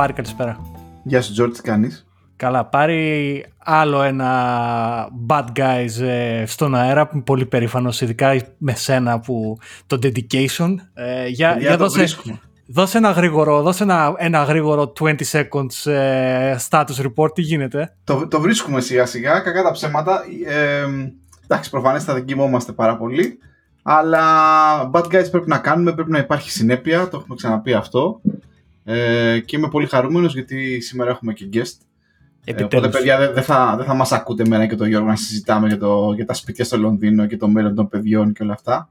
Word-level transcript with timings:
Πάρη, 0.00 0.12
καλησπέρα. 0.12 0.60
Γεια 1.02 1.22
σου, 1.22 1.32
Τζόρτ, 1.32 1.54
τι 1.54 1.62
κάνεις; 1.62 2.06
Καλά, 2.36 2.64
πάρει 2.64 3.44
άλλο 3.58 4.02
ένα 4.02 5.08
bad 5.26 5.44
guys 5.56 6.00
ε, 6.00 6.44
στον 6.46 6.74
αέρα 6.74 7.06
που 7.06 7.14
είμαι 7.14 7.22
πολύ 7.24 7.46
περήφανος, 7.46 8.00
ειδικά 8.00 8.42
με 8.58 8.74
σένα 8.74 9.20
που 9.20 9.58
το 9.86 9.98
dedication. 10.02 10.74
Ε, 10.94 11.26
για, 11.26 11.56
για, 11.58 11.76
δώσε, 11.76 12.04
δώσε, 12.66 12.98
ένα 12.98 13.10
γρήγορο, 13.10 13.62
δώσε 13.62 13.82
ένα, 13.82 14.14
ένα 14.16 14.42
γρήγορο 14.42 14.92
20 15.00 15.14
seconds 15.32 15.90
ε, 15.90 16.56
status 16.70 17.06
report, 17.06 17.34
τι 17.34 17.42
γίνεται. 17.42 17.96
Το, 18.04 18.28
το 18.28 18.40
βρίσκουμε 18.40 18.80
σιγά 18.80 19.06
σιγά, 19.06 19.40
κακά 19.40 19.62
τα 19.62 19.70
ψέματα. 19.70 20.24
Ε, 20.46 20.84
εντάξει, 21.44 21.70
προφανές 21.70 22.04
θα 22.04 22.12
δεν 22.14 22.24
κοιμόμαστε 22.24 22.72
πάρα 22.72 22.96
πολύ. 22.96 23.38
Αλλά 23.82 24.20
bad 24.92 25.04
guys 25.04 25.30
πρέπει 25.30 25.48
να 25.48 25.58
κάνουμε, 25.58 25.92
πρέπει 25.92 26.10
να 26.10 26.18
υπάρχει 26.18 26.50
συνέπεια, 26.50 27.08
το 27.08 27.16
έχουμε 27.16 27.34
ξαναπεί 27.36 27.72
αυτό. 27.72 28.20
Ε, 28.84 29.40
και 29.40 29.56
είμαι 29.56 29.68
πολύ 29.68 29.86
χαρούμενος 29.86 30.34
γιατί 30.34 30.80
σήμερα 30.80 31.10
έχουμε 31.10 31.32
και 31.32 31.48
guest. 31.52 31.76
Ε, 32.44 32.62
οπότε, 32.62 32.88
παιδιά, 32.88 33.18
δεν 33.18 33.34
δε 33.34 33.40
θα, 33.40 33.74
δε 33.78 33.84
θα 33.84 33.94
μας 33.94 34.12
ακούτε 34.12 34.42
εμένα 34.42 34.66
και 34.66 34.76
τον 34.76 34.88
Γιώργο 34.88 35.08
να 35.08 35.16
συζητάμε 35.16 35.66
για, 35.66 35.78
το, 35.78 36.12
για 36.12 36.26
τα 36.26 36.34
σπίτια 36.34 36.64
στο 36.64 36.78
Λονδίνο 36.78 37.26
και 37.26 37.36
το 37.36 37.48
μέλλον 37.48 37.74
των 37.74 37.88
παιδιών 37.88 38.32
και 38.32 38.42
όλα 38.42 38.52
αυτά. 38.52 38.90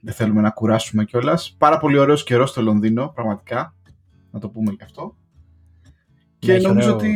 Δεν 0.00 0.14
θέλουμε 0.14 0.40
να 0.40 0.50
κουράσουμε 0.50 1.04
κιόλας. 1.04 1.54
Πάρα 1.58 1.78
πολύ 1.78 1.98
ωραίος 1.98 2.24
καιρός 2.24 2.50
στο 2.50 2.62
Λονδίνο, 2.62 3.12
πραγματικά. 3.14 3.74
Να 4.30 4.40
το 4.40 4.48
πούμε 4.48 4.72
και 4.72 4.84
αυτό. 4.84 5.16
Και 6.38 6.58
νομίζω 6.58 6.92
ότι. 6.92 7.14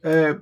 Ε, 0.00 0.32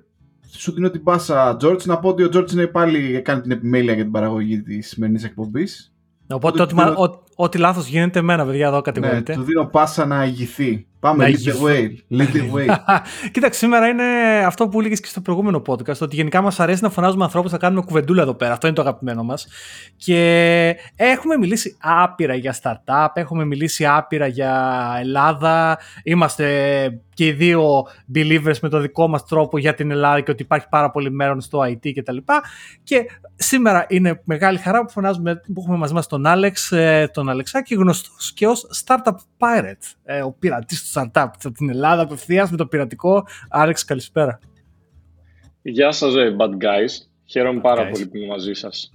σου 0.51 0.73
δίνω 0.73 0.91
την 0.91 1.03
πάσα, 1.03 1.57
George, 1.61 1.85
να 1.85 1.99
πω 1.99 2.09
ότι 2.09 2.23
ο 2.23 2.29
George 2.33 2.53
είναι 2.53 2.67
πάλι 2.67 3.23
κάνει 3.23 3.41
την 3.41 3.51
επιμέλεια 3.51 3.95
για 3.95 4.03
την 4.03 4.13
παραγωγή 4.13 4.63
της 4.63 4.89
σημερινής 4.89 5.25
εκπομπής. 5.25 5.95
Οπότε 6.29 6.63
ό,τι, 6.63 6.75
ό,τι 6.97 7.30
λάθος 7.59 7.87
γίνεται 7.87 8.19
εμένα, 8.19 8.47
παιδιά, 8.47 8.67
εδώ 8.67 8.81
κατηγορείται. 8.81 9.33
Ναι, 9.33 9.39
του 9.39 9.45
δίνω 9.45 9.65
πάσα 9.65 10.07
να 10.07 10.25
ηγηθεί. 10.25 10.87
Πάμε, 11.01 11.31
lead 11.31 11.49
the 11.49 11.67
way. 11.67 12.19
Lead 12.19 12.33
the 12.37 12.53
way. 12.55 12.77
Κοίταξε, 13.33 13.59
σήμερα 13.59 13.89
είναι 13.89 14.05
αυτό 14.47 14.69
που 14.69 14.81
έλεγες 14.81 15.01
και 15.01 15.07
στο 15.07 15.21
προηγούμενο 15.21 15.63
podcast, 15.67 15.99
ότι 16.01 16.17
γενικά 16.17 16.41
μας 16.41 16.61
αρέσει 16.61 16.83
να 16.83 16.91
φωνάζουμε 16.91 17.25
ανθρώπους 17.25 17.53
να 17.53 17.59
κάνουμε 17.59 17.83
κουβεντούλα 17.83 18.23
εδώ 18.23 18.35
πέρα. 18.35 18.53
Αυτό 18.53 18.67
είναι 18.67 18.77
το 18.77 18.83
αγαπημένο 18.83 19.23
μας. 19.23 19.47
Και 19.97 20.77
έχουμε 20.97 21.37
μιλήσει 21.37 21.77
άπειρα 21.81 22.35
για 22.35 22.57
startup, 22.63 23.09
έχουμε 23.13 23.45
μιλήσει 23.45 23.87
άπειρα 23.87 24.27
για 24.27 24.95
Ελλάδα. 25.01 25.79
Είμαστε 26.05 26.47
και 27.15 27.27
οι 27.27 27.33
δύο 27.33 27.87
believers 28.15 28.59
με 28.63 28.69
το 28.69 28.79
δικό 28.79 29.09
μας 29.09 29.25
τρόπο 29.25 29.59
για 29.59 29.75
την 29.75 29.91
Ελλάδα 29.91 30.21
και 30.21 30.31
ότι 30.31 30.43
υπάρχει 30.43 30.67
πάρα 30.69 30.91
πολύ 30.91 31.11
μέλλον 31.11 31.41
στο 31.41 31.61
IT 31.61 31.93
κτλ. 31.95 32.17
Και, 32.17 32.23
και 32.83 33.07
σήμερα 33.35 33.87
είναι 33.89 34.21
μεγάλη 34.25 34.59
χαρά 34.59 34.85
που 34.85 34.91
φωνάζουμε, 34.91 35.35
που 35.35 35.61
έχουμε 35.61 35.77
μαζί 35.77 35.95
μας 35.95 36.07
τον 36.07 36.27
Άλεξ, 36.27 36.73
ε, 36.73 37.11
τον 37.13 37.29
Αλεξάκη, 37.29 37.75
γνωστός 37.75 38.33
και 38.33 38.47
ως 38.47 38.85
Startup 38.85 39.15
Pirate, 39.39 39.95
ε, 40.05 40.23
ο 40.23 40.33
πειρατής 40.39 40.90
του 40.93 41.01
startup 41.01 41.31
από 41.45 41.53
την 41.53 41.71
Ελλάδα 41.71 42.03
απευθείας 42.03 42.51
με 42.51 42.57
το 42.57 42.67
πειρατικό. 42.67 43.27
Άλεξ, 43.49 43.85
καλησπέρα. 43.85 44.39
Γεια 45.63 45.93
σας, 45.93 46.15
ε, 46.15 46.37
bad 46.39 46.51
guys. 46.51 46.91
Χαίρομαι 47.25 47.61
πάρα 47.61 47.89
πολύ 47.89 48.07
που 48.07 48.17
είμαι 48.17 48.27
μαζί 48.27 48.53
σας. 48.53 48.93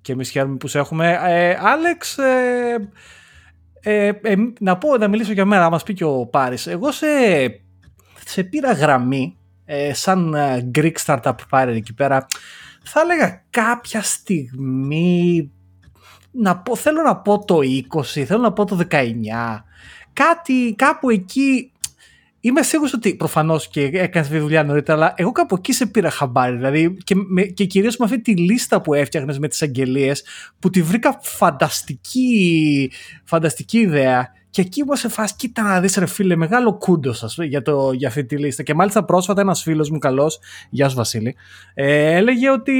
Και 0.00 0.12
εμείς 0.12 0.30
χαίρομαι 0.30 0.56
που 0.56 0.68
σε 0.68 0.78
έχουμε. 0.78 1.18
Άλεξ, 1.60 2.18
ε, 2.18 4.12
ε, 4.22 4.34
να 4.60 4.78
πω, 4.78 4.96
να 4.96 5.08
μιλήσω 5.08 5.32
για 5.32 5.44
μένα, 5.44 5.70
μας 5.70 5.82
πει 5.82 5.94
και 5.94 6.04
ο 6.04 6.26
Πάρης. 6.26 6.66
Εγώ 6.66 6.92
σε, 6.92 7.06
σε 8.24 8.42
πήρα 8.42 8.72
γραμμή, 8.72 9.36
ε, 9.64 9.94
σαν 9.94 10.34
ε, 10.34 10.70
Greek 10.74 10.94
startup 11.04 11.34
Pirate 11.50 11.74
εκεί 11.74 11.94
πέρα, 11.94 12.26
θα 12.82 13.00
έλεγα 13.00 13.44
κάποια 13.50 14.02
στιγμή, 14.02 15.50
να 16.30 16.56
πω, 16.56 16.76
θέλω 16.76 17.02
να 17.02 17.16
πω 17.16 17.44
το 17.44 17.58
20, 17.94 18.02
θέλω 18.02 18.40
να 18.40 18.52
πω 18.52 18.64
το 18.64 18.78
19, 18.90 18.96
κάτι, 20.12 20.74
κάπου 20.76 21.10
εκεί 21.10 21.72
Είμαι 22.42 22.62
σίγουρος 22.62 22.92
ότι 22.92 23.14
προφανώς 23.14 23.68
και 23.68 23.90
έκανες 23.92 24.28
τη 24.28 24.38
δουλειά 24.38 24.64
νωρίτερα, 24.64 24.98
αλλά 24.98 25.14
εγώ 25.16 25.32
κάπου 25.32 25.54
εκεί 25.54 25.72
σε 25.72 25.86
πήρα 25.86 26.10
χαμπάρι. 26.10 26.56
Δηλαδή 26.56 26.96
και, 27.04 27.14
και 27.54 27.64
κυρίως 27.64 27.96
με 27.96 28.04
αυτή 28.04 28.20
τη 28.20 28.36
λίστα 28.36 28.80
που 28.80 28.94
έφτιαχνες 28.94 29.38
με 29.38 29.48
τις 29.48 29.62
αγγελίες, 29.62 30.24
που 30.58 30.70
τη 30.70 30.82
βρήκα 30.82 31.18
φανταστική, 31.22 32.90
φανταστική 33.24 33.78
ιδέα. 33.78 34.32
Και 34.50 34.60
εκεί 34.60 34.84
μου 34.84 34.96
σε 34.96 35.08
φάση, 35.08 35.34
κοίτα 35.36 35.62
να 35.62 35.80
δεις, 35.80 35.96
ρε 35.96 36.06
φίλε, 36.06 36.36
μεγάλο 36.36 36.78
κούντο 36.78 37.12
σας 37.12 37.36
για, 37.40 37.62
για 37.94 38.08
αυτή 38.08 38.24
τη 38.24 38.36
λίστα. 38.36 38.62
Και 38.62 38.74
μάλιστα 38.74 39.04
πρόσφατα 39.04 39.40
ένας 39.40 39.62
φίλος 39.62 39.90
μου, 39.90 39.98
καλός, 39.98 40.38
γεια 40.70 40.88
σου 40.88 40.96
Βασίλη, 40.96 41.36
ε, 41.74 42.16
έλεγε 42.16 42.50
ότι 42.50 42.74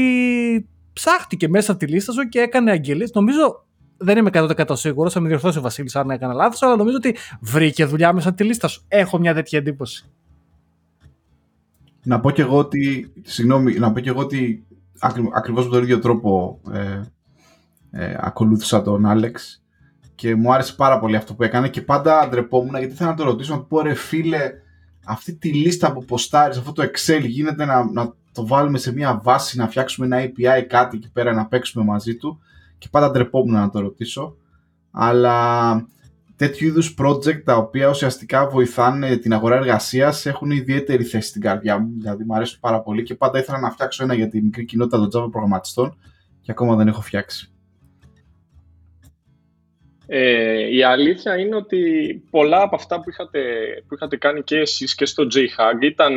ψάχτηκε 0.93 1.49
μέσα 1.49 1.71
από 1.71 1.81
τη 1.81 1.87
λίστα 1.87 2.13
σου 2.13 2.29
και 2.29 2.41
έκανε 2.41 2.71
αγγελίες. 2.71 3.11
Νομίζω 3.13 3.65
δεν 4.03 4.19
είμαι 4.19 4.31
100% 4.33 4.65
σίγουρος, 4.73 5.13
θα 5.13 5.21
με 5.21 5.29
διορθώσει 5.29 5.59
ο 5.59 5.61
Βασίλης 5.61 5.97
αν 5.97 6.11
έκανα 6.11 6.33
λάθος, 6.33 6.63
αλλά 6.63 6.77
νομίζω 6.77 6.97
ότι 6.97 7.17
βρήκε 7.41 7.85
δουλειά 7.85 8.13
μέσα 8.13 8.29
από 8.29 8.37
τη 8.37 8.45
λίστα 8.45 8.69
σου. 8.69 8.85
Έχω 8.89 9.19
μια 9.19 9.35
τέτοια 9.35 9.59
εντύπωση. 9.59 10.05
Να 12.03 12.21
πω 12.21 12.31
και 12.31 12.43
εγώ 12.43 12.59
ότι, 12.59 13.13
συγγνώμη, 13.23 13.79
να 13.79 13.93
πω 13.93 14.01
και 14.01 14.09
εγώ 14.09 14.21
ότι 14.21 14.67
ακριβώς 15.33 15.65
με 15.65 15.71
τον 15.71 15.83
ίδιο 15.83 15.99
τρόπο 15.99 16.61
ε, 16.73 17.01
ε, 17.91 18.17
ακολούθησα 18.21 18.83
τον 18.83 19.07
Άλεξ 19.07 19.63
και 20.15 20.35
μου 20.35 20.53
άρεσε 20.53 20.75
πάρα 20.75 20.99
πολύ 20.99 21.17
αυτό 21.17 21.35
που 21.35 21.43
έκανε 21.43 21.69
και 21.69 21.83
πάντα 21.83 22.29
ντρεπόμουν 22.29 22.79
γιατί 22.79 22.95
θέλω 22.95 23.11
να 23.11 23.17
το 23.17 23.25
ρωτήσω, 23.25 23.55
να 23.55 23.61
πω 23.61 23.81
ρε 23.81 23.95
φίλε, 23.95 24.53
αυτή 25.05 25.35
τη 25.35 25.53
λίστα 25.53 25.93
που 25.93 26.05
ποστάρεις, 26.05 26.59
αυτό 26.59 26.73
το 26.73 26.83
Excel 26.83 27.23
γίνεται 27.27 27.65
να, 27.65 27.91
να 27.93 28.15
το 28.33 28.47
βάλουμε 28.47 28.79
σε 28.79 28.93
μια 28.93 29.21
βάση, 29.23 29.59
να 29.59 29.69
φτιάξουμε 29.69 30.07
ένα 30.07 30.25
API 30.27 30.65
κάτι 30.69 30.97
εκεί 30.97 31.11
πέρα 31.13 31.33
να 31.33 31.47
παίξουμε 31.47 31.85
μαζί 31.85 32.17
του 32.17 32.41
και 32.81 32.89
πάντα 32.91 33.11
ντρεπόμουν 33.11 33.55
να 33.55 33.71
το 33.71 33.81
ρωτήσω, 33.81 34.37
αλλά 34.91 35.87
τέτοιου 36.37 36.67
είδους 36.67 36.95
project 36.99 37.43
τα 37.45 37.57
οποία 37.57 37.89
ουσιαστικά 37.89 38.47
βοηθάνε 38.47 39.17
την 39.17 39.33
αγορά 39.33 39.57
εργασίας 39.57 40.27
έχουν 40.27 40.51
ιδιαίτερη 40.51 41.05
θέση 41.05 41.29
στην 41.29 41.41
καρδιά 41.41 41.79
μου. 41.79 41.95
Δηλαδή, 41.99 42.25
μου 42.25 42.35
αρέσουν 42.35 42.61
πάρα 42.61 42.81
πολύ 42.81 43.03
και 43.03 43.15
πάντα 43.15 43.39
ήθελα 43.39 43.59
να 43.59 43.71
φτιάξω 43.71 44.05
ένα 44.05 44.15
για 44.15 44.29
τη 44.29 44.43
μικρή 44.43 44.65
κοινότητα 44.65 44.99
των 44.99 45.07
Java 45.07 45.31
προγραμματιστών 45.31 45.99
και 46.41 46.51
ακόμα 46.51 46.77
δεν 46.77 46.89
έχω 46.89 47.01
φτιάξει. 47.01 47.53
Ε, 50.07 50.75
η 50.75 50.83
αλήθεια 50.83 51.39
είναι 51.39 51.57
ότι 51.57 51.83
πολλά 52.31 52.63
από 52.63 52.77
αυτά 52.77 53.01
που 53.01 53.11
είχατε, 53.11 53.41
που 53.89 53.95
είχατε 53.95 54.17
κάνει 54.17 54.43
και 54.43 54.57
εσείς 54.57 54.95
και 54.95 55.05
στο 55.05 55.27
JHUG 55.35 55.83
ήταν 55.83 56.17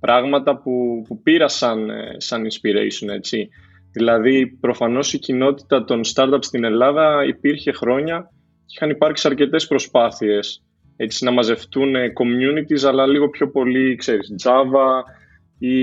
πράγματα 0.00 0.56
που, 0.56 1.04
που 1.06 1.22
πήρα 1.22 1.48
σαν, 1.48 1.90
ε, 1.90 2.14
σαν 2.16 2.46
inspiration, 2.46 3.08
έτσι. 3.14 3.48
Δηλαδή, 3.94 4.46
προφανώς 4.46 5.12
η 5.12 5.18
κοινότητα 5.18 5.84
των 5.84 6.00
startups 6.14 6.38
στην 6.44 6.64
Ελλάδα 6.64 7.24
υπήρχε 7.26 7.72
χρόνια 7.72 8.30
και 8.66 8.74
είχαν 8.76 8.90
υπάρξει 8.90 9.26
αρκετές 9.26 9.66
προσπάθειες 9.66 10.62
έτσι, 10.96 11.24
να 11.24 11.30
μαζευτούν 11.30 11.94
communities, 11.94 12.84
αλλά 12.86 13.06
λίγο 13.06 13.28
πιο 13.28 13.50
πολύ, 13.50 13.94
ξέρεις, 13.94 14.34
Java 14.44 15.02
ή 15.58 15.76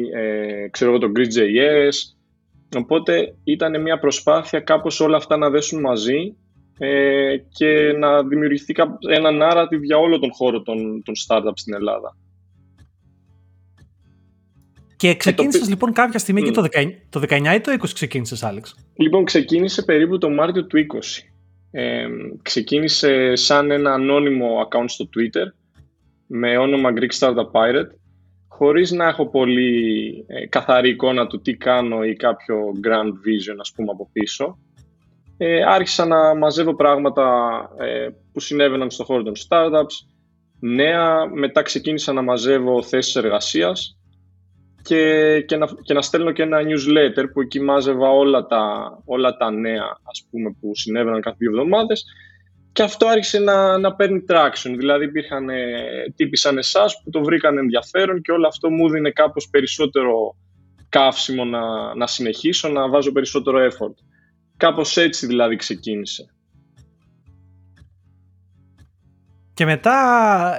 ε, 0.00 0.68
ξέρω 0.70 0.90
εγώ 0.90 1.00
το 1.00 1.12
Grid.js. 1.16 1.94
Οπότε 2.76 3.34
ήταν 3.44 3.82
μια 3.82 3.98
προσπάθεια 3.98 4.60
κάπως 4.60 5.00
όλα 5.00 5.16
αυτά 5.16 5.36
να 5.36 5.50
δέσουν 5.50 5.80
μαζί 5.80 6.36
ε, 6.78 7.36
και 7.52 7.92
να 7.98 8.22
δημιουργηθεί 8.22 8.74
ένα 9.08 9.30
narrative 9.32 9.82
για 9.82 9.98
όλο 9.98 10.18
τον 10.18 10.32
χώρο 10.32 10.62
των, 10.62 11.02
των 11.04 11.14
startups 11.26 11.52
στην 11.54 11.74
Ελλάδα. 11.74 12.16
Και 15.04 15.14
ξεκίνησες 15.14 15.68
λοιπόν 15.68 15.92
κάποια 15.92 16.18
στιγμή 16.18 16.40
mm. 16.40 16.44
και 16.44 16.50
το 16.50 16.66
19, 16.72 16.86
το 17.10 17.22
19 17.28 17.54
ή 17.54 17.60
το 17.60 17.72
20 17.72 17.88
ξεκίνησες, 17.94 18.42
Άλεξ; 18.42 18.74
Λοιπόν, 18.96 19.24
ξεκίνησε 19.24 19.82
περίπου 19.82 20.18
το 20.18 20.30
Μάρτιο 20.30 20.66
του 20.66 20.86
20. 20.92 21.22
Ε, 21.70 22.06
ξεκίνησε 22.42 23.34
σαν 23.34 23.70
ένα 23.70 23.92
ανώνυμο 23.92 24.68
account 24.68 24.84
στο 24.86 25.08
Twitter 25.16 25.46
με 26.26 26.58
όνομα 26.58 26.90
Greek 26.94 27.18
Startup 27.18 27.50
Pirate 27.52 27.90
χωρίς 28.48 28.90
να 28.90 29.08
έχω 29.08 29.28
πολύ 29.28 30.24
ε, 30.26 30.46
καθαρή 30.46 30.88
εικόνα 30.88 31.26
του 31.26 31.40
τι 31.40 31.54
κάνω 31.54 32.04
ή 32.04 32.14
κάποιο 32.14 32.56
grand 32.84 33.08
vision 33.08 33.56
ας 33.60 33.72
πούμε 33.76 33.90
από 33.90 34.08
πίσω. 34.12 34.58
Ε, 35.36 35.62
άρχισα 35.64 36.06
να 36.06 36.34
μαζεύω 36.34 36.74
πράγματα 36.74 37.26
ε, 37.78 38.08
που 38.32 38.40
συνέβαιναν 38.40 38.90
στον 38.90 39.06
χώρο 39.06 39.22
των 39.22 39.34
startups, 39.48 40.06
νέα, 40.60 41.26
μετά 41.26 41.62
ξεκίνησα 41.62 42.12
να 42.12 42.22
μαζεύω 42.22 42.82
θέσεις 42.82 43.16
εργασίας 43.16 43.98
και, 44.84 45.40
και, 45.40 45.56
να, 45.56 45.66
και 45.82 45.94
να 45.94 46.02
στέλνω 46.02 46.32
και 46.32 46.42
ένα 46.42 46.58
newsletter 46.60 47.24
που 47.32 47.40
εκεί 47.40 47.60
μάζευα 47.60 48.08
όλα 48.08 48.46
τα, 48.46 48.62
όλα 49.04 49.36
τα 49.36 49.50
νέα 49.50 49.98
ας 50.02 50.26
πούμε, 50.30 50.56
που 50.60 50.70
συνέβαιναν 50.74 51.20
κάθε 51.20 51.36
δύο 51.38 51.50
εβδομάδες 51.50 52.04
και 52.74 52.82
αυτό 52.82 53.06
άρχισε 53.06 53.38
να, 53.38 53.78
να 53.78 53.94
παίρνει 53.94 54.24
traction. 54.28 54.74
Δηλαδή 54.76 55.04
υπήρχαν 55.04 55.48
ε, 55.48 55.64
τύποι 56.16 56.36
σαν 56.36 56.58
εσάς 56.58 57.02
που 57.02 57.10
το 57.10 57.22
βρήκαν 57.22 57.58
ενδιαφέρον 57.58 58.20
και 58.20 58.32
όλο 58.32 58.46
αυτό 58.46 58.70
μου 58.70 58.90
δίνει 58.90 59.12
κάπως 59.12 59.48
περισσότερο 59.48 60.36
καύσιμο 60.88 61.44
να, 61.44 61.94
να 61.94 62.06
συνεχίσω, 62.06 62.68
να 62.68 62.88
βάζω 62.88 63.12
περισσότερο 63.12 63.58
effort. 63.70 63.94
Κάπως 64.56 64.96
έτσι 64.96 65.26
δηλαδή 65.26 65.56
ξεκίνησε. 65.56 66.33
Και 69.54 69.64
μετά, 69.64 69.94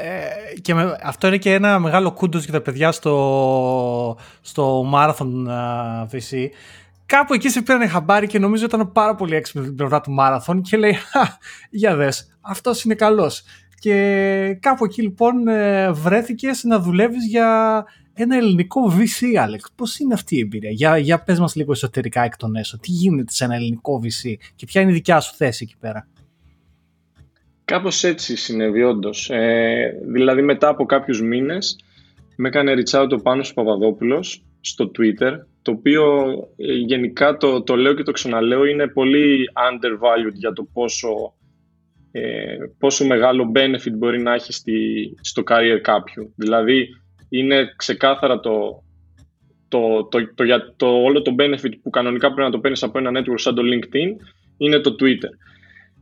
ε, 0.03 0.59
και 0.62 0.74
με, 0.74 0.97
αυτό 1.03 1.27
είναι 1.27 1.38
και 1.38 1.53
ένα 1.53 1.80
μεγάλο 1.80 2.12
κούντος 2.12 2.44
για 2.44 2.53
τα 2.53 2.62
παιδιά 2.62 2.92
στο, 2.92 4.18
στο 4.42 4.92
Marathon 4.94 5.47
VC. 6.12 6.47
Κάπου 7.06 7.33
εκεί 7.33 7.50
σε 7.50 7.62
πήραν 7.62 7.89
χαμπάρι 7.89 8.27
και 8.27 8.39
νομίζω 8.39 8.65
ήταν 8.65 8.92
πάρα 8.92 9.15
πολύ 9.15 9.36
έξυπνο 9.36 9.63
την 9.63 9.75
πλευρά 9.75 10.01
του 10.01 10.15
Marathon 10.19 10.62
και 10.62 10.77
λέει 10.77 10.94
«Χα, 10.94 11.21
για 11.69 11.95
δες, 11.95 12.38
αυτός 12.42 12.83
είναι 12.83 12.95
καλός». 12.95 13.44
και 13.80 14.57
κάπου 14.59 14.86
εκεί 14.86 15.01
λοιπόν 15.01 15.48
ε, 15.48 15.91
βρέθηκες 15.91 16.63
να 16.63 16.80
δουλεύεις 16.80 17.25
για 17.25 17.83
ένα 18.13 18.36
ελληνικό 18.36 18.94
VC, 18.98 19.36
Άλεξ. 19.36 19.71
Πώς 19.75 20.00
είναι 20.00 20.13
αυτή 20.13 20.36
η 20.36 20.39
εμπειρία; 20.39 20.69
Για, 20.69 20.98
για 20.98 21.24
πες 21.24 21.39
μας 21.39 21.56
λίγο 21.56 21.71
εσωτερικά 21.71 22.24
εκ 22.24 22.38
των 22.38 22.56
έσω. 22.56 22.77
Τι 22.77 22.91
γίνεται 22.91 23.31
σε 23.31 23.44
ένα 23.44 23.56
ελληνικό 23.56 24.01
VC 24.03 24.33
και 24.56 24.65
ποια 24.65 24.81
είναι 24.81 24.91
η 24.91 24.94
δικιά 24.94 25.19
σου 25.19 25.36
θέση 25.36 25.63
εκεί 25.63 25.75
πέρα; 25.80 26.07
Κάπως 27.65 28.03
έτσι 28.03 28.35
συνέβη 28.35 28.83
όντως. 28.83 29.29
Ε, 29.29 30.00
δηλαδή 30.06 30.41
μετά 30.41 30.67
από 30.67 30.85
κάποιους 30.85 31.21
μήνες 31.21 31.79
με 32.35 32.47
έκανε 32.47 32.73
reach 32.75 33.01
out 33.01 33.09
ο 33.12 33.21
Πάνος 33.21 33.53
Παπαδόπουλος 33.53 34.44
στο 34.62 34.91
Twitter, 34.97 35.31
το 35.62 35.71
οποίο 35.71 36.33
ε, 36.57 36.73
γενικά 36.73 37.38
το, 37.38 37.63
το 37.63 37.75
λέω 37.75 37.94
και 37.94 38.03
το 38.03 38.12
ξαναλέω 38.12 38.65
είναι 38.65 38.88
πολύ 38.88 39.50
undervalued 39.69 40.33
για 40.33 40.53
το 40.53 40.67
πόσο, 40.73 41.33
ε, 42.12 42.57
πόσο 42.79 43.06
μεγάλο 43.06 43.51
benefit 43.56 43.94
μπορεί 43.97 44.21
να 44.21 44.33
έχει 44.33 44.53
στη, 44.53 44.73
στο 45.21 45.44
career 45.47 45.79
κάποιου. 45.81 46.33
Δηλαδή 46.35 46.88
είναι 47.29 47.73
ξεκάθαρα 47.75 48.39
το, 48.39 48.83
το, 49.67 50.06
το, 50.06 50.33
το, 50.35 50.44
για 50.44 50.73
το, 50.75 50.88
όλο 50.88 51.21
το 51.21 51.35
benefit 51.39 51.73
που 51.81 51.89
κανονικά 51.89 52.27
πρέπει 52.27 52.41
να 52.47 52.51
το 52.51 52.59
παίρνεις 52.59 52.83
από 52.83 52.97
ένα 52.97 53.19
network 53.19 53.39
σαν 53.39 53.56
το 53.56 53.62
LinkedIn 53.65 54.09
είναι 54.57 54.79
το 54.79 54.95
Twitter. 55.00 55.31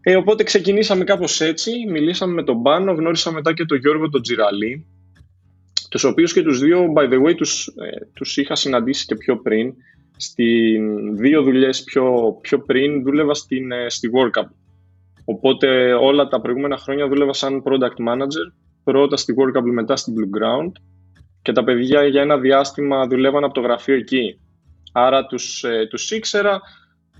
Ε, 0.06 0.16
οπότε 0.16 0.44
ξεκινήσαμε 0.44 1.04
κάπως 1.04 1.42
έτσι, 1.42 1.72
μιλήσαμε 1.90 2.34
με 2.34 2.44
τον 2.44 2.62
Πάνο, 2.62 2.94
γνώρισα 2.94 3.32
μετά 3.32 3.54
και 3.54 3.66
τον 3.66 3.78
Γιώργο 3.78 4.10
τον 4.10 4.22
Τζιραλή, 4.22 4.86
τους 5.90 6.04
οποίους 6.04 6.34
και 6.34 6.42
τους 6.42 6.60
δύο, 6.60 6.94
by 6.96 7.10
the 7.10 7.24
way, 7.26 7.36
τους, 7.36 7.68
ε, 7.68 8.06
τους 8.14 8.38
είχα 8.38 8.56
συναντήσει 8.56 9.06
και 9.06 9.16
πιο 9.16 9.38
πριν. 9.38 9.74
Στην 10.18 11.16
δύο 11.18 11.42
δουλειές 11.44 11.84
πιο, 11.84 12.38
πιο 12.42 12.60
πριν 12.60 13.04
δούλευα 13.04 13.34
στην, 13.34 13.72
ε, 13.72 13.90
στη 13.90 14.10
WorkUp. 14.14 14.48
Οπότε 15.26 15.94
όλα 15.94 16.28
τα 16.28 16.42
προηγούμενα 16.42 16.78
χρόνια 16.78 17.08
δούλευα 17.08 17.34
σαν 17.34 17.64
product 17.66 18.10
manager, 18.10 18.54
πρώτα 18.84 19.18
στη 19.18 19.34
WorkUp, 19.38 19.72
μετά 19.72 19.96
στην 19.96 20.14
Blue 20.18 20.38
Ground 20.38 20.72
και 21.42 21.52
τα 21.52 21.64
παιδιά 21.64 22.06
για 22.06 22.22
ένα 22.22 22.38
διάστημα 22.38 23.08
δουλεύαν 23.08 23.44
από 23.44 23.54
το 23.54 23.62
γραφείο 23.62 23.96
εκεί. 23.96 24.40
Άρα 24.92 25.26
τους, 25.26 25.64
ε, 25.64 25.88
τους 25.90 26.12
ήξερα, 26.12 26.62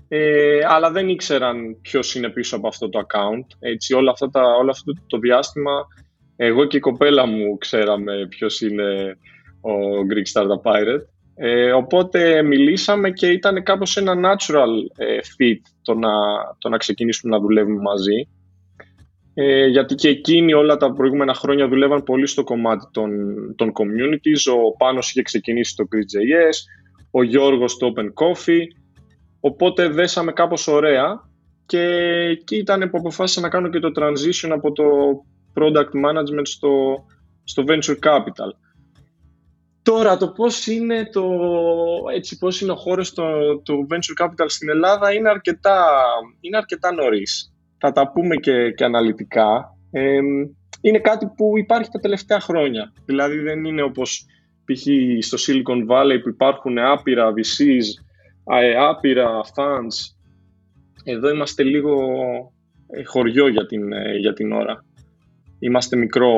ε, 0.08 0.58
αλλά 0.68 0.90
δεν 0.90 1.08
ήξεραν 1.08 1.80
ποιος 1.80 2.14
είναι 2.14 2.28
πίσω 2.28 2.56
από 2.56 2.68
αυτό 2.68 2.88
το 2.88 2.98
account. 2.98 3.46
Έτσι, 3.58 3.94
όλα, 3.94 4.10
αυτά 4.10 4.30
τα, 4.30 4.42
όλο 4.42 4.70
αυτό 4.70 4.92
το 5.06 5.18
διάστημα 5.18 5.86
εγώ 6.36 6.64
και 6.64 6.76
η 6.76 6.80
κοπέλα 6.80 7.26
μου 7.26 7.58
ξέραμε 7.58 8.26
ποιος 8.28 8.60
είναι 8.60 9.18
ο 9.60 9.72
Greek 10.10 10.32
Startup 10.32 10.72
Pirate. 10.72 11.04
Ε, 11.36 11.72
οπότε 11.72 12.42
μιλήσαμε 12.42 13.10
και 13.10 13.26
ήταν 13.26 13.62
κάπως 13.62 13.96
ένα 13.96 14.14
natural 14.14 15.04
ε, 15.04 15.18
fit 15.18 15.60
το 15.82 15.94
να, 15.94 16.10
το 16.58 16.68
να 16.68 16.76
ξεκινήσουμε 16.76 17.36
να 17.36 17.42
δουλεύουμε 17.42 17.80
μαζί. 17.80 18.28
Ε, 19.34 19.66
γιατί 19.66 19.94
και 19.94 20.08
εκείνοι 20.08 20.52
όλα 20.52 20.76
τα 20.76 20.92
προηγούμενα 20.92 21.34
χρόνια 21.34 21.68
δουλεύαν 21.68 22.02
πολύ 22.02 22.26
στο 22.26 22.44
κομμάτι 22.44 22.86
των, 22.92 23.10
των 23.56 23.72
communities. 23.72 24.54
Ο 24.56 24.76
Πάνος 24.76 25.10
είχε 25.10 25.22
ξεκινήσει 25.22 25.76
το 25.76 25.84
Grid.js, 25.84 26.54
ο 27.10 27.22
Γιώργος 27.22 27.76
το 27.76 27.92
Open 27.96 28.04
Coffee. 28.06 28.62
Οπότε 29.46 29.88
δέσαμε 29.88 30.32
κάπως 30.32 30.68
ωραία 30.68 31.28
και 31.66 31.80
εκεί 32.30 32.56
ήταν 32.56 32.90
που 32.90 32.98
αποφάσισα 32.98 33.40
να 33.40 33.48
κάνω 33.48 33.68
και 33.68 33.78
το 33.78 33.90
transition 33.96 34.50
από 34.50 34.72
το 34.72 34.84
product 35.54 35.92
management 36.06 36.42
στο, 36.42 37.04
στο 37.44 37.64
venture 37.66 37.98
capital. 38.02 38.50
Τώρα 39.82 40.16
το 40.16 40.28
πώς 40.28 40.66
είναι, 40.66 41.08
το, 41.12 41.30
έτσι, 42.14 42.38
πώς 42.38 42.60
είναι 42.60 42.72
ο 42.72 42.76
χώρος 42.76 43.12
του 43.62 43.86
venture 43.90 44.24
capital 44.24 44.44
στην 44.46 44.68
Ελλάδα 44.68 45.12
είναι 45.12 45.28
αρκετά, 45.28 45.84
είναι 46.40 46.56
αρκετά 46.56 46.92
νωρίς. 46.92 47.54
Θα 47.78 47.92
τα 47.92 48.12
πούμε 48.12 48.36
και, 48.36 48.70
και 48.70 48.84
αναλυτικά. 48.84 49.76
είναι 50.80 50.98
κάτι 50.98 51.26
που 51.36 51.58
υπάρχει 51.58 51.90
τα 51.90 51.98
τελευταία 51.98 52.40
χρόνια. 52.40 52.92
Δηλαδή 53.04 53.38
δεν 53.38 53.64
είναι 53.64 53.82
όπως 53.82 54.26
π.χ. 54.64 54.82
στο 55.24 55.36
Silicon 55.46 55.90
Valley 55.90 56.18
που 56.22 56.28
υπάρχουν 56.28 56.78
άπειρα 56.78 57.32
VCs, 57.32 58.03
άπειρα 58.78 59.40
funds. 59.54 60.14
Εδώ 61.04 61.28
είμαστε 61.28 61.62
λίγο 61.62 61.96
ε, 62.86 63.04
χωριό 63.04 63.48
για 63.48 63.66
την, 63.66 63.92
ε, 63.92 64.16
για 64.16 64.32
την 64.32 64.52
ώρα 64.52 64.84
είμαστε 65.64 65.96
μικρό, 65.96 66.32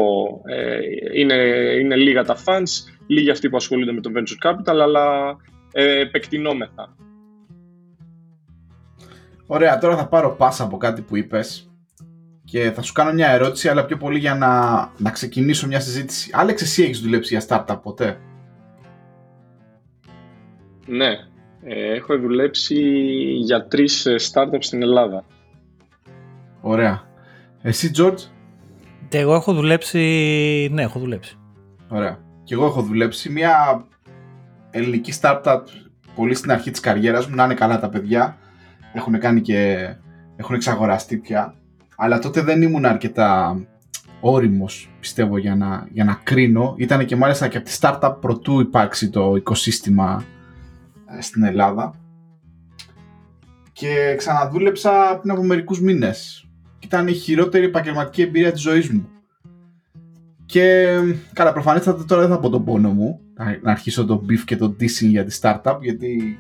ε, 0.45 0.79
είναι, 1.21 1.35
είναι 1.81 1.97
λίγα 1.97 2.25
τα 2.25 2.37
fans, 2.45 2.69
λίγοι 3.07 3.31
αυτοί 3.31 3.49
που 3.49 3.57
ασχολούνται 3.57 3.93
με 3.93 4.01
το 4.01 4.11
venture 4.15 4.51
capital, 4.51 4.79
αλλά 4.81 5.37
ε, 5.73 6.01
επεκτηνόμεθα. 6.01 6.97
Ωραία, 9.47 9.79
τώρα 9.79 9.97
θα 9.97 10.09
πάρω 10.09 10.31
πάσα 10.31 10.65
από 10.65 10.77
κάτι 10.77 11.03
που 11.03 11.17
είπες 11.17 11.71
και 12.45 12.71
θα 12.71 12.83
σου 12.83 12.93
κάνω 12.93 13.13
μια 13.13 13.29
ερώτηση, 13.29 13.69
αλλά 13.69 13.85
πιο 13.85 13.97
πολύ 13.97 14.19
για 14.19 14.35
να, 14.35 14.77
να 14.97 15.11
ξεκινήσω 15.11 15.67
μια 15.67 15.81
συζήτηση. 15.81 16.31
Άλεξ, 16.35 16.63
εσύ 16.63 16.83
έχεις 16.83 17.01
δουλέψει 17.01 17.37
για 17.37 17.47
startup 17.49 17.79
ποτέ; 17.83 18.21
Ναι, 20.87 21.26
ε, 21.69 21.95
έχω 21.95 22.19
δουλέψει 22.19 22.81
για 23.43 23.67
τρεις 23.67 24.07
ε, 24.07 24.15
startups 24.15 24.59
στην 24.59 24.83
Ελλάδα. 24.83 25.25
Ωραία. 26.61 27.03
Εσύ, 27.63 27.91
George? 27.97 28.19
Εγώ 29.11 29.35
έχω 29.35 29.53
δουλέψει. 29.53 29.99
Ναι, 30.73 30.83
έχω 30.83 30.99
δουλέψει. 30.99 31.39
Ωραία. 31.89 32.19
Και 32.45 32.55
εγώ 32.55 32.67
έχω 32.67 32.83
δουλέψει 32.83 33.31
μια 33.31 33.87
ελληνική 34.71 35.13
startup 35.21 35.61
πολύ 36.15 36.35
στην 36.35 36.51
αρχή 36.51 36.71
της 36.71 36.81
καριέρας 36.81 37.27
μου, 37.27 37.35
να 37.35 37.45
είναι 37.45 37.55
καλά 37.55 37.81
τα 37.81 37.89
παιδιά. 37.89 38.37
Έχουν 38.93 39.19
κάνει 39.19 39.41
και 39.41 39.89
έχουν 40.37 40.55
εξαγοραστεί 40.55 41.17
πια. 41.17 41.55
Αλλά 41.97 42.19
τότε 42.19 42.41
δεν 42.41 42.63
ήμουν 42.63 42.85
αρκετά 42.85 43.61
όριμος, 44.21 44.91
πιστεύω, 45.01 45.39
για 45.39 45.57
να, 45.57 45.89
για 45.93 46.05
να 46.05 46.21
κρίνω. 46.23 46.75
Ήταν 46.79 47.05
και 47.05 47.17
μάλιστα 47.17 47.49
και 47.49 47.57
από 47.57 47.67
τη 47.67 47.79
startup 47.81 48.17
προτού 48.21 48.61
υπάρξει 48.61 49.11
το 49.11 49.35
οικοσύστημα 49.37 50.25
ε, 50.25 50.36
στην 51.21 51.43
Ελλάδα. 51.43 51.95
Και 53.73 54.15
ξαναδούλεψα 54.17 55.19
πριν 55.21 55.33
από 55.33 55.43
μερικούς 55.43 55.81
μήνες 55.81 56.49
ήταν 56.79 57.09
η 57.09 57.13
χειρότερη 57.13 57.65
επαγγελματική 57.65 58.23
εμπειρία 58.23 58.53
της 58.53 58.61
ζωής 58.61 58.91
μου. 58.91 59.09
Και 60.47 60.97
καλά, 61.33 61.53
προφανέστατα 61.53 62.05
τώρα 62.05 62.21
δεν 62.21 62.31
θα 62.31 62.39
πω 62.39 62.49
τον 62.49 62.65
πόνο 62.65 62.91
μου, 62.91 63.21
να 63.63 63.71
αρχίσω 63.71 64.05
το 64.05 64.25
beef 64.29 64.41
και 64.45 64.57
το 64.57 64.77
dissing 64.81 65.09
για 65.09 65.25
τη 65.25 65.39
startup, 65.41 65.79
γιατί 65.81 66.39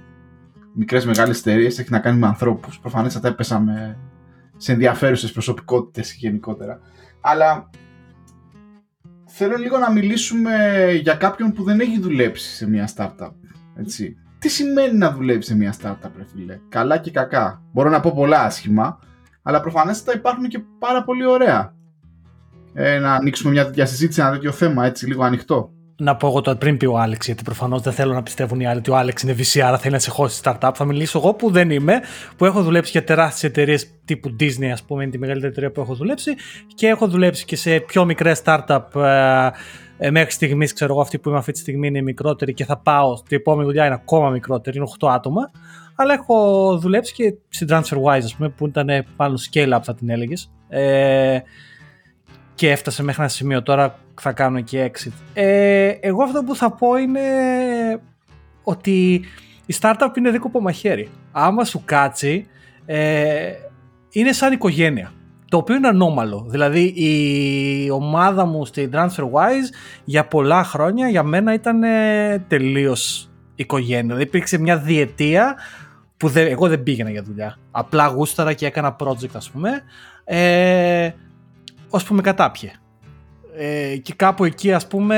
μικρές 0.74 1.06
μεγάλες 1.06 1.38
εταιρείες 1.38 1.78
έχει 1.78 1.90
να 1.90 1.98
κάνει 1.98 2.18
με 2.18 2.26
ανθρώπους. 2.26 2.78
Προφανέστατα 2.78 3.28
έπεσαμε 3.28 3.98
σε 4.56 4.72
ενδιαφέρουσες 4.72 5.32
προσωπικότητες 5.32 6.14
γενικότερα. 6.14 6.80
Αλλά 7.20 7.70
θέλω 9.26 9.56
λίγο 9.56 9.78
να 9.78 9.92
μιλήσουμε 9.92 10.84
για 11.02 11.14
κάποιον 11.14 11.52
που 11.52 11.62
δεν 11.62 11.80
έχει 11.80 12.00
δουλέψει 12.00 12.54
σε 12.54 12.68
μια 12.68 12.88
startup. 12.96 13.32
Έτσι. 13.76 14.16
Τι 14.38 14.48
σημαίνει 14.48 14.98
να 14.98 15.12
δουλεύεις 15.12 15.46
σε 15.46 15.56
μια 15.56 15.74
startup, 15.82 16.10
ρε 16.16 16.24
φίλε; 16.32 16.58
Καλά 16.68 16.98
και 16.98 17.10
κακά. 17.10 17.62
Μπορώ 17.72 17.90
να 17.90 18.00
πω 18.00 18.12
πολλά 18.14 18.40
άσχημα, 18.40 18.98
αλλά 19.42 19.60
προφανέστατα 19.60 20.18
υπάρχουν 20.18 20.48
και 20.48 20.58
πάρα 20.78 21.04
πολύ 21.04 21.26
ωραία. 21.26 21.74
Ε, 22.74 22.98
να 22.98 23.14
ανοίξουμε 23.14 23.52
μια 23.52 23.64
τέτοια 23.64 23.86
συζήτηση, 23.86 24.20
ένα 24.20 24.30
τέτοιο 24.30 24.52
θέμα, 24.52 24.86
έτσι 24.86 25.06
λίγο 25.06 25.24
ανοιχτό. 25.24 25.70
Να 25.98 26.16
πω 26.16 26.26
εγώ 26.26 26.40
το 26.40 26.56
πριν 26.56 26.76
πει 26.76 26.86
ο 26.86 26.98
Άλεξ, 26.98 27.26
γιατί 27.26 27.42
προφανώς 27.42 27.82
δεν 27.82 27.92
θέλω 27.92 28.12
να 28.12 28.22
πιστεύουν 28.22 28.60
οι 28.60 28.66
άλλοι 28.66 28.78
ότι 28.78 28.90
ο 28.90 28.96
Άλεξ 28.96 29.22
είναι 29.22 29.34
VC, 29.38 29.60
άρα 29.60 29.78
θέλει 29.78 29.92
να 29.92 29.98
σε 29.98 30.10
χώσει 30.10 30.40
startup. 30.44 30.70
Θα 30.74 30.84
μιλήσω 30.84 31.18
εγώ 31.18 31.34
που 31.34 31.50
δεν 31.50 31.70
είμαι, 31.70 32.00
που 32.36 32.44
έχω 32.44 32.62
δουλέψει 32.62 32.90
για 32.90 33.04
τεράστιες 33.04 33.50
εταιρείες 33.50 33.86
τύπου 34.04 34.36
Disney, 34.40 34.66
ας 34.72 34.82
πούμε, 34.82 35.02
είναι 35.02 35.12
τη 35.12 35.18
μεγαλύτερη 35.18 35.52
εταιρεία 35.52 35.70
που 35.70 35.80
έχω 35.80 35.94
δουλέψει, 35.94 36.34
και 36.74 36.86
έχω 36.86 37.08
δουλέψει 37.08 37.44
και 37.44 37.56
σε 37.56 37.80
πιο 37.80 38.04
μικρές 38.04 38.42
startup. 38.44 38.80
Ε, 39.98 40.06
ε, 40.06 40.10
μέχρι 40.10 40.30
στιγμής, 40.30 40.72
ξέρω 40.72 40.92
εγώ, 40.92 41.00
αυτή 41.00 41.18
που 41.18 41.28
είμαι 41.28 41.38
αυτή 41.38 41.52
τη 41.52 41.58
στιγμή 41.58 41.86
είναι 41.86 42.00
μικρότερη 42.00 42.54
και 42.54 42.64
θα 42.64 42.76
πάω. 42.78 43.14
Την 43.14 43.36
επόμενη 43.36 43.66
δουλειά 43.68 43.86
είναι 43.86 43.94
ακόμα 43.94 44.30
μικρότερη, 44.30 44.76
είναι 44.76 44.86
8 45.00 45.08
άτομα 45.08 45.50
αλλά 45.96 46.12
έχω 46.12 46.78
δουλέψει 46.78 47.12
και 47.12 47.34
στην 47.48 47.68
TransferWise, 47.70 48.22
ας 48.24 48.34
πούμε, 48.34 48.48
που 48.48 48.66
ήταν 48.66 49.06
πάνω 49.16 49.34
scale-up 49.50 49.80
θα 49.82 49.94
την 49.94 50.10
έλεγες. 50.10 50.50
Ε, 50.68 51.38
και 52.54 52.70
έφτασε 52.70 53.02
μέχρι 53.02 53.22
ένα 53.22 53.30
σημείο 53.30 53.62
τώρα 53.62 53.98
θα 54.20 54.32
κάνω 54.32 54.60
και 54.60 54.90
exit. 54.92 55.12
Ε, 55.34 55.88
εγώ 56.00 56.22
αυτό 56.22 56.42
που 56.42 56.56
θα 56.56 56.72
πω 56.72 56.96
είναι 56.96 57.20
ότι 58.62 59.24
η 59.66 59.74
startup 59.80 60.08
είναι 60.18 60.30
δίκοπο 60.30 60.60
μαχαίρι. 60.60 61.08
Άμα 61.32 61.64
σου 61.64 61.82
κάτσει, 61.84 62.46
ε, 62.86 63.52
είναι 64.10 64.32
σαν 64.32 64.52
οικογένεια. 64.52 65.12
Το 65.48 65.56
οποίο 65.56 65.74
είναι 65.74 65.88
ανώμαλο. 65.88 66.46
Δηλαδή 66.48 66.82
η 66.82 67.90
ομάδα 67.90 68.44
μου 68.44 68.64
στη 68.64 68.88
TransferWise 68.92 69.68
για 70.04 70.26
πολλά 70.26 70.64
χρόνια 70.64 71.08
για 71.08 71.22
μένα 71.22 71.54
ήταν 71.54 71.80
τελείως 72.48 73.30
οικογένεια. 73.54 74.02
Δηλαδή 74.02 74.22
υπήρξε 74.22 74.58
μια 74.58 74.78
διετία 74.78 75.56
που 76.16 76.28
δεν, 76.28 76.46
εγώ 76.46 76.68
δεν 76.68 76.82
πήγαινα 76.82 77.10
για 77.10 77.22
δουλειά. 77.22 77.58
Απλά 77.70 78.06
γούσταρα 78.06 78.52
και 78.52 78.66
έκανα 78.66 78.96
project 78.98 79.34
ας 79.34 79.50
πούμε. 79.50 79.70
Ε, 80.24 81.10
ώσπου 81.88 82.14
με 82.14 82.22
κατάπιε. 82.22 82.70
Ε, 83.56 83.96
και 83.96 84.14
κάπου 84.16 84.44
εκεί 84.44 84.72
ας 84.72 84.86
πούμε 84.86 85.16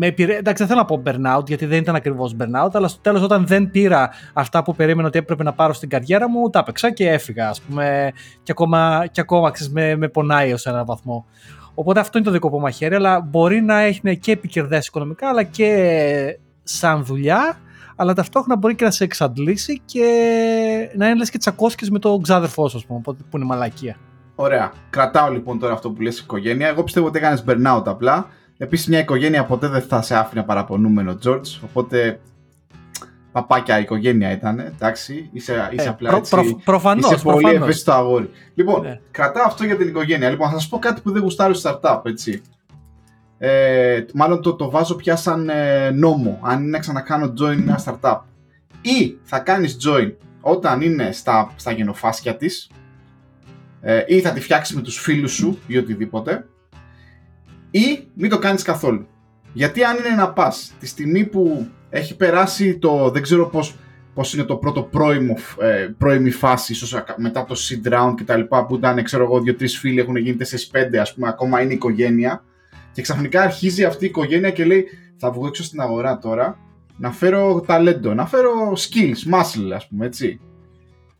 με 0.00 0.06
εντάξει, 0.06 0.64
δεν 0.64 0.66
θέλω 0.66 0.78
να 0.78 0.84
πω 0.84 1.02
burnout, 1.06 1.46
γιατί 1.46 1.66
δεν 1.66 1.78
ήταν 1.78 1.94
ακριβώς 1.94 2.36
burnout, 2.38 2.68
αλλά 2.72 2.88
στο 2.88 3.00
τέλος, 3.00 3.22
όταν 3.22 3.46
δεν 3.46 3.70
πήρα 3.70 4.10
αυτά 4.32 4.62
που 4.62 4.74
περίμενα 4.74 5.08
ότι 5.08 5.18
έπρεπε 5.18 5.42
να 5.42 5.52
πάρω 5.52 5.72
στην 5.72 5.88
καριέρα 5.88 6.28
μου, 6.28 6.50
τα 6.50 6.58
έπαιξα 6.58 6.90
και 6.90 7.08
έφυγα, 7.08 7.48
ας 7.48 7.60
πούμε. 7.60 8.12
Και 8.42 8.52
ακόμα, 8.52 9.06
και 9.10 9.20
ακόμα 9.20 9.50
ξέρεις, 9.50 9.72
με, 9.72 9.96
με 9.96 10.08
πονάει 10.08 10.52
ως 10.52 10.66
έναν 10.66 10.84
βαθμό. 10.84 11.26
Οπότε 11.74 12.00
αυτό 12.00 12.18
είναι 12.18 12.26
το 12.26 12.32
δικό 12.32 12.48
μου 12.48 12.60
μαχαίρι, 12.60 12.94
αλλά 12.94 13.20
μπορεί 13.20 13.60
να 13.60 13.78
έχει 13.78 14.18
και 14.18 14.32
επικερδέσει 14.32 14.88
οικονομικά, 14.88 15.28
αλλά 15.28 15.42
και 15.42 16.38
σαν 16.62 17.04
δουλειά, 17.04 17.58
αλλά 17.96 18.12
ταυτόχρονα 18.12 18.56
μπορεί 18.56 18.74
και 18.74 18.84
να 18.84 18.90
σε 18.90 19.04
εξαντλήσει 19.04 19.80
και 19.84 20.04
να 20.96 21.06
είναι 21.06 21.16
λες 21.16 21.30
και 21.30 21.38
τσακώσκες 21.38 21.90
με 21.90 21.98
το 21.98 22.18
ξάδερφό 22.22 22.68
σου, 22.68 22.80
πούμε, 22.86 23.00
που 23.00 23.36
είναι 23.36 23.44
μαλακία. 23.44 23.96
Ωραία. 24.34 24.72
Κρατάω 24.90 25.30
λοιπόν 25.30 25.58
τώρα 25.58 25.72
αυτό 25.72 25.90
που 25.90 26.02
λες 26.02 26.18
οικογένεια. 26.18 26.68
Εγώ 26.68 26.82
πιστεύω 26.82 27.06
ότι 27.06 27.18
έκανες 27.18 27.44
burnout 27.46 27.82
απλά. 27.84 28.26
Επίσης, 28.58 28.86
μια 28.86 28.98
οικογένεια 28.98 29.44
ποτέ 29.44 29.68
δεν 29.68 29.82
θα 29.82 30.02
σε 30.02 30.16
άφηνε 30.16 30.42
παραπονούμενο, 30.42 31.18
George. 31.24 31.60
Οπότε 31.64 32.20
παπάκια 33.32 33.78
οικογένεια 33.78 34.32
ήταν, 34.32 34.58
εντάξει. 34.58 35.28
Είσαι, 35.32 35.68
είσαι 35.72 35.86
ε, 35.86 35.88
απλά 35.88 36.08
προ, 36.08 36.18
έτσι. 36.18 36.30
Προ, 36.30 36.60
προφανώς, 36.64 37.12
είσαι 37.12 37.22
πολύ 37.22 37.54
ευαίσθητο 37.54 37.92
αγόρι. 37.92 38.30
Λοιπόν, 38.54 38.82
ναι. 38.82 39.00
κρατάω 39.10 39.44
αυτό 39.46 39.64
για 39.64 39.76
την 39.76 39.88
οικογένεια. 39.88 40.30
Λοιπόν, 40.30 40.48
θα 40.48 40.54
σας 40.58 40.68
πω 40.68 40.78
κάτι 40.78 41.00
που 41.00 41.12
δεν 41.12 41.22
γουστάρω 41.22 41.54
στο 41.54 41.80
startup, 41.82 42.00
έτσι. 42.04 42.42
Ε, 43.38 44.04
μάλλον 44.14 44.42
το, 44.42 44.54
το 44.54 44.70
βάζω 44.70 44.94
πια 44.94 45.16
σαν 45.16 45.48
ε, 45.48 45.90
νόμο, 45.90 46.38
αν 46.42 46.60
είναι 46.60 46.70
να 46.70 46.78
ξανακάνω 46.78 47.32
join 47.40 47.56
μια 47.56 47.80
startup. 47.84 48.18
Ή 48.80 49.16
θα 49.22 49.38
κάνεις 49.38 49.76
join 49.86 50.12
όταν 50.40 50.80
είναι 50.80 51.12
στα, 51.12 51.52
στα 51.56 51.72
γενοφάσκια 51.72 52.36
της, 52.36 52.70
ε, 53.80 54.04
ή 54.06 54.20
θα 54.20 54.32
τη 54.32 54.40
φτιάξεις 54.40 54.76
με 54.76 54.82
τους 54.82 54.98
φίλους 55.00 55.32
σου 55.32 55.58
ή 55.66 55.76
οτιδήποτε, 55.76 56.46
ή 57.70 58.08
μην 58.14 58.30
το 58.30 58.38
κάνεις 58.38 58.62
καθόλου. 58.62 59.06
Γιατί 59.52 59.84
αν 59.84 59.96
είναι 59.96 60.14
να 60.16 60.32
πας 60.32 60.72
τη 60.78 60.86
στιγμή 60.86 61.24
που 61.24 61.68
έχει 61.90 62.16
περάσει 62.16 62.78
το, 62.78 63.10
δεν 63.10 63.22
ξέρω 63.22 63.46
πώς, 63.46 63.76
πώς 64.14 64.34
είναι 64.34 64.44
το 64.44 64.56
πρώτο 64.56 64.82
πρώιμο, 64.82 65.34
ε, 65.60 65.88
πρώιμη 65.98 66.30
φάση, 66.30 66.72
ίσως 66.72 67.02
μετά 67.16 67.44
το 67.44 67.54
seed 67.58 67.92
round 67.92 68.14
και 68.16 68.24
τα 68.24 68.36
λοιπά, 68.36 68.66
που 68.66 68.74
ήταν, 68.74 69.02
ξέρω 69.02 69.24
εγώ, 69.24 69.40
δύο-τρεις 69.40 69.78
φίλοι, 69.78 70.00
έχουν 70.00 70.16
γίνει 70.16 70.36
4-5, 70.36 70.96
ας 71.00 71.14
πούμε, 71.14 71.28
ακόμα 71.28 71.62
είναι 71.62 71.72
οικογένεια, 71.72 72.42
και 72.92 73.02
ξαφνικά 73.02 73.42
αρχίζει 73.42 73.84
αυτή 73.84 74.04
η 74.04 74.08
οικογένεια 74.08 74.50
και 74.50 74.64
λέει 74.64 74.86
θα 75.16 75.30
βγω 75.30 75.46
έξω 75.46 75.62
στην 75.62 75.80
αγορά 75.80 76.18
τώρα 76.18 76.58
να 76.96 77.12
φέρω 77.12 77.60
ταλέντο, 77.66 78.14
να 78.14 78.26
φέρω 78.26 78.72
skills, 78.72 79.34
muscle 79.34 79.72
ας 79.74 79.88
πούμε 79.88 80.06
έτσι. 80.06 80.40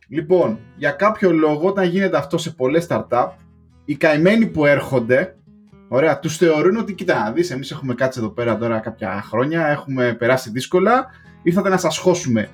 Λοιπόν, 0.07 0.59
για 0.75 0.91
κάποιο 0.91 1.31
λόγο 1.31 1.67
όταν 1.67 1.89
γίνεται 1.89 2.17
αυτό 2.17 2.37
σε 2.37 2.51
πολλές 2.51 2.87
startup, 2.89 3.29
οι 3.85 3.95
καημένοι 3.95 4.47
που 4.47 4.65
έρχονται, 4.65 5.35
ωραία, 5.89 6.19
τους 6.19 6.37
θεωρούν 6.37 6.77
ότι 6.77 6.93
κοίτα 6.93 7.23
να 7.23 7.31
δεις, 7.31 7.51
εμείς 7.51 7.71
έχουμε 7.71 7.93
κάτσει 7.93 8.19
εδώ 8.19 8.29
πέρα 8.29 8.57
τώρα 8.57 8.79
κάποια 8.79 9.21
χρόνια, 9.21 9.67
έχουμε 9.67 10.13
περάσει 10.13 10.49
δύσκολα, 10.49 11.05
ήρθατε 11.43 11.69
να 11.69 11.77
σας 11.77 11.97
χώσουμε. 11.97 12.49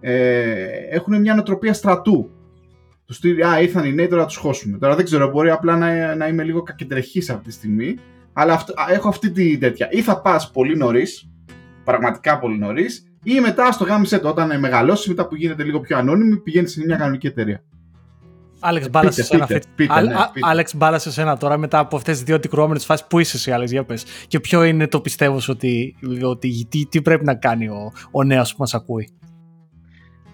Ε, 0.00 0.64
έχουν 0.90 1.20
μια 1.20 1.34
νοοτροπία 1.34 1.72
στρατού. 1.72 2.30
Τους 3.06 3.16
στείλει, 3.16 3.46
Α, 3.46 3.60
ήρθαν 3.60 3.84
οι 3.84 3.92
νέοι, 3.92 4.08
τώρα 4.08 4.26
τους 4.26 4.36
χώσουμε. 4.36 4.78
Τώρα 4.78 4.94
δεν 4.94 5.04
ξέρω, 5.04 5.30
μπορεί 5.30 5.50
απλά 5.50 5.76
να, 5.76 6.14
να 6.14 6.28
είμαι 6.28 6.42
λίγο 6.42 6.62
κακεντρεχής 6.62 7.30
αυτή 7.30 7.44
τη 7.44 7.52
στιγμή. 7.52 7.96
Αλλά 8.32 8.52
αυτό, 8.52 8.74
έχω 8.90 9.08
αυτή 9.08 9.30
τη 9.30 9.58
τέτοια. 9.58 9.88
Ή 9.90 10.02
θα 10.02 10.20
πας 10.20 10.50
πολύ 10.50 10.76
νωρίς, 10.76 11.30
πραγματικά 11.84 12.38
πολύ 12.38 12.58
νωρίς, 12.58 13.04
ή 13.24 13.40
μετά 13.40 13.72
στο 13.72 13.84
γάμισε 13.84 14.18
το 14.18 14.28
όταν 14.28 14.58
μεγαλώσεις, 14.58 15.08
μετά 15.08 15.26
που 15.26 15.36
γίνεται 15.36 15.64
λίγο 15.64 15.80
πιο 15.80 15.96
ανώνυμη, 15.96 16.36
πηγαίνεις 16.36 16.72
σε 16.72 16.84
μια 16.84 16.96
κανονική 16.96 17.26
εταιρεία. 17.26 17.62
Άλεξ, 18.60 18.90
μπάλας 18.90 19.14
σε 19.14 19.22
σένα. 19.22 19.48
Άλεξ, 20.40 20.74
μπάλας 20.74 21.02
σε 21.02 21.12
σένα 21.12 21.36
τώρα 21.36 21.56
μετά 21.56 21.78
από 21.78 21.96
αυτές 21.96 22.16
τις 22.16 22.24
δύο 22.24 22.34
αντικρουόμενε 22.34 22.80
φάσεις. 22.80 23.06
Πού 23.06 23.18
είσαι 23.18 23.36
εσύ, 23.36 23.52
Άλεξ, 23.52 23.70
για 23.70 23.84
πες. 23.84 24.04
Και 24.28 24.40
ποιο 24.40 24.62
είναι 24.62 24.88
το 24.88 25.00
πιστεύω 25.00 25.38
ότι, 25.48 25.96
ότι 26.22 26.66
τι, 26.68 26.86
τι 26.86 27.02
πρέπει 27.02 27.24
να 27.24 27.34
κάνει 27.34 27.68
ο, 27.68 27.92
ο 28.10 28.24
νέος 28.24 28.50
που 28.50 28.56
μας 28.58 28.74
ακούει. 28.74 29.08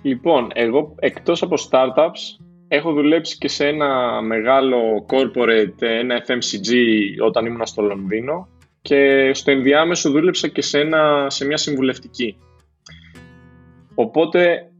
Λοιπόν, 0.02 0.48
εγώ 0.54 0.94
εκτός 0.98 1.42
από 1.42 1.54
startups 1.70 2.46
Έχω 2.68 2.92
δουλέψει 2.92 3.38
και 3.38 3.48
σε 3.48 3.66
ένα 3.66 4.20
μεγάλο 4.22 5.06
corporate, 5.08 5.80
ένα 5.80 6.24
FMCG 6.26 6.74
όταν 7.24 7.46
ήμουν 7.46 7.66
στο 7.66 7.82
Λονδίνο 7.82 8.48
και 8.82 9.30
στο 9.34 9.50
ενδιάμεσο 9.50 10.10
δούλεψα 10.10 10.48
και 10.48 10.62
σε, 10.62 10.80
ένα, 10.80 11.26
σε 11.30 11.46
μια 11.46 11.56
συμβουλευτική. 11.56 12.36
Οπότε 13.94 14.70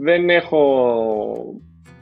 δεν 0.00 0.30
έχω 0.30 0.60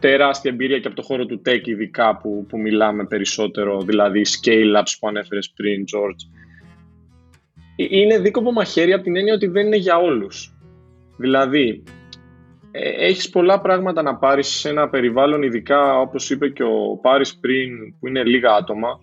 τεράστια 0.00 0.50
εμπειρία 0.50 0.78
και 0.78 0.86
από 0.86 0.96
το 0.96 1.02
χώρο 1.02 1.26
του 1.26 1.42
tech 1.46 1.60
ειδικά 1.64 2.16
που, 2.16 2.46
που 2.48 2.58
μιλάμε 2.58 3.04
περισσότερο, 3.04 3.80
δηλαδή 3.80 4.22
scale-ups 4.26 4.96
που 5.00 5.08
ανέφερες 5.08 5.52
πριν, 5.56 5.84
George. 5.84 6.38
Είναι 7.76 8.18
δίκοπο 8.18 8.52
μαχαίρι 8.52 8.92
από 8.92 9.02
την 9.02 9.16
έννοια 9.16 9.34
ότι 9.34 9.46
δεν 9.46 9.66
είναι 9.66 9.76
για 9.76 9.96
όλους. 9.98 10.52
Δηλαδή, 11.16 11.82
ε, 12.70 13.06
έχεις 13.06 13.30
πολλά 13.30 13.60
πράγματα 13.60 14.02
να 14.02 14.16
πάρεις 14.16 14.46
σε 14.46 14.68
ένα 14.68 14.88
περιβάλλον, 14.88 15.42
ειδικά 15.42 16.00
όπως 16.00 16.30
είπε 16.30 16.48
και 16.48 16.62
ο 16.62 16.98
Πάρης 17.02 17.38
πριν, 17.38 17.98
που 17.98 18.08
είναι 18.08 18.24
λίγα 18.24 18.54
άτομα. 18.54 19.00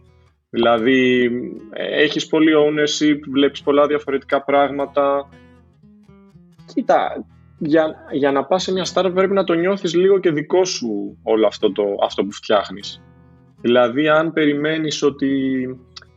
Δηλαδή, 0.49 1.31
ε, 1.73 2.01
έχεις 2.01 2.27
πολύ 2.27 2.51
ownership, 2.55 3.19
βλέπεις 3.31 3.61
πολλά 3.61 3.87
διαφορετικά 3.87 4.43
πράγματα. 4.43 5.29
Κοίτα, 6.73 7.25
για, 7.57 7.95
για 8.11 8.31
να 8.31 8.45
πας 8.45 8.63
σε 8.63 8.71
μια 8.71 8.85
startup 8.93 9.11
πρέπει 9.13 9.33
να 9.33 9.43
το 9.43 9.53
νιώθεις 9.53 9.93
λίγο 9.93 10.19
και 10.19 10.31
δικό 10.31 10.65
σου 10.65 11.17
όλο 11.23 11.47
αυτό, 11.47 11.71
το, 11.71 11.83
αυτό 12.03 12.23
που 12.23 12.31
φτιάχνεις. 12.31 13.01
Δηλαδή, 13.61 14.07
αν 14.07 14.33
περιμένεις 14.33 15.03
ότι 15.03 15.29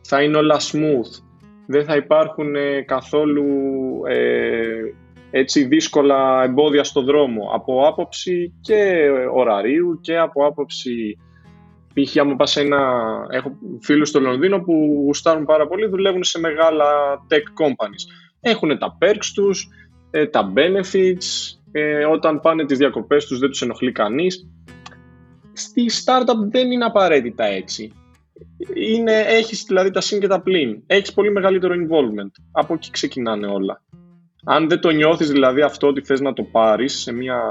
θα 0.01 0.23
είναι 0.23 0.37
όλα 0.37 0.59
smooth, 0.59 1.23
δεν 1.65 1.85
θα 1.85 1.95
υπάρχουν 1.95 2.55
ε, 2.55 2.81
καθόλου 2.81 3.45
έτσι 5.31 5.63
δύσκολα 5.63 6.43
εμπόδια 6.43 6.83
στο 6.83 7.01
δρόμο 7.01 7.51
από 7.53 7.87
άποψη 7.87 8.53
και 8.61 9.09
ωραρίου 9.33 9.99
και 10.01 10.17
από 10.17 10.45
άποψη 10.45 11.17
π.χ. 11.93 12.17
άμα 12.17 12.35
πας 12.35 12.55
ένα... 12.55 13.01
έχω 13.29 13.51
φίλους 13.81 14.09
στο 14.09 14.19
Λονδίνο 14.19 14.59
που 14.59 15.01
γουστάρουν 15.05 15.45
πάρα 15.45 15.67
πολύ 15.67 15.87
δουλεύουν 15.87 16.23
σε 16.23 16.39
μεγάλα 16.39 16.85
tech 17.29 17.65
companies 17.65 18.29
έχουν 18.41 18.77
τα 18.77 18.97
perks 19.01 19.25
τους 19.33 19.67
ε, 20.11 20.25
τα 20.27 20.53
benefits 20.55 21.57
ε, 21.71 22.05
όταν 22.05 22.39
πάνε 22.39 22.65
τις 22.65 22.77
διακοπές 22.77 23.25
τους 23.25 23.39
δεν 23.39 23.49
τους 23.49 23.61
ενοχλεί 23.61 23.91
κανείς. 23.91 24.47
Στη 25.53 25.85
startup 26.05 26.49
δεν 26.51 26.71
είναι 26.71 26.85
απαραίτητα 26.85 27.43
έτσι. 27.43 27.91
Είναι, 28.73 29.19
έχεις 29.19 29.63
δηλαδή 29.67 29.91
τα 29.91 30.01
συν 30.01 30.19
και 30.19 30.27
τα 30.27 30.41
πλήν 30.41 30.83
έχεις 30.85 31.13
πολύ 31.13 31.31
μεγαλύτερο 31.31 31.73
involvement. 31.73 32.31
Από 32.51 32.73
εκεί 32.73 32.91
ξεκινάνε 32.91 33.47
όλα. 33.47 33.81
Αν 34.43 34.69
δεν 34.69 34.79
το 34.79 34.89
νιώθεις 34.89 35.31
δηλαδή 35.31 35.61
αυτό 35.61 35.87
ότι 35.87 36.01
θες 36.01 36.19
να 36.19 36.33
το 36.33 36.43
πάρεις 36.43 36.99
σε 36.99 37.11
μια... 37.11 37.41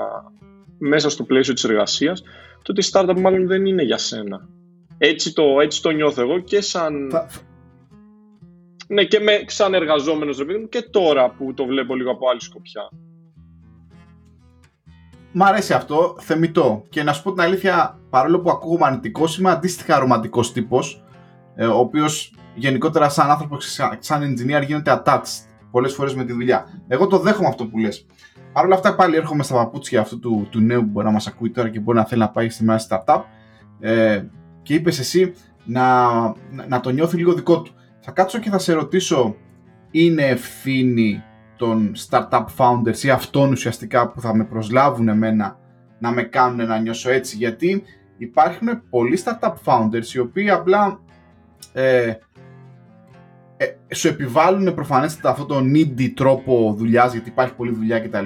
μέσα 0.78 1.10
στο 1.10 1.24
πλαίσιο 1.24 1.54
της 1.54 1.64
εργασίας, 1.64 2.22
τότε 2.62 2.80
η 2.80 2.88
startup 2.92 3.20
μάλλον 3.20 3.46
δεν 3.46 3.66
είναι 3.66 3.82
για 3.82 3.98
σένα. 3.98 4.48
Έτσι 4.98 5.32
το, 5.32 5.60
έτσι 5.60 5.82
το 5.82 5.90
νιώθω 5.90 6.22
εγώ 6.22 6.38
και 6.38 6.60
σαν... 6.60 7.10
Ναι, 8.90 9.04
και 9.04 9.20
με, 9.20 9.44
σαν 9.46 9.74
εργαζόμενος 9.74 10.38
ρε 10.38 10.58
και 10.68 10.82
τώρα 10.82 11.30
που 11.30 11.54
το 11.54 11.64
βλέπω 11.64 11.94
λίγο 11.94 12.10
από 12.10 12.28
άλλη 12.28 12.42
σκοπιά. 12.42 12.88
Μ' 15.32 15.42
αρέσει 15.42 15.72
αυτό, 15.72 16.16
θεμητό. 16.18 16.84
Και 16.88 17.02
να 17.02 17.12
σου 17.12 17.22
πω 17.22 17.32
την 17.32 17.40
αλήθεια, 17.40 17.98
παρόλο 18.10 18.40
που 18.40 18.50
ακούγομαι 18.50 18.86
αρνητικός, 18.86 19.38
είμαι 19.38 19.50
αντίστοιχα 19.50 19.98
ρομαντικός 19.98 20.52
τύπος, 20.52 21.04
ε, 21.54 21.66
ο 21.66 21.78
οποίος 21.78 22.34
γενικότερα 22.54 23.08
σαν 23.08 23.30
άνθρωπος, 23.30 23.80
σαν 23.98 24.22
engineer 24.22 24.64
γίνεται 24.66 25.02
attached 25.04 25.48
πολλές 25.70 25.94
φορές 25.94 26.14
με 26.14 26.24
τη 26.24 26.32
δουλειά. 26.32 26.82
Εγώ 26.88 27.06
το 27.06 27.18
δέχομαι 27.18 27.48
αυτό 27.48 27.66
που 27.66 27.78
λες. 27.78 28.06
Παρ' 28.52 28.64
όλα 28.64 28.74
αυτά, 28.74 28.94
πάλι 28.94 29.16
έρχομαι 29.16 29.42
στα 29.42 29.54
παπούτσια 29.54 30.00
αυτού 30.00 30.18
του, 30.18 30.46
του 30.50 30.60
νέου 30.60 30.80
που 30.80 30.88
μπορεί 30.90 31.06
να 31.06 31.12
μας 31.12 31.26
ακούει 31.26 31.50
τώρα 31.50 31.68
και 31.68 31.80
μπορεί 31.80 31.98
να 31.98 32.04
θέλει 32.04 32.20
να 32.20 32.30
πάει 32.30 32.48
σε 32.48 32.64
μια 32.64 32.80
startup. 32.88 33.22
Ε, 33.80 34.24
και 34.62 34.74
είπες 34.74 34.98
εσύ 34.98 35.34
να, 35.64 36.06
να 36.68 36.80
το 36.80 36.90
νιώθει 36.90 37.16
λίγο 37.16 37.32
δικό 37.32 37.62
του. 37.62 37.72
Θα 38.10 38.14
κάτσω 38.14 38.38
και 38.38 38.50
θα 38.50 38.58
σε 38.58 38.72
ρωτήσω, 38.72 39.36
είναι 39.90 40.22
ευθύνη 40.22 41.22
των 41.56 41.92
startup 42.08 42.44
founders 42.56 42.98
ή 43.02 43.10
αυτών 43.10 43.50
ουσιαστικά 43.50 44.08
που 44.08 44.20
θα 44.20 44.34
με 44.34 44.44
προσλάβουν 44.44 45.08
εμένα 45.08 45.58
να 45.98 46.10
με 46.10 46.22
κάνουν 46.22 46.66
να 46.66 46.78
νιώσω 46.78 47.10
έτσι; 47.10 47.36
Γιατί 47.36 47.82
υπάρχουν 48.18 48.82
πολλοί 48.90 49.22
startup 49.24 49.54
founders 49.64 50.14
οι 50.14 50.18
οποίοι 50.18 50.50
απλά 50.50 51.00
ε, 51.72 52.14
ε, 53.56 53.94
σου 53.94 54.08
επιβάλλουν 54.08 54.74
προφανέστατα 54.74 55.30
αυτό 55.30 55.44
το 55.44 55.58
needy 55.58 56.12
τρόπο 56.14 56.74
δουλειάς, 56.78 57.12
γιατί 57.12 57.28
υπάρχει 57.28 57.54
πολλή 57.54 57.74
δουλειά 57.74 58.00
κτλ. 58.00 58.24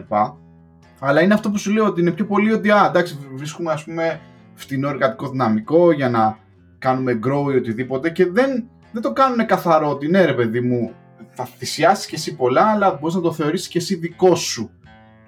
Αλλά 0.98 1.22
είναι 1.22 1.34
αυτό 1.34 1.50
που 1.50 1.58
σου 1.58 1.72
λέω 1.72 1.86
ότι 1.86 2.00
είναι 2.00 2.10
πιο 2.10 2.26
πολύ 2.26 2.52
ότι 2.52 2.70
α, 2.70 2.86
εντάξει, 2.88 3.18
βρίσκουμε 3.34 3.72
ας 3.72 3.84
πούμε 3.84 4.20
φτηνό 4.54 4.88
εργατικό 4.88 5.28
δυναμικό 5.28 5.92
για 5.92 6.08
να 6.08 6.38
κάνουμε 6.78 7.18
grow 7.26 7.52
ή 7.52 7.56
οτιδήποτε 7.56 8.10
και 8.10 8.26
δεν, 8.26 8.66
δεν 8.92 9.02
το 9.02 9.12
κάνουν 9.12 9.46
καθαρό 9.46 9.90
ότι 9.90 10.08
ναι 10.08 10.24
ρε 10.24 10.34
παιδί 10.34 10.60
μου 10.60 10.92
θα 11.30 11.44
θυσιάσεις 11.44 12.06
και 12.06 12.14
εσύ 12.14 12.36
πολλά 12.36 12.70
αλλά 12.70 12.98
μπορείς 13.00 13.14
να 13.14 13.20
το 13.20 13.32
θεωρήσεις 13.32 13.68
και 13.68 13.78
εσύ 13.78 13.94
δικό 13.94 14.34
σου. 14.34 14.70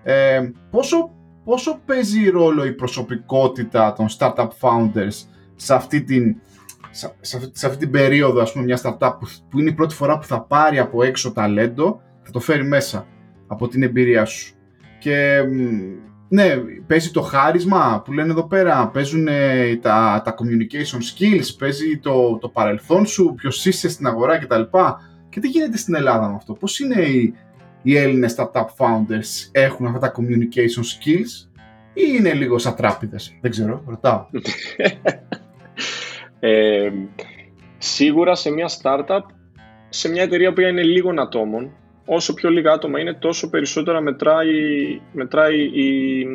Ε, 0.02 0.50
πόσο, 0.70 1.10
πόσο 1.44 1.80
παίζει 1.86 2.28
ρόλο 2.28 2.64
η 2.64 2.72
προσωπικότητα 2.72 3.92
των 3.92 4.06
startup 4.18 4.48
founders 4.60 5.26
σε 5.56 5.74
αυτή 5.74 6.02
την 6.02 6.36
σε, 6.90 7.36
αυτή, 7.36 7.50
σε 7.52 7.66
αυτή 7.66 7.78
την 7.78 7.90
περίοδο, 7.90 8.40
ας 8.40 8.52
πούμε, 8.52 8.64
μια 8.64 8.80
startup 8.82 9.16
που, 9.20 9.28
που 9.50 9.60
είναι 9.60 9.70
η 9.70 9.74
πρώτη 9.74 9.94
φορά 9.94 10.18
που 10.18 10.24
θα 10.24 10.40
πάρει 10.40 10.78
από 10.78 11.02
έξω 11.02 11.32
ταλέντο, 11.32 12.00
θα 12.22 12.30
το 12.30 12.40
φέρει 12.40 12.64
μέσα 12.64 13.06
από 13.46 13.68
την 13.68 13.82
εμπειρία 13.82 14.24
σου. 14.24 14.54
Και 14.98 15.42
ναι, 16.28 16.56
παίζει 16.86 17.10
το 17.10 17.20
χάρισμα 17.20 18.02
που 18.04 18.12
λένε 18.12 18.30
εδώ 18.30 18.46
πέρα, 18.46 18.88
παίζουν 18.88 19.26
τα, 19.80 20.22
τα 20.24 20.34
communication 20.38 20.98
skills, 20.98 21.56
παίζει 21.58 21.98
το, 21.98 22.38
το 22.38 22.48
παρελθόν 22.48 23.06
σου, 23.06 23.34
ποιος 23.36 23.66
είσαι 23.66 23.88
στην 23.88 24.06
αγορά 24.06 24.38
κτλ. 24.38 24.62
Και 25.28 25.40
τι 25.40 25.48
γίνεται 25.48 25.76
στην 25.76 25.94
Ελλάδα 25.94 26.28
με 26.28 26.34
αυτό, 26.34 26.52
πώς 26.52 26.78
είναι 26.78 27.02
οι, 27.02 27.34
οι 27.82 27.96
Έλληνες 27.96 28.34
startup 28.38 28.66
founders 28.76 29.48
έχουν 29.52 29.86
αυτά 29.86 29.98
τα 29.98 30.12
communication 30.16 30.82
skills 30.82 31.48
ή 31.92 32.02
είναι 32.16 32.32
λίγο 32.32 32.58
σαν 32.58 32.74
τράπηδες, 32.74 33.38
δεν 33.40 33.50
ξέρω, 33.50 33.82
ρωτάω. 33.86 34.26
ε, 36.40 36.90
σίγουρα 37.78 38.34
σε 38.34 38.50
μια 38.50 38.70
startup, 38.82 39.22
σε 39.88 40.08
μια 40.08 40.22
εταιρεία 40.22 40.52
που 40.52 40.60
είναι 40.60 40.82
λίγων 40.82 41.18
ατόμων, 41.18 41.72
όσο 42.04 42.34
πιο 42.34 42.50
λίγα 42.50 42.72
άτομα 42.72 43.00
είναι, 43.00 43.14
τόσο 43.14 43.50
περισσότερα 43.50 44.00
μετράει, 44.00 44.50
μετράει 45.12 45.60
η, 45.60 46.26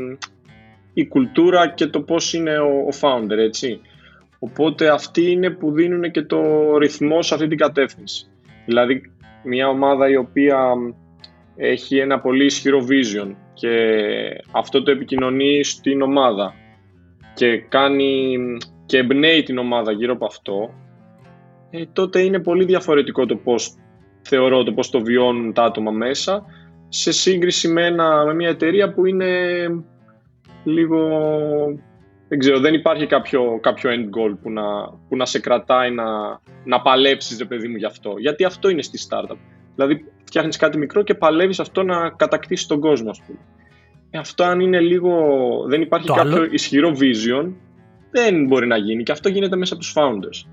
η 0.93 1.07
κουλτούρα 1.07 1.69
και 1.69 1.87
το 1.87 2.01
πώς 2.01 2.33
είναι 2.33 2.57
ο, 2.57 2.67
ο 2.67 2.97
founder, 3.01 3.37
έτσι. 3.37 3.81
Οπότε 4.39 4.89
αυτοί 4.89 5.31
είναι 5.31 5.49
που 5.49 5.71
δίνουν 5.71 6.11
και 6.11 6.21
το 6.21 6.41
ρυθμό 6.77 7.21
σε 7.21 7.33
αυτή 7.33 7.47
την 7.47 7.57
κατεύθυνση. 7.57 8.27
Δηλαδή, 8.65 9.01
μια 9.43 9.67
ομάδα 9.67 10.09
η 10.09 10.15
οποία 10.15 10.73
έχει 11.55 11.97
ένα 11.97 12.19
πολύ 12.19 12.45
ισχυρό 12.45 12.85
vision 12.89 13.35
και 13.53 13.69
αυτό 14.51 14.83
το 14.83 14.91
επικοινωνεί 14.91 15.63
στην 15.63 16.01
ομάδα 16.01 16.53
και 17.33 17.57
κάνει 17.57 18.37
και 18.85 18.97
εμπνέει 18.97 19.43
την 19.43 19.57
ομάδα 19.57 19.91
γύρω 19.91 20.13
από 20.13 20.25
αυτό, 20.25 20.73
ε, 21.69 21.83
τότε 21.93 22.21
είναι 22.21 22.39
πολύ 22.39 22.65
διαφορετικό 22.65 23.25
το 23.25 23.35
πώς 23.35 23.75
θεωρώ 24.21 24.63
το 24.63 24.73
πώς 24.73 24.89
το 24.89 25.01
βιώνουν 25.01 25.53
τα 25.53 25.63
άτομα 25.63 25.91
μέσα 25.91 26.45
σε 26.89 27.11
σύγκριση 27.11 27.67
με, 27.67 27.91
με 28.25 28.33
μια 28.33 28.49
εταιρεία 28.49 28.93
που 28.93 29.05
είναι 29.05 29.35
λίγο 30.63 31.07
δεν 32.29 32.39
ξέρω, 32.39 32.59
δεν 32.59 32.73
υπάρχει 32.73 33.05
κάποιο, 33.05 33.59
κάποιο 33.61 33.89
end 33.91 34.17
goal 34.17 34.37
που 34.41 34.51
να, 34.51 34.63
που 35.09 35.15
να 35.15 35.25
σε 35.25 35.39
κρατάει 35.39 35.91
να, 35.91 36.05
να 36.63 36.81
παλέψεις, 36.81 37.37
ρε 37.37 37.45
παιδί 37.45 37.67
μου, 37.67 37.75
γι' 37.75 37.85
αυτό. 37.85 38.15
Γιατί 38.17 38.43
αυτό 38.43 38.69
είναι 38.69 38.81
στη 38.81 39.07
startup. 39.09 39.37
Δηλαδή, 39.75 40.05
φτιάχνεις 40.23 40.57
κάτι 40.57 40.77
μικρό 40.77 41.03
και 41.03 41.13
παλεύεις 41.13 41.59
αυτό 41.59 41.83
να 41.83 42.09
κατακτήσεις 42.09 42.67
τον 42.67 42.79
κόσμο, 42.79 43.09
ας 43.09 43.21
πούμε. 43.25 43.39
Ε, 44.09 44.17
αυτό 44.17 44.43
αν 44.43 44.59
είναι 44.59 44.79
λίγο, 44.79 45.11
δεν 45.67 45.81
υπάρχει 45.81 46.07
κάποιο 46.07 46.47
ισχυρό 46.51 46.89
vision, 46.99 47.53
δεν 48.11 48.45
μπορεί 48.45 48.67
να 48.67 48.77
γίνει. 48.77 49.03
Και 49.03 49.11
αυτό 49.11 49.29
γίνεται 49.29 49.55
μέσα 49.55 49.73
από 49.73 49.83
τους 49.83 49.93
founders. 49.95 50.49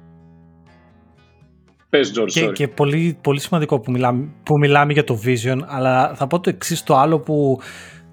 Πες, 1.88 2.12
George, 2.19 2.26
και, 2.26 2.47
και 2.47 2.69
πολύ, 2.69 3.19
πολύ 3.21 3.40
σημαντικό 3.40 3.81
που 3.81 3.90
μιλάμε, 3.90 4.28
που 4.43 4.59
μιλάμε 4.59 4.93
για 4.93 5.05
το 5.05 5.21
vision, 5.25 5.59
αλλά 5.66 6.14
θα 6.14 6.26
πω 6.26 6.40
το 6.40 6.50
εξής 6.50 6.83
το 6.83 6.97
άλλο 6.97 7.19
που 7.19 7.61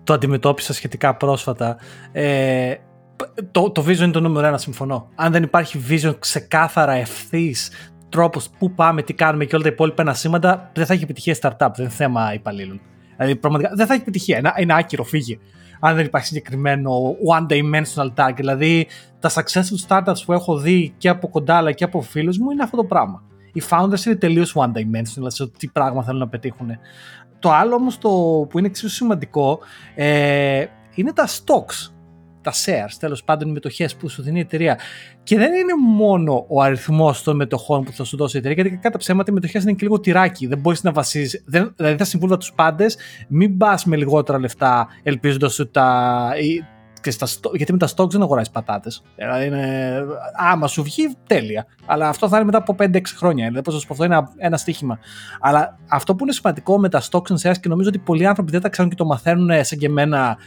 το 0.04 0.14
αντιμετώπισα 0.14 0.74
σχετικά 0.74 1.16
πρόσφατα. 1.16 1.78
Ε, 2.12 2.74
το, 3.52 3.72
το 3.72 3.84
vision 3.88 4.00
είναι 4.00 4.12
το 4.12 4.20
νούμερο 4.20 4.48
ένα, 4.48 4.58
συμφωνώ. 4.58 5.10
Αν 5.16 5.32
δεν 5.32 5.44
υπάρχει 5.44 5.84
vision 5.90 6.16
ξεκάθαρα 6.20 6.92
ευθύς, 6.92 7.72
τρόπος 8.10 8.50
που 8.58 8.72
πάμε, 8.72 9.02
τι 9.02 9.14
κάνουμε 9.14 9.46
και 9.46 9.56
όλα 9.56 9.64
τα 9.64 9.70
υπόλοιπα 9.70 10.02
ενασύμματα, 10.02 10.72
δεν 10.74 10.86
θα 10.86 10.94
έχει 10.94 11.04
επιτυχία 11.04 11.38
startup. 11.42 11.58
Δεν 11.76 11.86
είναι 11.86 11.90
θέμα 11.90 12.34
υπαλλήλων. 12.34 12.82
Δηλαδή, 13.18 13.36
πραγματικά 13.36 13.72
δεν 13.76 13.86
θα 13.86 13.94
έχει 13.94 14.02
επιτυχία. 14.02 14.38
Είναι, 14.38 14.52
είναι 14.60 14.74
άκυρο, 14.74 15.04
φύγει. 15.04 15.40
Αν 15.80 15.96
δεν 15.96 16.06
υπάρχει 16.06 16.28
συγκεκριμένο 16.28 16.92
one 17.36 17.54
dimensional 17.54 18.14
target. 18.16 18.36
Δηλαδή, 18.36 18.88
τα 19.20 19.30
successful 19.30 19.88
startups 19.88 20.24
που 20.26 20.34
έχω 20.34 20.58
δει 20.58 20.94
και 20.98 21.10
από 21.10 21.30
κοντά 21.30 21.56
αλλά 21.56 21.72
και 21.72 21.84
από 21.84 22.02
φίλους 22.02 22.38
μου 22.38 22.52
είναι 22.52 22.64
αυτό 22.64 22.78
το 22.78 22.84
πράγμα. 22.84 23.24
Οι 23.54 23.62
founders 23.70 24.06
είναι 24.06 24.16
τελείως 24.16 24.56
one 24.58 24.72
dimensional, 24.78 25.14
δηλαδή 25.14 25.36
σε 25.36 25.48
τι 25.48 25.68
πράγμα 25.68 26.04
θέλουν 26.04 26.20
να 26.20 26.28
πετύχουν. 26.28 26.70
Το 27.40 27.52
άλλο 27.52 27.76
όμως 27.76 27.98
που 27.98 28.58
είναι 28.58 28.68
εξίσου 28.68 28.96
σημαντικό 28.96 29.60
ε, 29.96 30.66
είναι 30.96 31.14
τα 31.14 31.28
stocks 31.28 31.94
τα 32.44 32.52
shares, 32.52 32.96
τέλος 33.00 33.24
πάντων 33.24 33.50
οι 33.50 33.52
μετοχές 33.52 33.96
που 33.96 34.10
σου 34.10 34.22
δίνει 34.22 34.38
η 34.38 34.42
εταιρεία. 34.42 34.80
Και 35.24 35.38
δεν 35.38 35.54
είναι 35.54 35.74
μόνο 35.96 36.46
ο 36.48 36.62
αριθμός 36.62 37.24
των 37.24 37.36
μετοχών 37.36 37.84
που 37.84 37.92
θα 37.92 38.04
σου 38.04 38.18
δώσει 38.18 38.36
η 38.36 38.40
εταιρεία, 38.40 38.62
γιατί 38.62 38.78
κατά 38.82 38.98
ψέματα 38.98 39.32
οι 39.32 39.34
μετοχές 39.34 39.64
είναι 39.64 39.72
και 39.72 39.84
λίγο 39.84 40.00
τυράκι. 40.00 40.48
Δεν 40.48 40.60
μπορείς 40.60 40.84
να 40.84 40.92
βασίζεις. 40.92 41.44
Δηλαδή 41.76 41.98
θα 41.98 42.04
συμβούλευα 42.04 42.40
τους 42.40 42.54
πάντες, 42.54 42.98
μην 43.28 43.58
πας 43.58 43.86
με 43.86 43.96
λιγότερα 43.96 44.40
λεφτά 44.40 44.88
ελπίζοντας 45.04 45.60
ότι 45.60 45.72
τα. 45.72 46.30
Και 47.04 47.12
στα, 47.12 47.28
γιατί 47.54 47.72
με 47.72 47.78
τα 47.78 47.88
stocks 47.96 48.10
δεν 48.10 48.22
αγοράζεις 48.22 48.52
πατάτες. 48.52 49.04
Δηλαδή 49.16 49.46
είναι, 49.46 50.00
άμα 50.36 50.68
σου 50.68 50.84
βγει, 50.84 51.16
τέλεια. 51.28 51.66
Αλλά 51.86 52.10
αυτό 52.10 52.28
θα 52.28 52.36
είναι 52.36 52.46
μετά 52.46 52.58
από 52.58 52.76
5-6 52.80 53.02
χρόνια. 53.18 53.46
Δηλαδή, 53.48 53.64
πώς 53.64 53.74
να 53.74 53.80
σου 53.80 53.88
πω, 53.88 53.94
αυτό 53.94 54.06
είναι 54.06 54.16
ένα, 54.16 54.30
ένα 54.38 54.58
στοίχημα. 54.58 55.00
Αλλά 55.40 55.80
αυτό 55.88 56.16
που 56.16 56.24
είναι 56.24 56.34
σημαντικό 56.34 56.80
με 56.80 56.90
τα 56.90 57.02
stocks 57.02 57.28
and 57.28 57.50
shares 57.50 57.58
και 57.60 57.70
νομίζω 57.70 57.90
ότι 57.90 58.00
πολλοί 58.00 58.26
άνθρωποι 58.26 58.52
δεν 58.52 58.62
τα 58.62 58.70
ξέρουν 58.70 58.90
και 58.90 58.98
το 58.98 59.06
μαθαίνουν 59.06 59.66
σαν 59.66 59.78
και 59.78 59.86
εμένα 59.86 60.38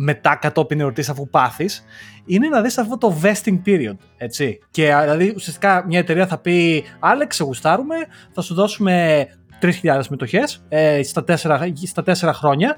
μετά 0.00 0.36
κατόπιν 0.36 0.80
εορτή 0.80 1.10
αφού 1.10 1.28
πάθεις, 1.28 1.84
είναι 2.24 2.48
να 2.48 2.60
δεις 2.62 2.78
αυτό 2.78 2.98
το 2.98 3.14
vesting 3.22 3.60
period. 3.66 3.96
Έτσι. 4.16 4.58
Και 4.70 4.94
δηλαδή 5.02 5.32
ουσιαστικά 5.36 5.84
μια 5.86 5.98
εταιρεία 5.98 6.26
θα 6.26 6.38
πει: 6.38 6.84
Άλεξ, 6.98 7.36
σε 7.36 7.44
γουστάρουμε, 7.44 7.96
θα 8.32 8.40
σου 8.40 8.54
δώσουμε 8.54 9.26
3.000 9.60 10.00
μετοχέ 10.08 10.42
ε, 10.68 11.02
στα, 11.02 11.24
4, 11.26 11.34
στα 11.84 12.02
4 12.04 12.30
χρόνια. 12.34 12.76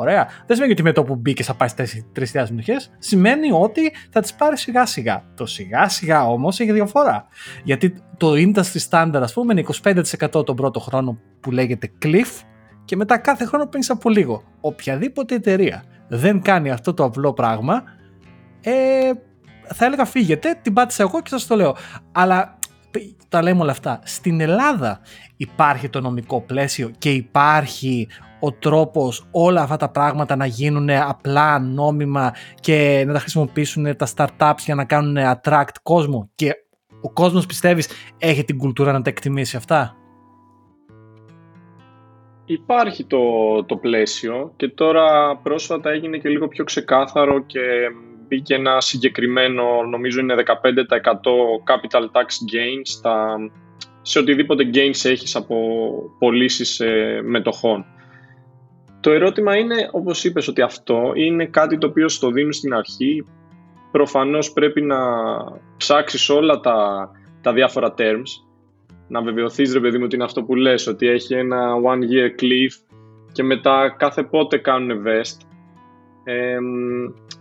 Ωραία. 0.00 0.28
Δεν 0.46 0.56
σημαίνει 0.56 0.72
ότι 0.72 0.82
με 0.82 0.92
το 0.92 1.02
που 1.02 1.16
μπήκες 1.16 1.46
θα 1.46 1.54
πάει 1.54 1.68
3.000 1.76 1.86
μετοχέ. 2.32 2.76
Σημαίνει 2.98 3.52
ότι 3.52 3.92
θα 4.10 4.20
τις 4.20 4.34
πάρεις 4.34 4.60
σιγά 4.60 4.86
σιγά. 4.86 5.24
Το 5.34 5.46
σιγά 5.46 5.88
σιγά 5.88 6.26
όμως 6.26 6.60
έχει 6.60 6.72
διαφορά. 6.72 7.26
Γιατί 7.64 7.94
το 8.16 8.32
industry 8.32 8.88
standard, 8.90 9.20
ας 9.22 9.32
πούμε, 9.32 9.52
είναι 9.52 9.64
25% 10.30 10.46
τον 10.46 10.56
πρώτο 10.56 10.80
χρόνο 10.80 11.18
που 11.40 11.50
λέγεται 11.50 11.92
cliff 12.04 12.42
και 12.84 12.96
μετά 12.96 13.18
κάθε 13.18 13.44
χρόνο 13.44 13.66
παίρνεις 13.66 13.90
από 13.90 14.10
λίγο. 14.10 14.42
Οποιαδήποτε 14.60 15.34
εταιρεία 15.34 15.84
δεν 16.08 16.42
κάνει 16.42 16.70
αυτό 16.70 16.94
το 16.94 17.04
απλό 17.04 17.32
πράγμα, 17.32 17.82
ε, 18.60 19.10
θα 19.74 19.84
έλεγα 19.84 20.04
φύγετε, 20.04 20.58
την 20.62 20.72
πάτησα 20.72 21.02
εγώ 21.02 21.20
και 21.22 21.28
σας 21.28 21.46
το 21.46 21.56
λέω. 21.56 21.76
Αλλά 22.12 22.58
τα 23.28 23.42
λέμε 23.42 23.62
όλα 23.62 23.70
αυτά. 23.70 24.00
Στην 24.04 24.40
Ελλάδα 24.40 25.00
υπάρχει 25.36 25.88
το 25.88 26.00
νομικό 26.00 26.40
πλαίσιο 26.40 26.90
και 26.98 27.10
υπάρχει 27.10 28.08
ο 28.40 28.52
τρόπος 28.52 29.28
όλα 29.30 29.62
αυτά 29.62 29.76
τα 29.76 29.90
πράγματα 29.90 30.36
να 30.36 30.46
γίνουν 30.46 30.90
απλά 30.90 31.58
νόμιμα 31.58 32.34
και 32.60 33.04
να 33.06 33.12
τα 33.12 33.18
χρησιμοποιήσουν 33.18 33.96
τα 33.96 34.08
startups 34.16 34.58
για 34.64 34.74
να 34.74 34.84
κάνουν 34.84 35.16
attract 35.18 35.74
κόσμο 35.82 36.30
και 36.34 36.54
ο 37.00 37.12
κόσμος 37.12 37.46
πιστεύεις 37.46 37.88
έχει 38.18 38.44
την 38.44 38.58
κουλτούρα 38.58 38.92
να 38.92 39.02
τα 39.02 39.10
εκτιμήσει 39.10 39.56
αυτά; 39.56 39.96
Υπάρχει 42.50 43.04
το, 43.04 43.18
το 43.66 43.76
πλαίσιο 43.76 44.52
και 44.56 44.68
τώρα 44.68 45.36
πρόσφατα 45.36 45.90
έγινε 45.90 46.18
και 46.18 46.28
λίγο 46.28 46.48
πιο 46.48 46.64
ξεκάθαρο 46.64 47.44
και 47.46 47.60
μπήκε 48.28 48.54
ένα 48.54 48.80
συγκεκριμένο, 48.80 49.82
νομίζω 49.90 50.20
είναι 50.20 50.34
15% 50.46 50.46
capital 51.68 52.02
tax 52.02 52.26
gains 52.52 52.82
στα, 52.82 53.36
σε 54.02 54.18
οτιδήποτε 54.18 54.70
gains 54.74 55.10
έχεις 55.10 55.36
από 55.36 55.56
πωλήσεις 56.18 56.80
ε, 56.80 57.20
μετοχών. 57.24 57.84
Το 59.08 59.14
ερώτημα 59.14 59.56
είναι, 59.56 59.88
όπως 59.92 60.24
είπες, 60.24 60.48
ότι 60.48 60.62
αυτό 60.62 61.12
είναι 61.14 61.46
κάτι 61.46 61.78
το 61.78 61.86
οποίο 61.86 62.08
στο 62.08 62.30
δίνουν 62.30 62.52
στην 62.52 62.74
αρχή. 62.74 63.24
Προφανώς 63.90 64.52
πρέπει 64.52 64.82
να 64.82 64.96
ψάξεις 65.76 66.28
όλα 66.28 66.60
τα, 66.60 67.10
τα 67.40 67.52
διάφορα 67.52 67.94
terms 67.98 68.44
να 69.08 69.22
βεβαιωθείς 69.22 69.72
ρε 69.72 69.80
παιδί 69.80 69.98
μου 69.98 70.04
ότι 70.04 70.14
είναι 70.14 70.24
αυτό 70.24 70.42
που 70.42 70.54
λες, 70.54 70.86
ότι 70.86 71.06
έχει 71.06 71.34
ένα 71.34 71.74
one 71.74 71.98
year 71.98 72.42
cliff 72.42 72.96
και 73.32 73.42
μετά 73.42 73.94
κάθε 73.98 74.22
πότε 74.22 74.58
κάνουν 74.58 75.02
vest. 75.06 75.46
Ε, 76.24 76.56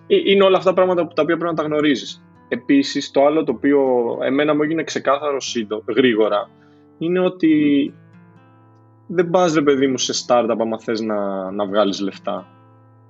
είναι 0.07 0.43
όλα 0.43 0.57
αυτά 0.57 0.73
πράγματα 0.73 1.07
που 1.07 1.13
τα 1.13 1.21
οποία 1.21 1.37
πρέπει 1.37 1.55
να 1.55 1.61
τα 1.61 1.67
γνωρίζεις. 1.67 2.23
Επίσης, 2.47 3.11
το 3.11 3.25
άλλο 3.25 3.43
το 3.43 3.51
οποίο 3.51 3.81
εμένα 4.21 4.55
μου 4.55 4.61
έγινε 4.61 4.83
ξεκάθαρο 4.83 5.41
σύντο, 5.41 5.83
γρήγορα, 5.87 6.49
είναι 6.97 7.19
ότι 7.19 7.93
δεν 9.07 9.29
πας 9.29 9.53
ρε 9.53 9.61
παιδί 9.61 9.87
μου 9.87 9.97
σε 9.97 10.25
startup 10.27 10.55
άμα 10.59 10.79
θες 10.79 11.01
να, 11.01 11.51
να 11.51 11.65
βγάλεις 11.65 11.99
λεφτά. 11.99 12.47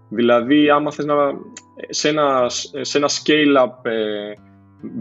Δηλαδή, 0.09 0.69
άμα 0.69 0.91
θες 0.91 1.05
να, 1.05 1.15
σε 1.89 2.09
ένα, 2.09 2.49
σε 2.81 2.97
ένα 2.97 3.09
scale-up 3.09 3.89
ε, 3.89 4.31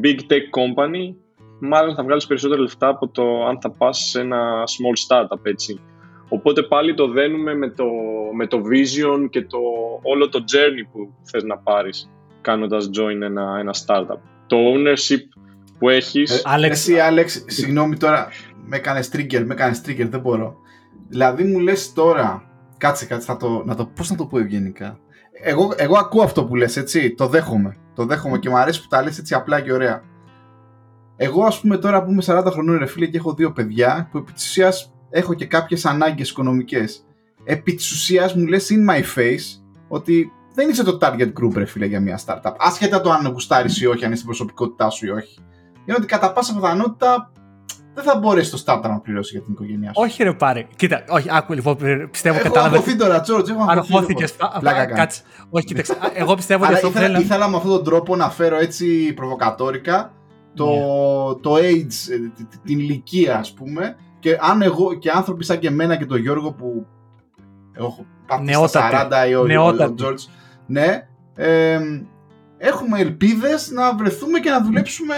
big 0.02 0.18
tech 0.32 0.44
company, 0.58 1.14
μάλλον 1.60 1.94
θα 1.94 2.02
βγάλεις 2.02 2.26
περισσότερα 2.26 2.60
λεφτά 2.60 2.88
από 2.88 3.08
το 3.08 3.46
αν 3.46 3.60
θα 3.60 3.70
πας 3.70 3.98
σε 3.98 4.20
ένα 4.20 4.62
small 4.62 4.96
startup, 5.08 5.40
έτσι. 5.42 5.80
Οπότε 6.28 6.62
πάλι 6.62 6.94
το 6.94 7.08
δένουμε 7.08 7.54
με 7.54 7.70
το, 7.70 7.84
με 8.34 8.46
το 8.46 8.58
vision 8.58 9.30
και 9.30 9.42
το, 9.42 9.58
όλο 10.02 10.28
το 10.28 10.44
journey 10.52 10.88
που 10.92 11.12
θες 11.22 11.44
να 11.44 11.58
πάρεις 11.58 12.10
κάνοντας 12.40 12.90
join 12.98 13.20
ένα, 13.22 13.56
ένα 13.58 13.74
startup. 13.86 14.18
Το 14.46 14.56
ownership 14.56 15.40
που 15.78 15.88
έχεις... 15.88 16.38
Ε, 16.38 16.42
Alex, 16.56 16.70
εσύ 16.70 16.94
Alex, 17.10 17.26
συγγνώμη 17.46 17.96
τώρα, 17.96 18.28
με 18.66 18.76
έκανες 18.76 19.10
trigger, 19.12 19.42
με 19.44 19.54
έκανες 19.54 19.82
trigger, 19.86 20.06
δεν 20.10 20.20
μπορώ. 20.20 20.56
Δηλαδή 21.08 21.44
μου 21.44 21.58
λες 21.58 21.92
τώρα, 21.92 22.42
κάτσε 22.76 23.06
κάτσε, 23.06 23.26
θα 23.26 23.36
το, 23.36 23.62
να 23.64 23.74
το, 23.74 23.86
πώς 23.86 24.10
να 24.10 24.16
το 24.16 24.26
πω 24.26 24.38
ευγενικά. 24.38 24.98
Εγώ, 25.42 25.72
εγώ 25.76 25.98
ακούω 25.98 26.22
αυτό 26.22 26.44
που 26.44 26.54
λες, 26.54 26.76
έτσι, 26.76 27.14
το 27.14 27.26
δέχομαι. 27.26 27.76
Το 27.94 28.04
δέχομαι 28.04 28.38
και 28.38 28.48
μου 28.48 28.58
αρέσει 28.58 28.82
που 28.82 28.88
τα 28.88 29.02
λες 29.02 29.18
έτσι 29.18 29.34
απλά 29.34 29.60
και 29.60 29.72
ωραία 29.72 30.02
Εγώ, 31.16 31.44
ας 31.44 31.60
πούμε, 31.60 31.76
τώρα 31.78 32.04
που 32.04 32.10
είμαι 32.10 32.22
40 32.26 32.44
χρονών, 32.50 32.78
ρε 32.78 32.86
φίλε, 32.86 33.06
και 33.06 33.16
έχω 33.16 33.34
δύο 33.34 33.52
παιδιά, 33.52 34.08
που 34.10 34.18
επί 34.18 34.32
της 34.32 34.46
ουσίας 34.46 34.94
έχω 35.10 35.34
και 35.34 35.46
κάποιες 35.46 35.86
ανάγκες 35.86 36.30
οικονομικές. 36.30 37.06
Επί 37.44 37.74
της 37.74 37.92
ουσίας 37.92 38.34
μου 38.34 38.46
λες 38.46 38.68
in 38.70 38.90
my 38.90 39.00
face 39.18 39.60
ότι 39.88 40.32
δεν 40.54 40.68
είσαι 40.68 40.82
το 40.82 40.98
target 41.00 41.32
group, 41.40 41.52
ρε 41.54 41.64
φίλε, 41.64 41.86
για 41.86 42.00
μια 42.00 42.20
startup. 42.26 42.54
Άσχετα 42.58 43.00
το 43.00 43.10
αν 43.10 43.26
γουστάρεις 43.26 43.80
ή 43.80 43.86
όχι, 43.86 44.04
αν 44.04 44.10
είσαι 44.10 44.18
την 44.18 44.26
προσωπικότητά 44.26 44.90
σου 44.90 45.06
ή 45.06 45.10
όχι. 45.10 45.38
Είναι 45.84 45.96
ότι 45.98 46.06
κατά 46.06 46.32
πάσα 46.32 46.54
πιθανότητα 46.54 47.32
δεν 47.96 48.04
θα 48.04 48.18
μπορέσει 48.18 48.50
το 48.50 48.62
startup 48.66 48.82
να 48.82 48.98
πληρώσει 49.00 49.32
για 49.32 49.42
την 49.42 49.52
οικογένειά 49.52 49.88
σου. 49.88 50.02
Όχι, 50.02 50.22
ρε 50.22 50.32
πάρε. 50.32 50.66
Κοίτα, 50.76 51.04
όχι, 51.08 51.28
άκου 51.30 51.52
λοιπόν, 51.52 51.76
πιστεύω 52.10 52.36
έχω 52.36 52.44
κατάλαβε. 52.44 52.76
Έχω 52.76 52.96
τώρα, 52.96 53.20
Τζόρτζ, 53.20 53.50
έχω 53.50 53.64
Αγχώθηκε. 53.68 54.24
Κάτσε. 54.94 55.22
Όχι, 55.50 55.64
κοίταξε. 55.64 55.96
Εγώ 56.14 56.34
πιστεύω 56.34 56.64
ότι 56.64 56.72
αυτό 56.72 56.86
ήθελα, 56.86 57.18
ήθελα 57.18 57.48
με 57.48 57.56
αυτόν 57.56 57.72
τον 57.72 57.84
τρόπο 57.84 58.16
να 58.16 58.30
φέρω 58.30 58.56
έτσι 58.56 59.12
προβοκατόρικα 59.14 60.12
το, 60.54 60.66
yeah. 60.66 61.40
το 61.42 61.54
age, 61.54 62.12
ε, 62.12 62.44
την 62.64 62.78
ηλικία, 62.78 63.38
ας 63.38 63.52
πούμε. 63.52 63.96
Και 64.18 64.38
αν 64.40 64.62
εγώ 64.62 64.94
και 64.94 65.10
άνθρωποι 65.10 65.44
σαν 65.44 65.58
και 65.58 65.66
εμένα 65.66 65.96
και 65.96 66.06
τον 66.06 66.18
Γιώργο 66.18 66.52
που 66.52 66.86
έχω 67.72 68.06
πάει 68.26 68.66
στα 68.66 69.08
40 69.24 69.28
ή 69.28 69.34
ο, 69.56 69.66
ο 69.66 69.94
Τζόρτζ, 69.94 70.24
ναι, 70.66 71.08
ε, 71.34 71.78
έχουμε 72.58 73.00
ελπίδες 73.00 73.70
να 73.70 73.94
βρεθούμε 73.94 74.38
και 74.38 74.50
να 74.50 74.62
δουλέψουμε 74.62 75.14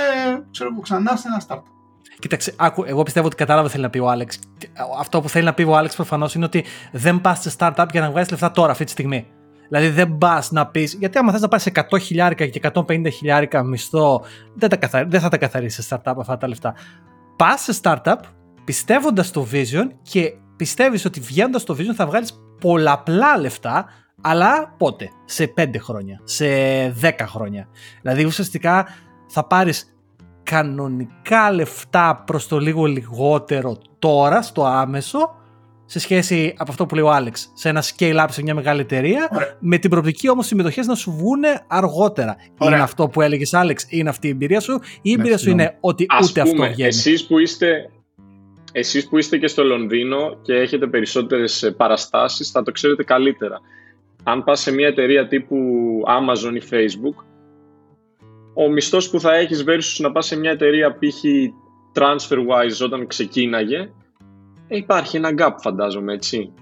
ξέρω, 0.50 0.80
ξανά 0.82 1.16
σε 1.16 1.28
ένα 1.28 1.42
startup. 1.48 1.77
Κοίταξε, 2.18 2.54
άκου, 2.56 2.84
εγώ 2.86 3.02
πιστεύω 3.02 3.26
ότι 3.26 3.36
κατάλαβε 3.36 3.68
θέλει 3.68 3.82
να 3.82 3.90
πει 3.90 3.98
ο 3.98 4.08
Άλεξ. 4.08 4.38
Αυτό 4.98 5.20
που 5.20 5.28
θέλει 5.28 5.44
να 5.44 5.54
πει 5.54 5.62
ο 5.62 5.76
Άλεξ 5.76 5.94
προφανώς 5.94 6.34
είναι 6.34 6.44
ότι 6.44 6.64
δεν 6.92 7.20
πας 7.20 7.40
σε 7.40 7.54
startup 7.58 7.86
για 7.92 8.00
να 8.00 8.10
βγάλεις 8.10 8.30
λεφτά 8.30 8.50
τώρα, 8.50 8.72
αυτή 8.72 8.84
τη 8.84 8.90
στιγμή. 8.90 9.26
Δηλαδή 9.68 9.88
δεν 9.88 10.18
πας 10.18 10.50
να 10.50 10.66
πεις, 10.66 10.94
γιατί 10.94 11.18
άμα 11.18 11.32
θες 11.32 11.40
να 11.40 11.48
πάρεις 11.48 11.66
100 11.66 12.00
χιλιάρικα 12.00 12.46
και 12.46 12.60
150 12.74 13.08
χιλιάρικα 13.12 13.62
μισθό, 13.62 14.24
δεν, 14.54 14.68
τα 14.68 14.76
καθαρι, 14.76 15.08
δεν 15.08 15.20
θα 15.20 15.28
τα 15.28 15.36
καθαρίσει 15.36 15.82
σε 15.82 16.00
startup 16.04 16.14
αυτά 16.18 16.36
τα 16.36 16.48
λεφτά. 16.48 16.74
Πας 17.36 17.60
σε 17.60 17.80
startup 17.82 18.16
πιστεύοντας 18.64 19.30
το 19.30 19.46
vision 19.52 19.86
και 20.02 20.32
πιστεύεις 20.56 21.04
ότι 21.04 21.20
βγαίνοντας 21.20 21.64
το 21.64 21.74
vision 21.78 21.94
θα 21.94 22.06
βγάλεις 22.06 22.38
πολλαπλά 22.60 23.38
λεφτά 23.38 23.86
αλλά 24.20 24.74
πότε, 24.76 25.08
σε 25.24 25.52
5 25.56 25.78
χρόνια, 25.78 26.20
σε 26.24 26.46
10 27.00 27.10
χρόνια. 27.26 27.68
Δηλαδή 28.02 28.24
ουσιαστικά 28.24 28.86
θα 29.28 29.46
πάρεις 29.46 29.97
κανονικά 30.50 31.52
λεφτά 31.52 32.22
προς 32.26 32.48
το 32.48 32.58
λίγο 32.58 32.84
λιγότερο 32.84 33.78
τώρα, 33.98 34.42
στο 34.42 34.64
άμεσο, 34.64 35.34
σε 35.84 35.98
σχέση 35.98 36.54
από 36.56 36.70
αυτό 36.70 36.86
που 36.86 36.94
λέει 36.94 37.04
ο 37.04 37.10
Άλεξ, 37.10 37.52
σε 37.54 37.68
ένα 37.68 37.82
scale-up 37.82 38.26
σε 38.28 38.42
μια 38.42 38.54
μεγάλη 38.54 38.80
εταιρεία, 38.80 39.28
με 39.58 39.78
την 39.78 39.90
προοπτική 39.90 40.28
όμως 40.28 40.46
συμμετοχές 40.46 40.86
να 40.86 40.94
σου 40.94 41.12
βγουν 41.18 41.42
αργότερα. 41.66 42.36
Ωραία. 42.58 42.74
Είναι 42.74 42.82
αυτό 42.82 43.08
που 43.08 43.20
έλεγες 43.20 43.54
Άλεξ, 43.54 43.86
είναι 43.88 44.08
αυτή 44.08 44.26
η 44.26 44.30
εμπειρία 44.30 44.60
σου, 44.60 44.72
ή 44.82 45.00
η 45.02 45.12
εμπειρία 45.12 45.38
σου 45.38 45.50
είναι 45.50 45.76
ότι 45.80 46.06
Ας 46.08 46.30
ούτε 46.30 46.40
πούμε, 46.40 46.52
αυτό 46.52 46.72
βγαίνει. 46.72 46.88
Εσείς 46.88 47.26
που 47.26 47.38
είστε 47.38 47.90
εσείς 48.72 49.08
που 49.08 49.18
είστε 49.18 49.38
και 49.38 49.46
στο 49.46 49.64
Λονδίνο 49.64 50.38
και 50.42 50.54
έχετε 50.54 50.86
περισσότερες 50.86 51.74
παραστάσεις 51.76 52.50
θα 52.50 52.62
το 52.62 52.72
ξέρετε 52.72 53.04
καλύτερα 53.04 53.60
αν 54.22 54.44
πας 54.44 54.60
σε 54.60 54.72
μια 54.72 54.86
εταιρεία 54.86 55.28
τύπου 55.28 55.56
Amazon 56.06 56.54
ή 56.54 56.62
Facebook, 56.70 57.24
ο 58.60 58.70
μισθός 58.70 59.10
που 59.10 59.20
θα 59.20 59.34
έχεις 59.34 59.64
versus 59.66 59.98
να 59.98 60.12
πας 60.12 60.26
σε 60.26 60.38
μια 60.38 60.50
εταιρεία 60.50 60.92
π.χ. 60.92 61.24
TransferWise 61.94 62.84
όταν 62.84 63.06
ξεκίναγε, 63.06 63.90
υπάρχει 64.68 65.16
ένα 65.16 65.30
gap 65.38 65.54
φαντάζομαι, 65.58 66.12
έτσι. 66.12 66.52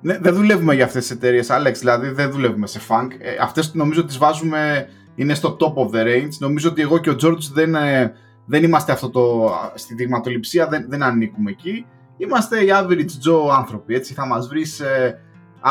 Ναι, 0.00 0.18
δεν 0.18 0.34
δουλεύουμε 0.34 0.74
για 0.74 0.84
αυτές 0.84 1.06
τις 1.06 1.16
εταιρείες, 1.16 1.48
Alex, 1.50 1.72
δηλαδή 1.78 2.08
δεν 2.08 2.30
δουλεύουμε 2.30 2.66
σε 2.66 2.80
funk. 2.88 3.08
Ε, 3.18 3.36
αυτές 3.40 3.74
νομίζω 3.74 4.04
τις 4.04 4.18
βάζουμε, 4.18 4.88
είναι 5.14 5.34
στο 5.34 5.56
top 5.60 5.74
of 5.74 5.96
the 5.96 6.06
range. 6.06 6.32
Νομίζω 6.38 6.68
ότι 6.68 6.82
εγώ 6.82 6.98
και 6.98 7.10
ο 7.10 7.16
George 7.22 7.42
δεν, 7.52 7.74
ε, 7.74 8.14
δεν 8.46 8.62
είμαστε 8.62 8.92
αυτό 8.92 9.10
το, 9.10 9.50
στη 9.74 9.94
δειγματοληψία, 9.94 10.68
δεν, 10.68 10.86
δεν 10.88 11.02
ανήκουμε 11.02 11.50
εκεί. 11.50 11.86
Είμαστε 12.16 12.64
οι 12.64 12.68
average 12.70 13.30
Joe 13.30 13.56
άνθρωποι, 13.58 13.94
έτσι. 13.94 14.14
Θα 14.14 14.26
μας 14.26 14.48
βρεις 14.48 14.80
ε, 14.80 15.20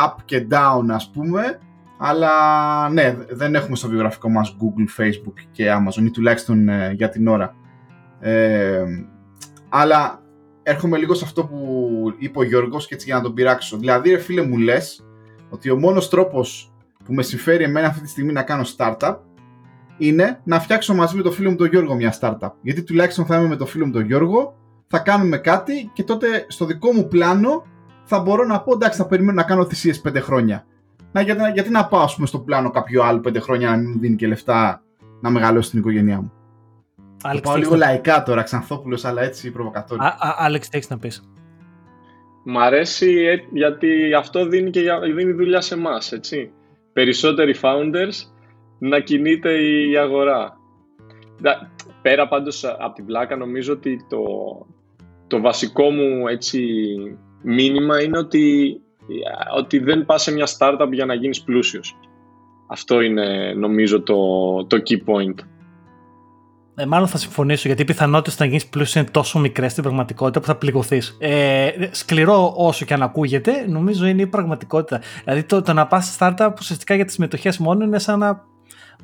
up 0.04 0.14
και 0.24 0.46
down 0.50 0.86
ας 0.88 1.10
πούμε 1.10 1.58
αλλά 1.98 2.32
ναι, 2.88 3.16
δεν 3.30 3.54
έχουμε 3.54 3.76
στο 3.76 3.88
βιογραφικό 3.88 4.28
μας 4.28 4.56
Google, 4.60 5.02
Facebook 5.02 5.46
και 5.50 5.66
Amazon 5.72 6.02
ή 6.02 6.10
τουλάχιστον 6.10 6.68
ε, 6.68 6.92
για 6.96 7.08
την 7.08 7.28
ώρα. 7.28 7.54
Ε, 8.20 8.84
αλλά 9.68 10.22
έρχομαι 10.62 10.98
λίγο 10.98 11.14
σε 11.14 11.24
αυτό 11.24 11.44
που 11.44 11.78
είπε 12.18 12.38
ο 12.38 12.42
Γιώργος 12.42 12.86
και 12.86 12.94
έτσι 12.94 13.06
για 13.06 13.16
να 13.16 13.22
τον 13.22 13.34
πειράξω. 13.34 13.76
Δηλαδή 13.76 14.10
ρε 14.10 14.18
φίλε 14.18 14.42
μου 14.42 14.58
λες 14.58 15.06
ότι 15.48 15.70
ο 15.70 15.78
μόνος 15.78 16.08
τρόπος 16.08 16.72
που 17.04 17.14
με 17.14 17.22
συμφέρει 17.22 17.64
εμένα 17.64 17.86
αυτή 17.86 18.00
τη 18.02 18.08
στιγμή 18.08 18.32
να 18.32 18.42
κάνω 18.42 18.62
startup 18.76 19.16
είναι 19.98 20.40
να 20.44 20.60
φτιάξω 20.60 20.94
μαζί 20.94 21.16
με 21.16 21.22
το 21.22 21.30
φίλο 21.30 21.50
μου 21.50 21.56
τον 21.56 21.68
Γιώργο 21.68 21.94
μια 21.94 22.18
startup. 22.20 22.50
Γιατί 22.62 22.82
τουλάχιστον 22.82 23.26
θα 23.26 23.38
είμαι 23.38 23.48
με 23.48 23.56
το 23.56 23.66
φίλο 23.66 23.86
μου 23.86 23.92
τον 23.92 24.06
Γιώργο, 24.06 24.56
θα 24.86 24.98
κάνουμε 24.98 25.38
κάτι 25.38 25.90
και 25.92 26.04
τότε 26.04 26.46
στο 26.48 26.64
δικό 26.64 26.92
μου 26.92 27.08
πλάνο 27.08 27.66
θα 28.04 28.20
μπορώ 28.20 28.44
να 28.44 28.60
πω 28.60 28.72
εντάξει, 28.72 28.98
θα 28.98 29.06
περιμένω 29.06 29.36
να 29.36 29.42
κάνω 29.42 29.64
θυσίες 29.64 30.02
5 30.08 30.16
χρόνια. 30.20 30.66
Να, 31.12 31.20
γιατί, 31.20 31.50
γιατί 31.54 31.70
να 31.70 31.86
πάω 31.86 32.06
πούμε, 32.14 32.26
στο 32.26 32.38
πλάνο 32.38 32.70
κάποιο 32.70 33.02
άλλο 33.02 33.20
5 33.28 33.36
χρόνια 33.40 33.70
να 33.70 33.76
μην 33.76 33.90
μου 33.90 33.98
δίνει 33.98 34.16
και 34.16 34.26
λεφτά 34.26 34.82
να 35.20 35.30
μεγαλώσει 35.30 35.70
την 35.70 35.78
οικογένειά 35.78 36.20
μου. 36.20 36.32
Άλεξ, 37.22 37.48
πάω 37.48 37.56
λίγο 37.56 37.70
να... 37.70 37.76
λαϊκά 37.76 38.22
τώρα, 38.22 38.42
Ξανθόπουλος, 38.42 39.04
αλλά 39.04 39.22
έτσι 39.22 39.50
προβοκατόρι. 39.50 40.00
Άλεξ, 40.38 40.68
τι 40.68 40.76
έχεις 40.76 40.90
να 40.90 40.98
πεις; 40.98 41.30
Μ' 42.44 42.58
αρέσει 42.58 43.12
ε, 43.12 43.36
γιατί 43.52 44.14
αυτό 44.14 44.46
δίνει, 44.46 44.70
και 44.70 44.80
δίνει 45.14 45.32
δουλειά 45.32 45.60
σε 45.60 45.74
εμάς, 45.74 46.12
έτσι. 46.12 46.50
Περισσότεροι 46.92 47.54
founders 47.62 48.30
να 48.78 49.00
κινείται 49.00 49.52
η 49.88 49.96
αγορά. 49.96 50.56
Πέρα 52.02 52.28
πάντως 52.28 52.64
από 52.64 52.94
την 52.94 53.06
πλάκα 53.06 53.36
νομίζω 53.36 53.72
ότι 53.72 54.06
το, 54.08 54.22
το 55.26 55.40
βασικό 55.40 55.90
μου 55.90 56.28
έτσι 56.28 56.60
μήνυμα 57.42 58.02
είναι 58.02 58.18
ότι, 58.18 58.76
ότι 59.56 59.78
δεν 59.78 60.06
πας 60.06 60.22
σε 60.22 60.32
μια 60.32 60.46
startup 60.58 60.88
για 60.92 61.04
να 61.06 61.14
γίνεις 61.14 61.42
πλούσιος. 61.42 61.96
Αυτό 62.66 63.00
είναι 63.00 63.54
νομίζω 63.56 64.02
το, 64.02 64.14
το 64.66 64.76
key 64.86 65.10
point. 65.10 65.44
Ε, 66.74 66.86
μάλλον 66.86 67.08
θα 67.08 67.18
συμφωνήσω 67.18 67.68
γιατί 67.68 67.82
οι 67.82 67.84
πιθανότητες 67.84 68.38
να 68.38 68.46
γίνεις 68.46 68.66
πλούσιος 68.66 68.94
είναι 68.94 69.10
τόσο 69.10 69.38
μικρές 69.38 69.70
στην 69.70 69.82
πραγματικότητα 69.82 70.40
που 70.40 70.46
θα 70.46 70.56
πληγωθείς. 70.56 71.16
Ε, 71.20 71.70
σκληρό 71.90 72.52
όσο 72.56 72.84
και 72.84 72.94
αν 72.94 73.02
ακούγεται, 73.02 73.64
νομίζω 73.68 74.06
είναι 74.06 74.22
η 74.22 74.26
πραγματικότητα. 74.26 75.00
Δηλαδή 75.24 75.42
το, 75.44 75.62
το 75.62 75.72
να 75.72 75.86
πας 75.86 76.06
σε 76.06 76.16
startup 76.20 76.50
ουσιαστικά 76.58 76.94
για 76.94 77.04
τις 77.04 77.16
μετοχέ 77.16 77.52
μόνο 77.58 77.84
είναι 77.84 77.98
σαν 77.98 78.18
να 78.18 78.44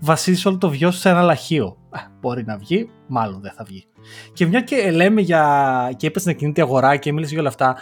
βασίζεις 0.00 0.46
όλο 0.46 0.58
το 0.58 0.68
βιός 0.70 0.94
σου 0.94 1.00
σε 1.00 1.08
ένα 1.08 1.22
λαχείο. 1.22 1.76
μπορεί 2.20 2.44
να 2.44 2.56
βγει, 2.56 2.90
μάλλον 3.06 3.40
δεν 3.40 3.52
θα 3.56 3.64
βγει. 3.64 3.86
Και 4.32 4.46
μια 4.46 4.60
και 4.60 4.90
λέμε 4.90 5.20
για. 5.20 5.94
και 5.96 6.06
είπες 6.06 6.22
στην 6.22 6.36
κινητή 6.36 6.60
αγορά 6.60 6.96
και 6.96 7.12
μίλησες 7.12 7.32
για 7.32 7.40
όλα 7.40 7.48
αυτά. 7.48 7.76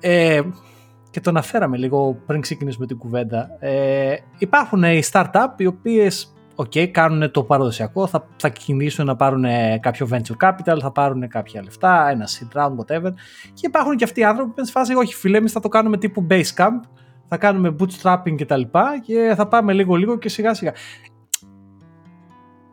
Ε, 0.00 0.40
και 1.12 1.20
το 1.20 1.30
αναφέραμε 1.30 1.76
λίγο 1.76 2.16
πριν 2.26 2.40
ξεκινήσουμε 2.40 2.86
την 2.86 2.98
κουβέντα. 2.98 3.56
Ε, 3.58 4.14
υπάρχουν 4.38 4.82
οι 4.82 5.02
startup 5.12 5.48
οι 5.56 5.66
οποίες 5.66 6.34
okay, 6.56 6.86
κάνουν 6.86 7.30
το 7.30 7.42
παραδοσιακό, 7.42 8.06
θα, 8.06 8.28
θα 8.36 8.48
κινήσουν 8.48 9.06
να 9.06 9.16
πάρουν 9.16 9.44
κάποιο 9.80 10.08
venture 10.12 10.48
capital, 10.48 10.78
θα 10.80 10.90
πάρουν 10.92 11.28
κάποια 11.28 11.62
λεφτά, 11.62 12.08
ένα 12.10 12.28
seed 12.28 12.58
round, 12.58 12.70
whatever. 12.76 13.12
Και 13.54 13.66
υπάρχουν 13.66 13.96
και 13.96 14.04
αυτοί 14.04 14.20
οι 14.20 14.24
άνθρωποι 14.24 14.50
που 14.50 14.60
είναι 14.60 14.70
φάση, 14.70 14.94
όχι 14.94 15.14
φίλε, 15.14 15.36
εμείς 15.36 15.52
θα 15.52 15.60
το 15.60 15.68
κάνουμε 15.68 15.96
τύπου 15.96 16.26
camp, 16.30 16.80
θα 17.28 17.36
κάνουμε 17.36 17.76
bootstrapping 17.78 18.34
και 18.36 18.46
τα 18.46 18.56
λοιπά 18.56 19.00
και 19.02 19.32
θα 19.36 19.48
πάμε 19.48 19.72
λίγο 19.72 19.94
λίγο 19.94 20.18
και 20.18 20.28
σιγά 20.28 20.54
σιγά. 20.54 20.72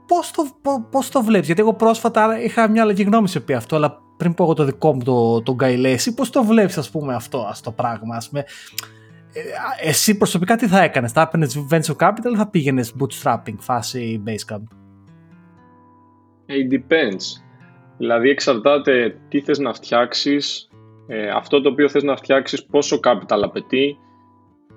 Πώς 0.08 0.32
το, 0.32 0.43
πώς 0.91 1.10
το 1.10 1.23
βλέπεις, 1.23 1.45
γιατί 1.45 1.62
εγώ 1.62 1.73
πρόσφατα 1.73 2.41
είχα 2.41 2.69
μια 2.69 2.82
αλλαγή 2.82 3.04
γνώμη 3.04 3.28
σε 3.28 3.39
πει 3.39 3.54
αυτό, 3.54 3.75
αλλά 3.75 3.97
πριν 4.19 4.34
πω 4.34 4.43
εγώ 4.43 4.53
το 4.53 4.63
δικό 4.63 4.93
μου 4.95 5.03
το, 5.03 5.41
το 5.41 5.53
Γκαϊλέση, 5.53 6.13
πώς 6.13 6.29
το 6.29 6.43
βλέπεις 6.43 6.77
ας 6.77 6.89
πούμε 6.89 7.13
αυτό 7.13 7.45
ας 7.49 7.62
το 7.62 7.71
πράγμα, 7.71 8.15
ας 8.15 8.29
πούμε. 8.29 8.45
Ε, 9.34 9.88
εσύ 9.88 10.17
προσωπικά 10.17 10.55
τι 10.55 10.67
θα 10.67 10.82
έκανες, 10.82 11.12
θα 11.12 11.21
έπαιρνες 11.21 11.65
venture 11.71 11.95
capital 12.08 12.34
ή 12.34 12.38
θα 12.38 12.47
πήγαινες 12.47 12.95
bootstrapping 12.99 13.55
φάση 13.60 14.23
basecamp; 14.25 14.63
It 16.45 16.73
depends. 16.73 17.41
Δηλαδή 17.97 18.29
εξαρτάται 18.29 19.17
τι 19.29 19.41
θες 19.41 19.60
να 19.60 19.73
φτιάξεις, 19.73 20.69
ε, 21.08 21.29
αυτό 21.29 21.62
το 21.62 21.69
οποίο 21.69 21.89
θες 21.89 22.03
να 22.03 22.15
φτιάξεις 22.15 22.65
πόσο 22.65 22.99
capital 23.03 23.41
απαιτεί, 23.43 23.97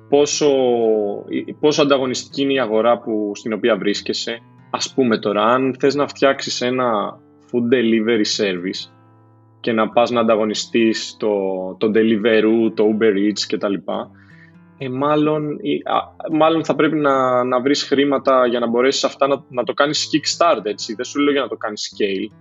πόσο, 0.08 0.50
πόσο 1.60 1.82
ανταγωνιστική 1.82 2.42
είναι 2.42 2.52
η 2.52 2.60
αγορά 2.60 2.98
που, 2.98 3.32
στην 3.34 3.52
οποία 3.52 3.76
βρίσκεσαι. 3.76 4.38
Ας 4.70 4.92
πούμε 4.94 5.18
τώρα, 5.18 5.44
αν 5.44 5.76
θες 5.78 5.94
να 5.94 6.06
φτιάξεις 6.06 6.60
ένα 6.60 7.18
food 7.50 7.74
delivery 7.74 8.24
service, 8.36 8.90
και 9.62 9.72
να 9.72 9.88
πας 9.88 10.10
να 10.10 10.20
ανταγωνιστείς 10.20 11.16
το, 11.18 11.34
το 11.78 11.90
Deliveroo, 11.94 12.72
το 12.74 12.84
Uber 12.98 13.14
Eats 13.14 13.40
κτλ. 13.48 13.74
Ε, 14.78 14.88
μάλλον, 14.88 15.56
μάλλον 16.32 16.64
θα 16.64 16.74
πρέπει 16.74 16.96
να, 16.96 17.44
να 17.44 17.60
βρεις 17.60 17.82
χρήματα 17.82 18.46
για 18.46 18.58
να 18.58 18.68
μπορέσεις 18.68 19.04
αυτά 19.04 19.26
να, 19.26 19.44
να 19.48 19.62
το 19.62 19.72
κάνεις 19.72 20.08
kickstart, 20.12 20.64
έτσι. 20.64 20.94
Δεν 20.94 21.04
σου 21.04 21.20
λέω 21.20 21.32
για 21.32 21.40
να 21.40 21.48
το 21.48 21.56
κάνεις 21.56 21.94
scale. 21.94 22.36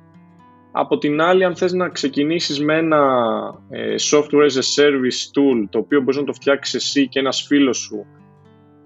Από 0.71 0.97
την 0.97 1.21
άλλη, 1.21 1.43
αν 1.43 1.55
θες 1.55 1.73
να 1.73 1.89
ξεκινήσεις 1.89 2.63
με 2.63 2.77
ένα 2.77 3.03
ε, 3.69 3.95
software 4.11 4.45
as 4.49 4.57
a 4.57 4.83
service 4.83 5.21
tool, 5.35 5.67
το 5.69 5.77
οποίο 5.77 6.01
μπορείς 6.01 6.17
να 6.17 6.23
το 6.23 6.33
φτιάξεις 6.33 6.73
εσύ 6.73 7.07
και 7.07 7.19
ένας 7.19 7.45
φίλος 7.47 7.77
σου 7.77 8.05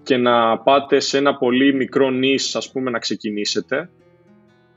και 0.02 0.16
να 0.16 0.58
πάτε 0.58 1.00
σε 1.00 1.18
ένα 1.18 1.36
πολύ 1.36 1.74
μικρό 1.74 2.08
niche, 2.08 2.50
ας 2.54 2.72
πούμε, 2.72 2.90
να 2.90 2.98
ξεκινήσετε, 2.98 3.90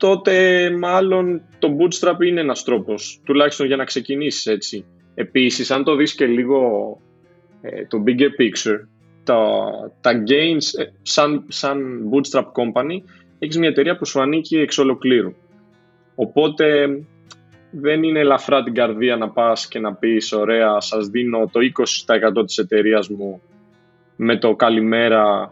τότε 0.00 0.70
μάλλον 0.78 1.42
το 1.58 1.76
bootstrap 1.78 2.20
είναι 2.26 2.40
ένας 2.40 2.64
τρόπος, 2.64 3.20
τουλάχιστον 3.24 3.66
για 3.66 3.76
να 3.76 3.84
ξεκινήσεις 3.84 4.46
έτσι. 4.46 4.84
Επίσης, 5.14 5.70
αν 5.70 5.84
το 5.84 5.96
δεις 5.96 6.14
και 6.14 6.26
λίγο 6.26 6.60
ε, 7.60 7.84
το 7.86 8.02
bigger 8.06 8.28
picture, 8.40 8.78
τα, 9.24 9.64
τα 10.00 10.22
gains 10.26 10.80
ε, 10.80 10.84
σαν, 11.02 11.44
σαν 11.48 12.08
bootstrap 12.12 12.44
company, 12.44 13.02
έχεις 13.38 13.58
μια 13.58 13.68
εταιρεία 13.68 13.96
που 13.96 14.06
σου 14.06 14.20
ανήκει 14.20 14.58
εξ 14.58 14.78
ολοκλήρου. 14.78 15.34
Οπότε 16.14 16.88
δεν 17.70 18.02
είναι 18.02 18.18
ελαφρά 18.18 18.62
την 18.62 18.74
καρδία 18.74 19.16
να 19.16 19.30
πας 19.30 19.68
και 19.68 19.78
να 19.78 19.94
πεις 19.94 20.32
ωραία 20.32 20.80
σας 20.80 21.06
δίνω 21.06 21.50
το 21.52 21.60
20% 22.40 22.46
της 22.46 22.58
εταιρείας 22.58 23.08
μου 23.08 23.42
με 24.16 24.38
το 24.38 24.56
καλημέρα 24.56 25.50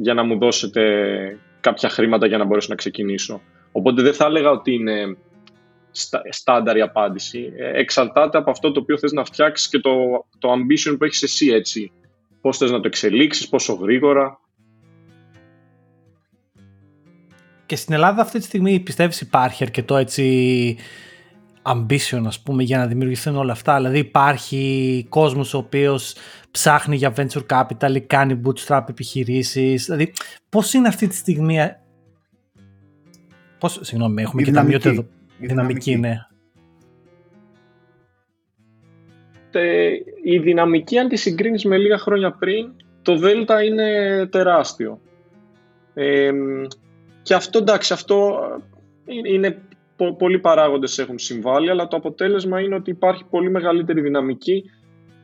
για 0.00 0.14
να 0.14 0.22
μου 0.22 0.38
δώσετε 0.38 0.82
κάποια 1.60 1.88
χρήματα 1.88 2.26
για 2.26 2.38
να 2.38 2.44
μπορέσω 2.44 2.68
να 2.70 2.74
ξεκινήσω. 2.74 3.40
Οπότε 3.72 4.02
δεν 4.02 4.14
θα 4.14 4.24
έλεγα 4.24 4.50
ότι 4.50 4.72
είναι 4.74 5.16
στάνταρ 6.30 6.76
η 6.76 6.80
απάντηση. 6.80 7.52
Ε, 7.56 7.80
εξαρτάται 7.80 8.38
από 8.38 8.50
αυτό 8.50 8.72
το 8.72 8.80
οποίο 8.80 8.98
θες 8.98 9.12
να 9.12 9.24
φτιάξεις 9.24 9.68
και 9.68 9.78
το, 9.78 9.90
το 10.38 10.52
ambition 10.52 10.94
που 10.98 11.04
έχεις 11.04 11.22
εσύ 11.22 11.48
έτσι. 11.48 11.92
Πώς 12.40 12.56
θες 12.56 12.70
να 12.70 12.80
το 12.80 12.86
εξελίξεις, 12.86 13.48
πόσο 13.48 13.72
γρήγορα. 13.72 14.40
Και 17.66 17.76
στην 17.76 17.94
Ελλάδα 17.94 18.22
αυτή 18.22 18.38
τη 18.38 18.44
στιγμή 18.44 18.80
πιστεύεις 18.80 19.20
υπάρχει 19.20 19.64
αρκετό 19.64 19.96
έτσι 19.96 20.76
ambition 21.62 22.22
ας 22.26 22.40
πούμε 22.40 22.62
για 22.62 22.78
να 22.78 22.86
δημιουργηθούν 22.86 23.36
όλα 23.36 23.52
αυτά; 23.52 23.76
Δηλαδή 23.76 23.98
υπάρχει 23.98 25.06
κόσμος 25.08 25.54
ο 25.54 25.58
οποίος 25.58 26.14
ψάχνει 26.50 26.96
για 26.96 27.14
venture 27.16 27.46
capital 27.46 27.94
ή 27.94 28.00
κάνει 28.00 28.40
bootstrap 28.44 28.84
επιχειρήσεις; 28.88 29.84
Δηλαδή 29.84 30.12
πώς 30.48 30.72
είναι 30.72 30.88
αυτή 30.88 31.06
τη 31.06 31.14
στιγμή... 31.14 31.58
Πώς, 33.62 33.78
συγγνώμη, 33.82 34.22
έχουμε 34.22 34.42
και 34.42 34.52
τα 34.52 34.62
μειώτε 34.62 34.88
εδώ. 34.88 35.06
Η 35.38 35.46
δυναμική, 35.46 35.96
ναι. 35.96 36.16
η 40.22 40.38
δυναμική 40.38 40.98
αν 40.98 41.08
τη 41.08 41.16
συγκρίνεις 41.16 41.64
με 41.64 41.76
λίγα 41.78 41.98
χρόνια 41.98 42.32
πριν 42.32 42.72
το 43.02 43.16
Δέλτα 43.16 43.62
είναι 43.62 44.26
τεράστιο. 44.30 45.00
Ε, 45.94 46.30
και 47.22 47.34
αυτό 47.34 47.58
εντάξει, 47.58 47.92
αυτό 47.92 48.38
είναι 49.24 49.62
πολλοί 50.18 50.38
παράγοντες 50.38 50.98
έχουν 50.98 51.18
συμβάλει, 51.18 51.70
αλλά 51.70 51.88
το 51.88 51.96
αποτέλεσμα 51.96 52.60
είναι 52.60 52.74
ότι 52.74 52.90
υπάρχει 52.90 53.24
πολύ 53.30 53.50
μεγαλύτερη 53.50 54.00
δυναμική, 54.00 54.70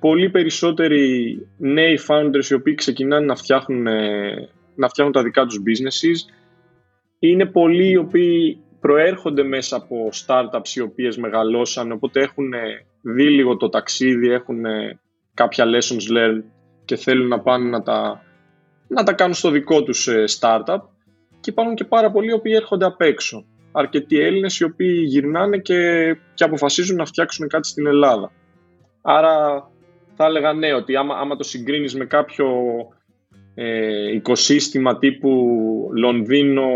πολύ 0.00 0.30
περισσότεροι 0.30 1.38
νέοι 1.56 1.98
founders 2.08 2.50
οι 2.50 2.54
οποίοι 2.54 2.74
ξεκινάνε 2.74 3.26
να 3.26 3.36
φτιάχνουν, 3.36 3.86
ε, 3.86 4.48
να 4.74 4.88
φτιάχνουν 4.88 5.14
τα 5.14 5.22
δικά 5.22 5.46
τους 5.46 5.62
businesses. 5.66 6.32
Είναι 7.18 7.46
πολλοί 7.46 7.90
οι 7.90 7.96
οποίοι 7.96 8.62
προέρχονται 8.80 9.42
μέσα 9.42 9.76
από 9.76 10.08
startups 10.26 10.68
οι 10.74 10.80
οποίες 10.80 11.16
μεγαλώσαν, 11.16 11.92
οπότε 11.92 12.20
έχουν 12.20 12.52
δει 13.00 13.30
λίγο 13.30 13.56
το 13.56 13.68
ταξίδι, 13.68 14.30
έχουν 14.30 14.62
κάποια 15.34 15.64
lessons 15.64 16.16
learned 16.16 16.44
και 16.84 16.96
θέλουν 16.96 17.28
να 17.28 17.40
πάνε 17.40 17.68
να 17.68 17.82
τα, 17.82 18.22
να 18.88 19.02
τα 19.02 19.12
κάνουν 19.12 19.34
στο 19.34 19.50
δικό 19.50 19.82
τους 19.82 20.08
ε, 20.08 20.24
startup 20.38 20.80
και 21.40 21.50
υπάρχουν 21.50 21.74
και 21.74 21.84
πάρα 21.84 22.10
πολλοί 22.10 22.28
οι 22.28 22.32
οποίοι 22.32 22.52
έρχονται 22.56 22.84
απ' 22.84 23.00
έξω 23.00 23.44
αρκετοί 23.72 24.20
Έλληνες 24.20 24.58
οι 24.58 24.64
οποίοι 24.64 25.04
γυρνάνε 25.06 25.58
και, 25.58 26.16
και 26.34 26.44
αποφασίζουν 26.44 26.96
να 26.96 27.04
φτιάξουν 27.04 27.48
κάτι 27.48 27.68
στην 27.68 27.86
Ελλάδα. 27.86 28.32
Άρα 29.02 29.66
θα 30.16 30.24
έλεγα 30.24 30.52
ναι, 30.52 30.74
ότι 30.74 30.96
άμα, 30.96 31.14
άμα 31.14 31.36
το 31.36 31.44
συγκρίνεις 31.44 31.94
με 31.94 32.04
κάποιο 32.04 32.46
ε, 33.60 34.12
οικοσύστημα 34.12 34.98
τύπου 34.98 35.30
Λονδίνο, 35.94 36.66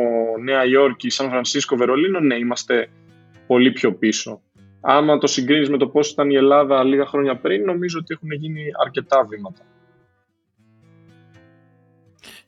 Νέα 0.42 0.64
Υόρκη, 0.64 1.10
Σαν 1.10 1.28
Φρανσίσκο, 1.28 1.76
Βερολίνο, 1.76 2.20
ναι, 2.20 2.34
είμαστε 2.34 2.88
πολύ 3.46 3.72
πιο 3.72 3.94
πίσω. 3.94 4.40
Άμα 4.80 5.18
το 5.18 5.26
συγκρίνεις 5.26 5.70
με 5.70 5.76
το 5.76 5.88
πώς 5.88 6.10
ήταν 6.10 6.30
η 6.30 6.34
Ελλάδα 6.34 6.84
λίγα 6.84 7.06
χρόνια 7.06 7.36
πριν, 7.36 7.64
νομίζω 7.64 7.98
ότι 8.00 8.14
έχουν 8.14 8.32
γίνει 8.32 8.62
αρκετά 8.84 9.26
βήματα. 9.28 9.62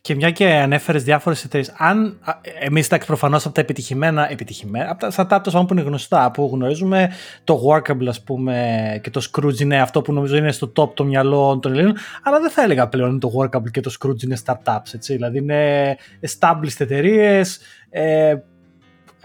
Και 0.06 0.14
μια 0.14 0.30
και 0.30 0.46
ανέφερες 0.46 1.02
διάφορες 1.02 1.44
εταιρείες, 1.44 1.74
αν 1.76 2.18
εμείς 2.60 2.86
εντάξει 2.86 3.06
προφανώς 3.06 3.44
από 3.44 3.54
τα 3.54 3.60
επιτυχημένα, 3.60 4.30
επιτυχημένα 4.30 4.90
από 4.90 5.00
τα 5.00 5.42
startups 5.44 5.66
που 5.66 5.72
είναι 5.72 5.80
γνωστά, 5.80 6.30
που 6.30 6.50
γνωρίζουμε, 6.52 7.10
το 7.44 7.60
Workable 7.68 8.06
ας 8.08 8.22
πούμε 8.22 9.00
και 9.02 9.10
το 9.10 9.28
Scrooge 9.30 9.60
είναι 9.60 9.80
αυτό 9.80 10.02
που 10.02 10.12
νομίζω 10.12 10.36
είναι 10.36 10.52
στο 10.52 10.72
top 10.76 10.94
των 10.94 11.06
μυαλών 11.06 11.60
των 11.60 11.72
Ελλήνων, 11.72 11.96
αλλά 12.22 12.40
δεν 12.40 12.50
θα 12.50 12.62
έλεγα 12.62 12.88
πλέον 12.88 13.10
ότι 13.10 13.18
το 13.18 13.32
Workable 13.38 13.70
και 13.70 13.80
το 13.80 13.96
Scrooge 14.00 14.22
είναι 14.22 14.36
startups, 14.44 14.94
έτσι. 14.94 15.12
Δηλαδή 15.12 15.38
είναι 15.38 15.96
established 16.20 16.78
εταιρείες, 16.78 17.60
ε, 17.90 18.34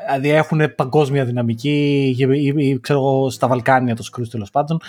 δηλαδή 0.05 0.29
έχουν 0.29 0.75
παγκόσμια 0.75 1.25
δυναμική, 1.25 2.15
ή, 2.17 2.53
ή, 2.55 2.79
ξέρω 2.79 2.99
εγώ, 2.99 3.29
στα 3.29 3.47
Βαλκάνια 3.47 3.95
το 3.95 4.09
Scrooge 4.11 4.27
τέλος 4.29 4.49
πάντων 4.49 4.79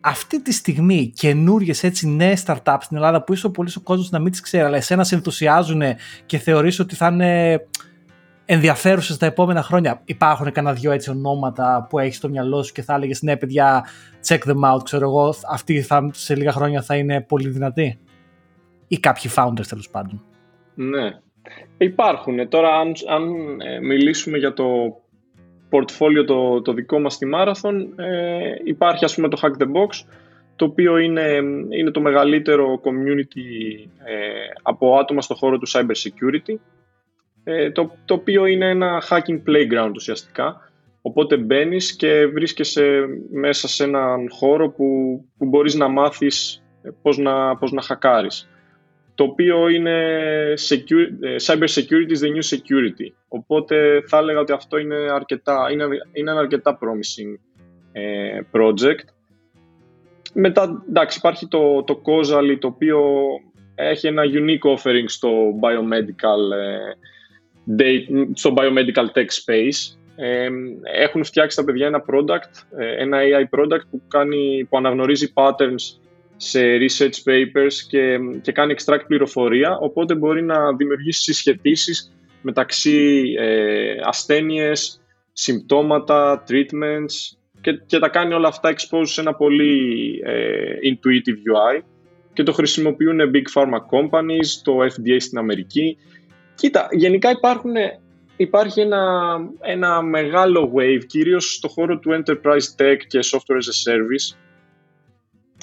αυτή 0.00 0.42
τη 0.42 0.52
στιγμή 0.52 1.12
καινούριε 1.14 1.74
έτσι 1.82 2.08
νέες 2.08 2.44
startups 2.46 2.78
στην 2.80 2.96
Ελλάδα 2.96 3.24
που 3.24 3.32
ίσως 3.32 3.50
πολύ 3.50 3.70
ο 3.76 3.80
κόσμος 3.80 4.10
να 4.10 4.18
μην 4.18 4.30
τις 4.30 4.40
ξέρει, 4.40 4.64
αλλά 4.64 4.76
εσένα 4.76 5.04
σε 5.04 5.14
ενθουσιάζουν 5.14 5.82
και 6.26 6.38
θεωρείς 6.38 6.78
ότι 6.78 6.94
θα 6.94 7.06
είναι 7.06 7.60
ενδιαφέρουσες 8.44 9.16
τα 9.16 9.26
επόμενα 9.26 9.62
χρόνια. 9.62 10.02
Υπάρχουν 10.04 10.52
κανένα 10.52 10.74
δυο 10.74 10.90
έτσι 10.90 11.10
ονόματα 11.10 11.86
που 11.88 11.98
έχεις 11.98 12.16
στο 12.16 12.28
μυαλό 12.28 12.62
σου 12.62 12.72
και 12.72 12.82
θα 12.82 12.94
έλεγες 12.94 13.22
ναι, 13.22 13.36
παιδιά, 13.36 13.86
check 14.26 14.38
them 14.38 14.74
out. 14.74 14.84
Ξέρω 14.84 15.08
εγώ, 15.08 15.34
αυτοί 15.50 15.82
θα, 15.82 16.10
σε 16.12 16.36
λίγα 16.36 16.52
χρόνια 16.52 16.82
θα 16.82 16.96
είναι 16.96 17.20
πολύ 17.20 17.48
δυνατοί. 17.48 17.98
Ή 18.88 18.98
κάποιοι 18.98 19.30
founders 19.36 19.66
τέλος 19.68 19.90
πάντων; 19.90 20.22
Ναι. 20.74 21.10
Υπάρχουν. 21.78 22.48
Τώρα, 22.48 22.78
αν, 22.78 22.92
αν 23.08 23.24
ε, 23.60 23.80
μιλήσουμε 23.80 24.38
για 24.38 24.52
το 24.52 24.64
portfolio 25.70 26.26
το, 26.26 26.62
το 26.62 26.72
δικό 26.72 26.98
μας 26.98 27.14
στη 27.14 27.30
Marathon 27.34 27.86
ε, 27.96 28.54
υπάρχει 28.64 29.04
ας 29.04 29.14
πούμε 29.14 29.28
το 29.28 29.40
Hack 29.42 29.62
the 29.62 29.66
Box 29.66 30.06
το 30.56 30.64
οποίο 30.64 30.96
είναι, 30.96 31.40
είναι 31.68 31.90
το 31.90 32.00
μεγαλύτερο 32.00 32.80
community 32.84 33.78
ε, 34.04 34.14
από 34.62 34.96
άτομα 34.98 35.20
στο 35.22 35.34
χώρο 35.34 35.58
του 35.58 35.68
cyber 35.68 35.94
security. 35.94 36.54
Ε, 37.44 37.70
το, 37.70 37.94
το 38.04 38.14
οποίο 38.14 38.46
είναι 38.46 38.68
ένα 38.68 39.02
hacking 39.08 39.42
playground 39.46 39.92
ουσιαστικά. 39.94 40.70
Οπότε 41.02 41.36
μπαίνεις 41.36 41.96
και 41.96 42.26
βρίσκεσαι 42.26 43.06
μέσα 43.30 43.68
σε 43.68 43.84
έναν 43.84 44.30
χώρο 44.30 44.70
που, 44.70 44.84
που 45.38 45.46
μπορείς 45.46 45.74
να 45.74 45.88
μάθεις 45.88 46.62
πώς 47.02 47.18
να, 47.18 47.56
πώς 47.56 47.72
να 47.72 47.82
χακάρεις 47.82 48.49
το 49.14 49.24
οποίο 49.24 49.68
είναι 49.68 49.94
security, 50.68 51.36
cyber 51.46 51.68
security 51.68 52.10
is 52.10 52.20
the 52.20 52.30
new 52.34 52.56
security. 52.56 53.12
Οπότε 53.28 54.02
θα 54.06 54.18
έλεγα 54.18 54.40
ότι 54.40 54.52
αυτό 54.52 54.78
είναι, 54.78 54.96
αρκετά, 54.96 55.68
είναι, 55.72 55.84
είναι 56.12 56.30
ένα 56.30 56.40
αρκετά 56.40 56.78
promising 56.78 57.38
ε, 57.92 58.40
project. 58.52 59.04
Μετά, 60.32 60.84
εντάξει, 60.88 61.18
υπάρχει 61.18 61.48
το, 61.48 61.82
το 61.82 62.02
Causally, 62.04 62.56
το 62.58 62.66
οποίο 62.66 63.00
έχει 63.74 64.06
ένα 64.06 64.22
unique 64.26 64.76
offering 64.76 65.04
στο 65.06 65.30
biomedical, 65.60 66.56
ε, 66.56 66.94
date, 67.78 68.28
στο 68.34 68.54
biomedical 68.56 69.18
tech 69.18 69.28
space. 69.44 69.96
Ε, 70.16 70.48
έχουν 70.82 71.24
φτιάξει 71.24 71.56
τα 71.56 71.64
παιδιά 71.64 71.86
ένα 71.86 72.04
product, 72.10 72.80
ένα 72.98 73.18
AI 73.20 73.58
product 73.58 73.82
που, 73.90 74.02
κάνει, 74.08 74.66
που 74.68 74.76
αναγνωρίζει 74.76 75.32
patterns 75.34 76.00
σε 76.42 76.60
research 76.76 77.18
papers 77.24 77.72
και, 77.88 78.18
και 78.42 78.52
κάνει 78.52 78.74
extract 78.78 79.04
πληροφορία, 79.06 79.78
οπότε 79.80 80.14
μπορεί 80.14 80.42
να 80.42 80.76
δημιουργήσει 80.76 81.22
συσχετήσεις 81.22 82.12
μεταξύ 82.42 83.22
ε, 83.38 83.94
ασθένειες, 84.04 85.00
συμπτώματα, 85.32 86.44
treatments 86.48 87.36
και, 87.60 87.72
και 87.86 87.98
τα 87.98 88.08
κάνει 88.08 88.34
όλα 88.34 88.48
αυτά 88.48 88.72
expose 88.72 89.06
σε 89.06 89.20
ένα 89.20 89.34
πολύ 89.34 90.20
ε, 90.24 90.74
intuitive 90.82 91.52
UI 91.52 91.82
και 92.32 92.42
το 92.42 92.52
χρησιμοποιούν 92.52 93.18
big 93.34 93.60
pharma 93.60 93.78
companies, 93.78 94.60
το 94.62 94.78
FDA 94.82 95.16
στην 95.18 95.38
Αμερική. 95.38 95.96
Κοίτα, 96.54 96.88
γενικά 96.90 97.30
υπάρχουν, 97.30 97.72
υπάρχει 98.36 98.80
ένα, 98.80 99.36
ένα 99.60 100.02
μεγάλο 100.02 100.72
wave, 100.76 101.04
κυρίως 101.06 101.54
στο 101.54 101.68
χώρο 101.68 101.98
του 101.98 102.22
enterprise 102.22 102.82
tech 102.82 102.96
και 103.08 103.18
software 103.22 103.56
as 103.56 103.70
a 103.70 103.92
service, 103.92 104.36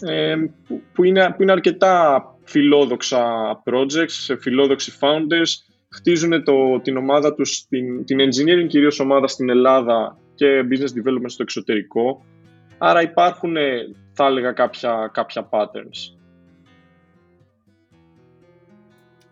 ε, 0.01 0.35
που, 0.93 1.03
είναι, 1.03 1.33
που 1.35 1.41
είναι 1.41 1.51
αρκετά 1.51 2.23
φιλόδοξα 2.43 3.23
projects, 3.65 4.37
φιλόδοξοι 4.39 4.93
founders, 4.99 5.49
χτίζουν 5.89 6.43
το, 6.43 6.79
την 6.81 6.97
ομάδα 6.97 7.33
τους, 7.33 7.65
την, 7.69 8.05
την 8.05 8.17
engineering 8.19 8.67
κυρίως 8.67 8.99
ομάδα 8.99 9.27
στην 9.27 9.49
Ελλάδα 9.49 10.17
και 10.35 10.61
business 10.71 10.99
development 10.99 11.25
στο 11.25 11.43
εξωτερικό. 11.43 12.25
Άρα 12.77 13.01
υπάρχουν, 13.01 13.55
θα 14.13 14.25
έλεγα, 14.25 14.51
κάποια, 14.51 15.09
κάποια 15.13 15.49
patterns. 15.51 16.15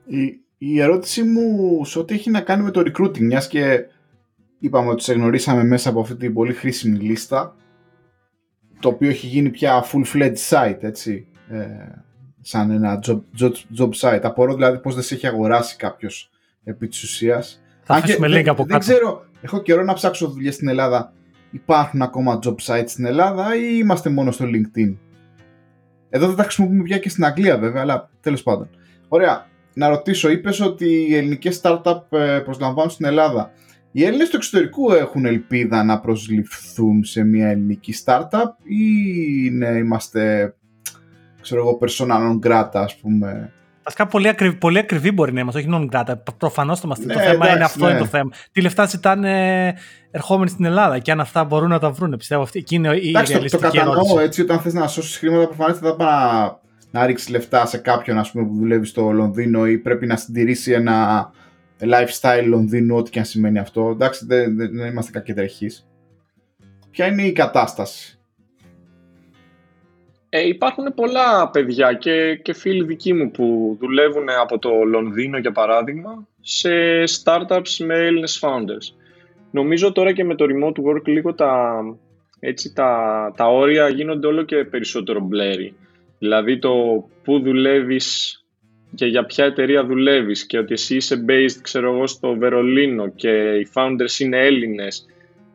Η, 0.05 0.39
η 0.57 0.81
ερώτηση 0.81 1.23
μου 1.23 1.81
σε 1.85 1.99
ό,τι 1.99 2.13
έχει 2.13 2.29
να 2.29 2.41
κάνει 2.41 2.63
με 2.63 2.71
το 2.71 2.83
recruiting, 2.85 3.19
μιας 3.19 3.47
και 3.47 3.85
είπαμε 4.59 4.89
ότι 4.89 5.03
σε 5.03 5.13
γνωρίσαμε 5.13 5.63
μέσα 5.63 5.89
από 5.89 5.99
αυτή 5.99 6.15
την 6.15 6.33
πολύ 6.33 6.53
χρήσιμη 6.53 6.97
λίστα, 6.97 7.55
το 8.85 8.91
οποίο 8.91 9.09
έχει 9.09 9.27
γίνει 9.27 9.49
πια 9.49 9.85
full-fledged 9.91 10.49
site, 10.49 10.77
έτσι, 10.79 11.27
ε, 11.49 11.65
σαν 12.41 12.71
ένα 12.71 12.99
job, 13.07 13.21
job, 13.39 13.51
job 13.77 13.89
site. 13.99 14.19
Απορώ 14.23 14.53
δηλαδή 14.53 14.77
πώς 14.79 14.93
δεν 14.93 15.03
σε 15.03 15.15
έχει 15.15 15.27
αγοράσει 15.27 15.75
κάποιος 15.75 16.29
επί 16.63 16.87
της 16.87 17.03
ουσίας. 17.03 17.63
Θα 17.83 17.93
αφήσουμε 17.93 18.27
link 18.27 18.47
από 18.47 18.65
κάτω. 18.65 18.65
Δεν 18.65 18.79
ξέρω, 18.79 19.25
έχω 19.41 19.61
καιρό 19.61 19.83
να 19.83 19.93
ψάξω 19.93 20.27
δουλειές 20.27 20.53
στην 20.53 20.67
Ελλάδα. 20.67 21.13
Υπάρχουν 21.51 22.01
ακόμα 22.01 22.39
job 22.43 22.55
sites 22.65 22.83
στην 22.87 23.05
Ελλάδα 23.05 23.55
ή 23.55 23.77
είμαστε 23.79 24.09
μόνο 24.09 24.31
στο 24.31 24.45
LinkedIn; 24.45 24.95
Εδώ 26.09 26.27
δεν 26.27 26.35
τα 26.35 26.43
χρησιμοποιούμε 26.43 26.83
πια 26.83 26.97
και 26.97 27.09
στην 27.09 27.25
Αγγλία 27.25 27.57
βέβαια, 27.57 27.81
αλλά 27.81 28.09
τέλος 28.21 28.43
πάντων. 28.43 28.69
Ωραία. 29.07 29.47
Να 29.73 29.89
ρωτήσω, 29.89 30.29
είπες 30.29 30.59
ότι 30.59 30.85
οι 31.09 31.15
ελληνικές 31.15 31.61
startup 31.63 32.01
ε, 32.09 32.39
προσλαμβάνουν 32.39 32.91
στην 32.91 33.05
Ελλάδα. 33.05 33.51
Οι 33.97 34.03
Έλληνες 34.03 34.29
του 34.29 34.35
εξωτερικού 34.35 34.91
έχουν 34.91 35.25
ελπίδα 35.25 35.83
να 35.83 35.99
προσληφθούν 35.99 37.03
σε 37.03 37.23
μια 37.23 37.47
ελληνική 37.47 37.93
startup 38.05 38.49
ή 38.63 38.85
είναι, 39.45 39.67
είμαστε, 39.67 40.53
ξέρω 41.41 41.61
εγώ, 41.61 41.77
persona 41.81 42.15
non 42.15 42.49
grata, 42.49 42.69
ας 42.73 42.95
πούμε. 42.95 43.51
Βασικά 43.83 44.07
πολύ, 44.07 44.27
ακριβή, 44.27 44.55
πολύ 44.55 44.77
ακριβή 44.77 45.11
μπορεί 45.11 45.33
να 45.33 45.39
είμαστε, 45.39 45.59
όχι 45.59 45.69
non 45.71 45.87
grata. 45.95 46.13
Προφανώς 46.37 46.79
το, 46.79 46.87
ναι, 46.87 47.13
το 47.13 47.19
θέμα 47.19 47.29
εντάξει, 47.29 47.55
είναι 47.55 47.63
αυτό 47.63 47.85
ναι. 47.85 47.91
είναι 47.91 47.99
το 47.99 48.05
θέμα. 48.05 48.31
Τι 48.51 48.61
λεφτά 48.61 48.85
ζητάνε 48.85 49.73
ερχόμενοι 50.11 50.49
στην 50.49 50.65
Ελλάδα 50.65 50.99
και 50.99 51.11
αν 51.11 51.19
αυτά 51.19 51.43
μπορούν 51.43 51.69
να 51.69 51.79
τα 51.79 51.91
βρουν. 51.91 52.15
Πιστεύω 52.17 52.41
αυτή 52.41 52.59
εκεί 52.59 52.75
είναι 52.75 52.97
η 52.97 53.09
εντάξει, 53.09 53.31
ρεαλιστική 53.31 53.63
το, 53.63 53.69
το 53.69 53.77
κατανοώ 53.77 54.19
έτσι, 54.19 54.41
όταν 54.41 54.59
θες 54.59 54.73
να 54.73 54.87
σώσεις 54.87 55.17
χρήματα, 55.17 55.47
προφανώς 55.47 55.77
θα 55.77 55.95
πάει 55.95 56.49
να 56.91 57.05
ρίξεις 57.05 57.29
λεφτά 57.29 57.65
σε 57.65 57.77
κάποιον 57.77 58.17
ας 58.17 58.31
πούμε, 58.31 58.45
που 58.45 58.55
δουλεύει 58.55 58.85
στο 58.85 59.11
Λονδίνο 59.11 59.67
ή 59.67 59.77
πρέπει 59.77 60.05
να 60.05 60.15
συντηρήσει 60.15 60.71
ένα 60.71 61.29
lifestyle 61.79 62.45
Λονδίνου, 62.45 62.95
ό,τι 62.95 63.09
και 63.09 63.19
αν 63.19 63.25
σημαίνει 63.25 63.59
αυτό. 63.59 63.89
Εντάξει, 63.89 64.25
δεν, 64.25 64.55
δεν, 64.55 64.75
δεν 64.75 64.87
είμαστε 64.87 65.11
κακεντρεχείς. 65.11 65.87
Ποια 66.91 67.07
είναι 67.07 67.25
η 67.25 67.31
κατάσταση; 67.31 68.19
Ε, 70.29 70.47
υπάρχουν 70.47 70.93
πολλά 70.95 71.49
παιδιά 71.49 71.93
και, 71.93 72.35
και 72.35 72.53
φίλοι 72.53 72.83
δικοί 72.83 73.13
μου 73.13 73.31
που 73.31 73.77
δουλεύουν 73.79 74.29
από 74.41 74.59
το 74.59 74.69
Λονδίνο 74.83 75.37
για 75.37 75.51
παράδειγμα 75.51 76.27
σε 76.41 76.69
startups 77.03 77.85
με 77.85 77.95
Έλληνες 77.95 78.39
founders. 78.41 78.95
Νομίζω 79.51 79.91
τώρα 79.91 80.13
και 80.13 80.23
με 80.23 80.35
το 80.35 80.45
remote 80.45 80.79
work 80.89 81.05
λίγο 81.05 81.33
τα, 81.33 81.81
έτσι, 82.39 82.73
τα, 82.73 83.33
τα 83.37 83.45
όρια 83.45 83.87
γίνονται 83.89 84.27
όλο 84.27 84.43
και 84.43 84.63
περισσότερο 84.63 85.19
μπλέρι. 85.19 85.75
Δηλαδή 86.19 86.59
το 86.59 86.73
που 87.23 87.39
δουλεύεις 87.39 88.39
και 88.95 89.05
για 89.05 89.25
ποια 89.25 89.45
εταιρεία 89.45 89.85
δουλεύεις 89.85 90.45
και 90.45 90.57
ότι 90.57 90.73
εσύ 90.73 90.95
είσαι 90.95 91.25
based 91.27 91.59
ξέρω 91.61 91.93
εγώ 91.93 92.07
στο 92.07 92.35
Βερολίνο 92.35 93.07
και 93.07 93.29
οι 93.29 93.67
founders 93.73 94.19
είναι 94.19 94.45
Έλληνες 94.45 95.05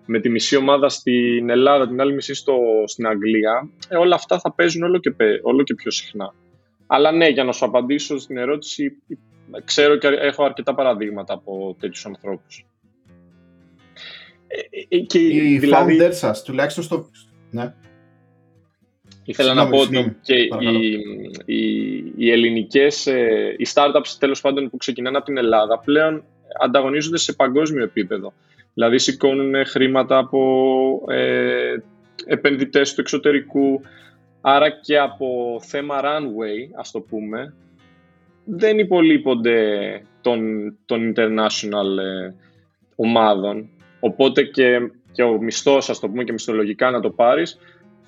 με 0.07 0.21
τη 0.21 0.29
μισή 0.29 0.57
ομάδα 0.57 0.89
στην 0.89 1.51
Ελλάδα, 1.51 1.89
την 1.89 2.01
άλλη 2.01 2.15
μισή 2.15 2.35
στο, 2.35 2.59
στην 2.87 3.07
Αγγλία, 3.07 3.69
ε, 3.89 3.97
όλα 3.97 4.15
αυτά 4.15 4.39
θα 4.39 4.53
παίζουν 4.53 4.83
όλο 4.83 4.99
και, 4.99 5.15
όλο 5.43 5.63
και 5.63 5.75
πιο 5.75 5.91
συχνά. 5.91 6.35
Αλλά 6.87 7.13
ναι, 7.13 7.29
για 7.29 7.45
να 7.45 7.53
σου 7.53 7.65
απαντήσω 7.65 8.19
στην 8.19 8.37
ερώτηση, 8.37 9.03
ξέρω 9.65 9.97
και 9.97 10.09
έχω 10.09 10.45
αρκετά 10.45 10.75
παραδείγματα 10.75 11.35
από 11.35 11.77
τέτοιους 11.81 12.07
ανθρώπους. 12.07 12.67
Ε, 14.47 14.97
ε, 14.97 14.99
και, 14.99 15.19
οι 15.19 15.59
δηλαδή, 15.59 15.99
founders 16.01 16.15
σας, 16.15 16.43
τουλάχιστον 16.43 16.85
στο... 16.85 17.11
Ναι. 17.51 17.75
Ήθελα 19.25 19.55
να 19.55 19.69
πω 19.69 19.79
ότι 19.79 20.17
και 20.23 20.35
οι, 20.35 20.49
οι, 21.45 21.97
οι 22.17 22.31
ελληνικές, 22.31 23.07
οι 23.57 23.67
startups 23.75 24.17
τέλος 24.19 24.41
πάντων 24.41 24.71
που 24.71 24.77
ξεκινάνε 24.77 25.17
από 25.17 25.27
την 25.27 25.37
Ελλάδα 25.37 25.79
πλέον 25.79 26.25
ανταγωνίζονται 26.61 27.19
σε 27.19 27.33
παγκόσμιο 27.33 27.85
επίπεδο. 27.85 28.33
Δηλαδή 28.75 28.99
σηκώνουν 28.99 29.67
χρήματα 29.67 30.19
από 30.19 30.41
ε, 31.09 31.77
επενδυτές 32.25 32.95
του 32.95 33.01
εξωτερικού, 33.01 33.81
άρα 34.41 34.71
και 34.71 34.99
από 34.99 35.61
θέμα 35.63 36.01
runway, 36.03 36.71
ας 36.75 36.91
το 36.91 37.01
πούμε, 37.01 37.55
δεν 38.45 38.79
υπολείπονται 38.79 39.59
των, 40.21 40.41
των 40.85 41.13
international 41.15 41.99
ε, 41.99 42.35
ομάδων. 42.97 43.69
Οπότε 44.01 44.43
και, 44.43 44.91
και 45.13 45.23
ο 45.23 45.43
μισθός, 45.43 45.91
ας 45.91 46.01
το 46.01 46.09
πούμε 46.09 46.25
και 46.25 46.33
μισθολογικά 46.33 46.91
να 46.91 47.01
το 47.01 47.11
πάρεις, 47.11 47.59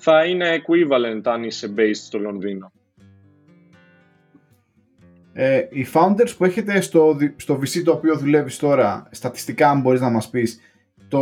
θα 0.05 0.25
είναι 0.25 0.61
equivalent 0.61 1.21
αν 1.23 1.43
είσαι 1.43 1.73
based 1.77 1.95
στο 2.05 2.19
Λονδίνο. 2.19 2.71
Ε, 5.33 5.67
οι 5.69 5.85
founders 5.93 6.33
που 6.37 6.45
έχετε 6.45 6.81
στο, 6.81 7.17
στο 7.35 7.59
VC 7.59 7.81
το 7.83 7.91
οποίο 7.91 8.17
δουλεύεις 8.17 8.57
τώρα, 8.57 9.07
στατιστικά 9.11 9.69
αν 9.69 9.81
μπορείς 9.81 10.01
να 10.01 10.09
μας 10.09 10.29
πεις, 10.29 10.59
το, 11.07 11.21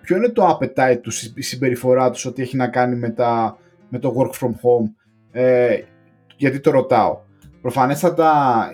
ποιο 0.00 0.16
είναι 0.16 0.28
το 0.28 0.58
appetite 0.58 0.98
τους, 1.02 1.22
η 1.22 1.42
συμπεριφορά 1.42 2.10
τους 2.10 2.24
ότι 2.24 2.42
έχει 2.42 2.56
να 2.56 2.68
κάνει 2.68 2.96
με, 2.96 3.10
τα, 3.10 3.58
με 3.88 3.98
το 3.98 4.14
work 4.18 4.44
from 4.44 4.50
home, 4.50 4.90
ε, 5.30 5.80
γιατί 6.36 6.60
το 6.60 6.70
ρωτάω. 6.70 7.20
Προφανέστατα 7.60 8.70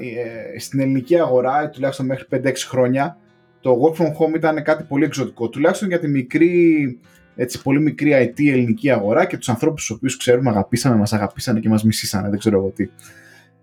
ε, 0.54 0.58
στην 0.58 0.80
ελληνική 0.80 1.20
αγορά, 1.20 1.68
τουλάχιστον 1.70 2.06
μέχρι 2.06 2.26
5-6 2.30 2.52
χρόνια, 2.68 3.18
το 3.60 3.80
work 3.82 4.02
from 4.02 4.06
home 4.06 4.34
ήταν 4.34 4.62
κάτι 4.62 4.84
πολύ 4.88 5.04
εξωτικό, 5.04 5.48
τουλάχιστον 5.48 5.88
για 5.88 5.98
τη 5.98 6.08
μικρή, 6.08 6.98
έτσι, 7.36 7.62
πολύ 7.62 7.80
μικρή 7.80 8.12
IT 8.14 8.48
ελληνική 8.48 8.90
αγορά 8.90 9.26
και 9.26 9.36
τους 9.36 9.48
ανθρώπους 9.48 9.86
τους 9.86 9.96
οποίους 9.96 10.16
ξέρουμε 10.16 10.50
αγαπήσαμε, 10.50 10.96
μας 10.96 11.12
αγαπήσανε 11.12 11.60
και 11.60 11.68
μας 11.68 11.84
μισήσανε, 11.84 12.28
δεν 12.28 12.38
ξέρω 12.38 12.56
εγώ 12.56 12.70
τι. 12.70 12.88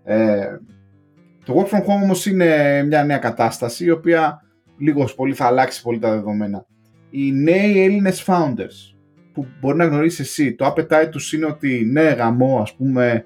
Ε, 0.04 0.58
το 1.44 1.54
work 1.54 1.74
from 1.74 1.80
home 1.80 2.02
όμως 2.02 2.26
είναι 2.26 2.82
μια 2.82 3.04
νέα 3.04 3.18
κατάσταση 3.18 3.84
η 3.84 3.90
οποία 3.90 4.42
λίγος 4.78 5.14
πολύ 5.14 5.34
θα 5.34 5.46
αλλάξει 5.46 5.82
πολύ 5.82 5.98
τα 5.98 6.10
δεδομένα. 6.10 6.66
Οι 7.10 7.32
νέοι 7.32 7.82
Έλληνες 7.82 8.24
founders 8.26 8.94
που 9.32 9.46
μπορεί 9.60 9.76
να 9.76 9.84
γνωρίσει 9.84 10.22
εσύ, 10.22 10.54
το 10.54 10.66
appetite 10.66 11.08
τους 11.10 11.32
είναι 11.32 11.46
ότι 11.46 11.84
ναι 11.92 12.02
γαμό 12.02 12.60
ας 12.60 12.74
πούμε 12.74 13.24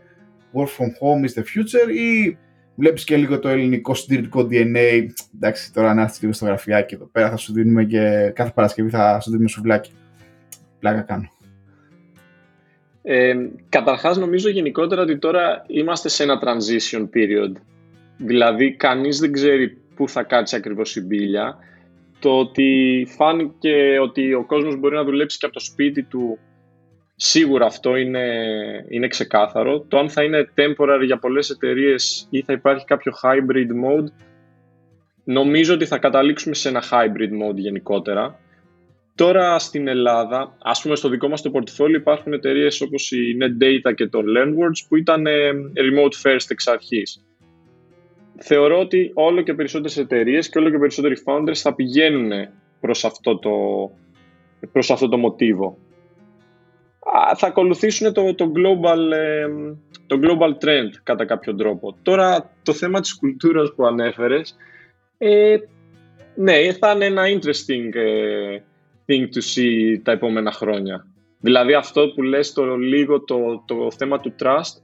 work 0.52 0.66
from 0.66 0.87
home 0.87 1.24
is 1.24 1.40
the 1.40 1.42
future 1.42 1.94
ή 1.94 2.37
βλέπεις 2.74 3.04
και 3.04 3.16
λίγο 3.16 3.38
το 3.38 3.48
ελληνικό 3.48 3.94
συντηρητικό 3.94 4.48
DNA 4.50 5.06
εντάξει 5.35 5.72
τώρα 5.72 5.94
να 5.94 6.02
έρθεις 6.02 6.20
λίγο 6.20 6.32
στο 6.32 6.44
γραφιάκι 6.44 6.94
εδώ 6.94 7.06
πέρα 7.06 7.30
θα 7.30 7.37
σου 7.37 7.52
δίνουμε 7.52 7.85
και 7.85 8.32
κάθε 8.35 8.50
Παρασκευή 8.54 8.90
θα 8.90 9.20
σου 9.20 9.30
δίνουμε 9.30 9.48
σουβλάκι 9.48 9.92
πλάκα 10.78 11.00
κάνω 11.00 11.30
ε, 13.02 13.34
καταρχάς 13.68 14.16
νομίζω 14.16 14.48
γενικότερα 14.48 15.02
ότι 15.02 15.18
τώρα 15.18 15.64
είμαστε 15.66 16.08
σε 16.08 16.22
ένα 16.22 16.40
transition 16.42 17.00
period 17.00 17.52
Δηλαδή 18.18 18.72
κανείς 18.72 19.18
δεν 19.18 19.32
ξέρει 19.32 19.78
πού 19.94 20.08
θα 20.08 20.22
κάτσει 20.22 20.56
ακριβώς 20.56 20.96
η 20.96 21.00
μπίλια. 21.00 21.56
Το 22.18 22.38
ότι 22.38 23.06
φάνηκε 23.16 23.98
ότι 24.02 24.34
ο 24.34 24.44
κόσμος 24.44 24.76
μπορεί 24.76 24.94
να 24.94 25.04
δουλέψει 25.04 25.38
και 25.38 25.44
από 25.44 25.54
το 25.54 25.60
σπίτι 25.60 26.02
του 26.02 26.38
Σίγουρα 27.18 27.66
αυτό 27.66 27.96
είναι, 27.96 28.26
είναι 28.88 29.08
ξεκάθαρο. 29.08 29.80
Το 29.80 29.98
αν 29.98 30.10
θα 30.10 30.22
είναι 30.22 30.48
temporary 30.54 31.02
για 31.04 31.18
πολλές 31.18 31.50
εταιρείες 31.50 32.26
ή 32.30 32.42
θα 32.42 32.52
υπάρχει 32.52 32.84
κάποιο 32.84 33.12
hybrid 33.22 33.68
mode, 33.68 34.06
νομίζω 35.24 35.74
ότι 35.74 35.86
θα 35.86 35.98
καταλήξουμε 35.98 36.54
σε 36.54 36.68
ένα 36.68 36.82
hybrid 36.90 37.48
mode 37.48 37.54
γενικότερα. 37.54 38.38
Τώρα 39.16 39.59
στην 39.59 39.88
Ελλάδα, 39.88 40.57
ας 40.62 40.83
πούμε 40.83 40.96
στο 40.96 41.09
δικό 41.09 41.29
μας 41.29 41.42
το 41.42 41.50
portfolio 41.55 41.94
υπάρχουν 41.94 42.33
εταιρείες 42.33 42.81
όπως 42.81 43.11
η 43.11 43.37
NetData 43.40 43.94
και 43.94 44.07
το 44.07 44.18
LearnWords 44.18 44.87
που 44.88 44.96
ήταν 44.96 45.24
remote 45.74 46.29
first 46.31 46.46
εξ 46.48 46.66
αρχής 46.66 47.26
θεωρώ 48.38 48.79
ότι 48.79 49.11
όλο 49.14 49.42
και 49.42 49.55
περισσότερες 49.55 49.96
εταιρείες 49.96 50.48
και 50.48 50.59
όλο 50.59 50.70
και 50.70 50.79
περισσότεροι 50.79 51.16
founders 51.26 51.55
θα 51.55 51.74
πηγαίνουν 51.74 52.31
προς 52.81 53.05
αυτό 53.05 53.38
το, 53.38 53.50
προς 54.72 54.90
αυτό 54.90 55.09
το 55.09 55.16
μοτίβο. 55.16 55.79
Θα 57.37 57.46
ακολουθήσουν 57.46 58.12
το, 58.12 58.35
το, 58.35 58.52
global, 58.55 58.98
το 60.07 60.18
global 60.22 60.64
trend 60.64 60.90
κατά 61.02 61.24
κάποιο 61.24 61.55
τρόπο. 61.55 61.96
Τώρα 62.02 62.50
το 62.62 62.72
θέμα 62.72 63.00
της 63.00 63.16
κουλτούρας 63.16 63.72
που 63.74 63.87
ανέφερες, 63.87 64.57
ε, 65.18 65.57
ναι, 66.35 66.72
θα 66.72 66.92
είναι 66.92 67.05
ένα 67.05 67.22
interesting 67.22 67.94
ε, 67.94 68.59
thing 69.07 69.23
to 69.23 69.40
see 69.55 70.01
τα 70.03 70.12
επόμενα 70.12 70.52
χρόνια. 70.52 71.07
Δηλαδή 71.40 71.75
αυτό 71.75 72.09
που 72.09 72.23
λες 72.23 72.52
το 72.52 72.77
λίγο 72.77 73.21
το, 73.21 73.65
το 73.67 73.90
θέμα 73.90 74.21
του 74.21 74.35
trust 74.40 74.81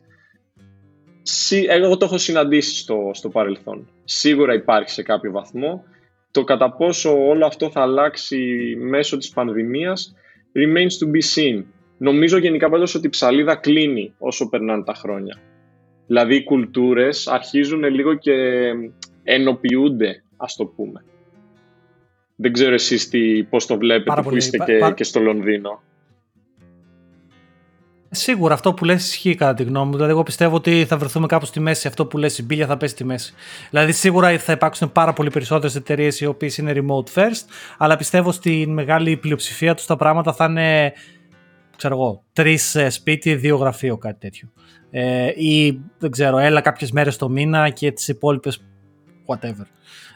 εγώ 1.69 1.97
το 1.97 2.05
έχω 2.05 2.19
συναντήσει 2.19 2.77
στο, 2.77 3.11
στο 3.13 3.29
παρελθόν. 3.29 3.89
Σίγουρα 4.05 4.55
υπάρχει 4.55 4.91
σε 4.91 5.03
κάποιο 5.03 5.31
βαθμό. 5.31 5.85
Το 6.31 6.45
κατά 6.45 6.73
πόσο 6.73 7.27
όλο 7.27 7.47
αυτό 7.47 7.71
θα 7.71 7.81
αλλάξει 7.81 8.39
μέσω 8.79 9.17
της 9.17 9.31
πανδημίας 9.31 10.15
remains 10.57 11.05
to 11.05 11.11
be 11.11 11.21
seen. 11.35 11.65
Νομίζω 11.99 12.39
γενικά 12.39 12.71
πάντως 12.71 12.95
ότι 12.95 13.07
η 13.07 13.11
ψαλίδα 13.11 13.57
κλείνει 13.57 14.15
όσο 14.19 14.49
περνάνε 14.49 14.85
τα 14.85 14.95
χρόνια. 14.95 15.41
Δηλαδή 16.07 16.35
οι 16.35 16.45
κουλτούρες 16.45 17.27
αρχίζουν 17.27 17.85
λίγο 17.85 18.15
και 18.15 18.33
ενοποιούνται, 19.23 20.23
ας 20.37 20.57
το 20.57 20.65
πούμε. 20.65 21.05
Δεν 22.37 22.53
ξέρω 22.53 22.75
εσείς 22.75 23.09
τι, 23.09 23.43
πώς 23.43 23.67
το 23.67 23.77
βλέπετε 23.77 24.23
που 24.23 24.37
είστε 24.37 24.59
και, 24.59 24.93
και 24.95 25.05
στο 25.05 25.21
Λονδίνο. 25.21 25.83
Σίγουρα 28.15 28.55
αυτό 28.55 28.75
που 28.75 28.85
λες 28.85 29.09
ισχύει 29.09 29.35
κατά 29.35 29.55
τη 29.55 29.63
γνώμη 29.63 29.87
μου. 29.87 29.93
Δηλαδή, 29.93 30.11
εγώ 30.11 30.23
πιστεύω 30.23 30.57
ότι 30.57 30.85
θα 30.85 30.97
βρεθούμε 30.97 31.27
κάπου 31.27 31.47
στη 31.47 31.61
μέση. 31.61 31.87
Αυτό 31.87 32.07
που 32.07 32.19
λες 32.19 32.39
η 32.39 32.43
μπίλια 32.43 32.67
θα 32.67 32.77
πέσει 32.77 32.93
στη 32.93 33.05
μέση. 33.05 33.35
Δηλαδή, 33.71 33.93
σίγουρα 33.93 34.39
θα 34.39 34.53
υπάρξουν 34.53 34.93
πάρα 34.93 35.13
πολύ 35.13 35.31
περισσότερες 35.31 35.75
εταιρείες 35.75 36.21
οι 36.21 36.27
οποίες 36.27 36.59
είναι 36.59 36.73
remote 36.75 37.13
first, 37.15 37.45
αλλά 37.79 37.97
πιστεύω 37.97 38.33
στην 38.33 38.73
μεγάλη 38.73 39.17
πλειοψηφία 39.17 39.75
τους 39.75 39.87
τα 39.87 39.97
πράγματα 39.97 40.33
θα 40.33 40.45
είναι, 40.45 40.93
ξέρω 41.77 41.95
εγώ, 41.95 42.25
τρεις 42.33 42.75
ε, 42.75 42.91
σπίτι, 42.91 43.35
δύο 43.35 43.57
γραφείο, 43.57 43.97
κάτι 43.97 44.19
τέτοιο. 44.19 44.53
Ε, 44.91 45.27
ή 45.27 45.81
δεν 45.99 46.11
ξέρω, 46.11 46.39
έλα 46.39 46.61
κάποιες 46.61 46.91
μέρες 46.91 47.17
το 47.17 47.29
μήνα 47.29 47.71
και 47.71 47.93
τις 47.93 48.09
υπόλοιπες 48.09 48.65
whatever. 49.27 49.67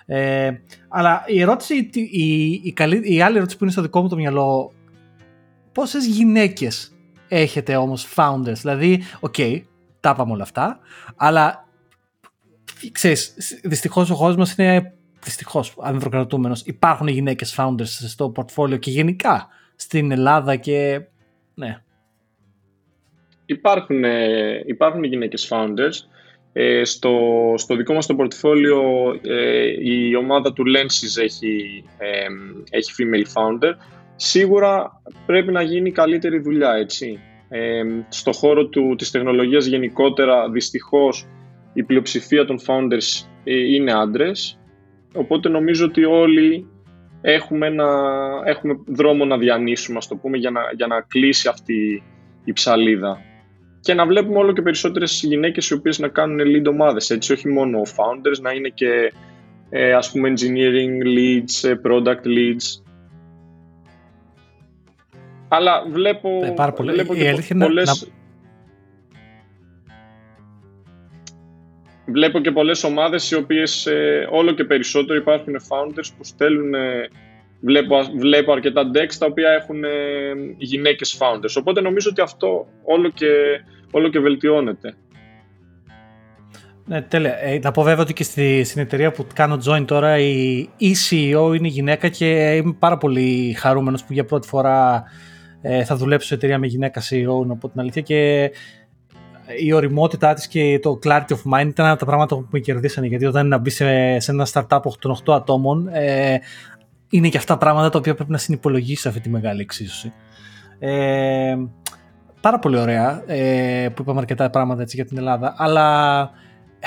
Ε, 0.07 0.53
αλλά 0.89 1.25
η 1.27 1.41
ερώτηση, 1.41 1.91
η, 1.93 2.61
η, 2.65 2.73
καλή, 2.73 3.15
η 3.15 3.23
άλλη 3.23 3.37
ερώτηση 3.37 3.57
που 3.57 3.65
είναι 3.65 3.73
στο 3.73 3.83
δικό 3.83 4.01
μου 4.01 4.09
το 4.09 4.17
μυαλό, 4.17 4.73
πόσες 5.73 6.07
γυναίκες 6.07 6.95
έχετε 7.29 7.77
όμως 7.77 8.15
founders, 8.17 8.53
δηλαδή, 8.53 9.03
OK, 9.21 9.35
okay, 9.39 9.61
τα 10.01 10.11
είπαμε 10.15 10.33
όλα 10.33 10.43
αυτά, 10.43 10.79
αλλά 11.17 11.69
ξέρεις, 12.93 13.35
δυστυχώς 13.65 14.11
ο 14.11 14.17
κόσμος 14.17 14.37
μας 14.37 14.57
είναι 14.57 14.97
δυστυχώς 15.27 15.77
ανδροκρατούμενος. 15.81 16.63
Υπάρχουν 16.63 17.09
γυναίκες 17.09 17.55
founders 17.59 17.85
στο 17.85 18.33
portfolio 18.37 18.79
και 18.79 18.91
γενικά 18.91 19.49
στην 19.77 20.11
Ελλάδα 20.11 20.57
και 20.57 21.01
ναι. 21.55 21.83
Υπάρχουν, 23.47 24.05
ε, 24.05 24.63
υπάρχουν 24.67 25.05
γυναίκες 25.05 25.49
founders. 25.51 25.95
Ε, 26.59 26.85
στο, 26.85 27.15
στο 27.57 27.77
δικό 27.77 27.95
μας 27.95 28.07
το 28.07 28.17
portfolio 28.19 28.81
ε, 29.23 29.67
η 29.83 30.15
ομάδα 30.15 30.53
του 30.53 30.65
Lenses 30.67 31.23
έχει, 31.23 31.85
ε, 31.99 32.27
έχει 32.71 32.93
female 32.99 33.41
founder. 33.41 33.73
Σίγουρα 34.17 35.03
πρέπει 35.27 35.53
να 35.53 35.63
γίνει 35.63 35.91
καλύτερη 35.91 36.39
δουλειά, 36.39 36.73
έτσι. 36.73 37.21
Ε, 37.49 37.83
στο 38.09 38.33
χώρο 38.33 38.67
του, 38.67 38.95
της 38.99 39.11
τεχνολογίας 39.11 39.67
γενικότερα, 39.67 40.51
δυστυχώς, 40.51 41.27
η 41.73 41.83
πλειοψηφία 41.83 42.45
των 42.45 42.59
founders 42.67 43.27
είναι 43.45 43.93
άντρες. 43.93 44.59
Οπότε 45.15 45.49
νομίζω 45.49 45.85
ότι 45.85 46.05
όλοι 46.05 46.67
έχουμε, 47.21 47.67
ένα, 47.67 47.89
έχουμε 48.45 48.75
δρόμο 48.87 49.25
να 49.25 49.39
διανύσουμε, 49.39 49.99
ας 49.99 50.09
το 50.09 50.17
πούμε, 50.17 50.37
για 50.37 50.51
να, 50.51 50.61
για 50.77 50.87
να 50.87 51.01
κλείσει 51.01 51.49
αυτή 51.49 52.03
η 52.45 52.53
ψαλίδα. 52.53 53.21
Και 53.87 53.95
να 53.95 54.07
βλέπουμε 54.07 54.39
όλο 54.39 54.53
και 54.53 54.63
περισσότερες 54.63 55.23
γυναίκες 55.25 55.69
οι 55.69 55.75
οποίες 55.75 55.99
να 55.99 56.09
κάνουν 56.09 56.41
lead 56.41 56.67
ομάδες, 56.69 57.11
έτσι, 57.11 57.33
όχι 57.33 57.49
μόνο 57.49 57.83
founders, 57.83 58.41
να 58.41 58.51
είναι 58.51 58.69
και 58.69 59.13
ε, 59.71 59.93
ας 59.93 60.11
πούμε 60.11 60.33
engineering 60.33 61.03
leads, 61.17 61.69
ε, 61.69 61.75
product 61.85 62.27
leads. 62.27 62.83
Αλλά 65.49 65.85
βλέπω, 65.89 66.41
ε, 66.45 66.51
πάρα 66.51 66.73
πολύ. 66.73 66.93
βλέπω 66.93 67.15
και 67.15 67.55
πολλές... 67.59 68.11
Βλέπω 72.07 72.39
και 72.39 72.51
πολλές 72.51 72.85
ομάδες 72.85 73.31
οι 73.31 73.35
οποίες 73.35 73.87
ε, 73.87 74.29
όλο 74.31 74.53
και 74.53 74.65
περισσότερο 74.65 75.19
υπάρχουν 75.19 75.55
founders 75.69 76.09
που 76.17 76.25
στέλνουν 76.25 76.75
βλέπω, 77.61 77.97
βλέπω 78.17 78.53
αρκετά 78.53 78.91
decks 78.95 79.15
τα 79.19 79.27
οποία 79.27 79.51
έχουν 79.51 79.85
ε, 79.85 79.91
γυναίκες 80.59 81.19
founders. 81.21 81.55
Οπότε 81.59 81.81
νομίζω 81.81 82.11
ότι 82.11 82.21
αυτό 82.21 82.67
όλο 82.85 83.11
και, 83.11 83.27
όλο 83.97 84.09
και 84.09 84.19
βελτιώνεται. 84.19 84.95
Ναι, 86.85 87.03
τέλεια. 87.03 87.39
Ε, 87.39 87.59
να 87.63 87.71
πω 87.71 87.83
βέβαια 87.83 88.03
ότι 88.03 88.13
και 88.13 88.25
στη, 88.25 88.65
στην 88.65 88.83
εταιρεία 88.83 89.11
που 89.11 89.27
κάνω 89.35 89.59
join 89.69 89.85
τώρα 89.87 90.19
η, 90.19 90.59
η 90.77 90.95
CEO 91.11 91.55
είναι 91.57 91.69
γυναίκα 91.69 92.09
και 92.09 92.55
είμαι 92.55 92.77
πάρα 92.79 92.97
πολύ 92.97 93.53
χαρούμενος 93.59 94.05
που 94.05 94.13
για 94.13 94.25
πρώτη 94.25 94.49
φορά 94.49 95.05
ε, 95.63 95.85
θα 95.85 95.97
δουλέψω 95.97 96.27
σε 96.27 96.35
εταιρεία 96.35 96.59
με 96.59 96.67
γυναίκα 96.67 97.03
CEO, 97.03 97.47
να 97.47 97.57
πω 97.57 97.69
την 97.69 97.81
αλήθεια 97.81 98.03
και 98.03 98.51
η 99.59 99.73
οριμότητά 99.73 100.35
της 100.35 100.47
και 100.47 100.79
το 100.83 100.99
clarity 101.05 101.29
of 101.29 101.53
mind 101.55 101.67
ήταν 101.67 101.87
από 101.87 101.99
τα 101.99 102.07
πράγματα 102.07 102.37
που 102.37 102.47
με 102.51 102.59
κερδίσανε 102.59 103.07
γιατί 103.07 103.27
όταν 103.27 103.49
να 103.49 103.59
μπει 103.59 103.71
σε, 103.71 104.19
σε 104.19 104.31
ένα 104.31 104.47
startup 104.53 104.81
των 104.99 105.17
8 105.25 105.35
ατόμων 105.35 105.89
ε, 105.93 106.39
είναι 107.09 107.29
και 107.29 107.39
αυτά 107.39 107.59
πράγματα 107.59 107.91
τα 107.91 107.99
οποία 107.99 108.15
πρέπει 108.15 108.31
να 108.31 108.39
συνυπολογίσεις 108.39 109.07
αυτή 109.07 109.21
τη 109.21 109.29
μεγάλη 109.29 109.61
εξίσωση. 109.61 110.13
Ε, 110.79 111.57
πάρα 112.47 112.59
πολύ 112.59 112.79
ωραία 112.79 113.23
ε, 113.27 113.89
που 113.89 114.03
είπαμε 114.03 114.19
αρκετά 114.19 114.51
πράγματα 114.51 114.83
έτσι 114.83 114.97
για 114.97 115.05
την 115.05 115.19
Ελλάδα, 115.19 115.55
αλλά 115.57 116.21
ε, 116.79 116.87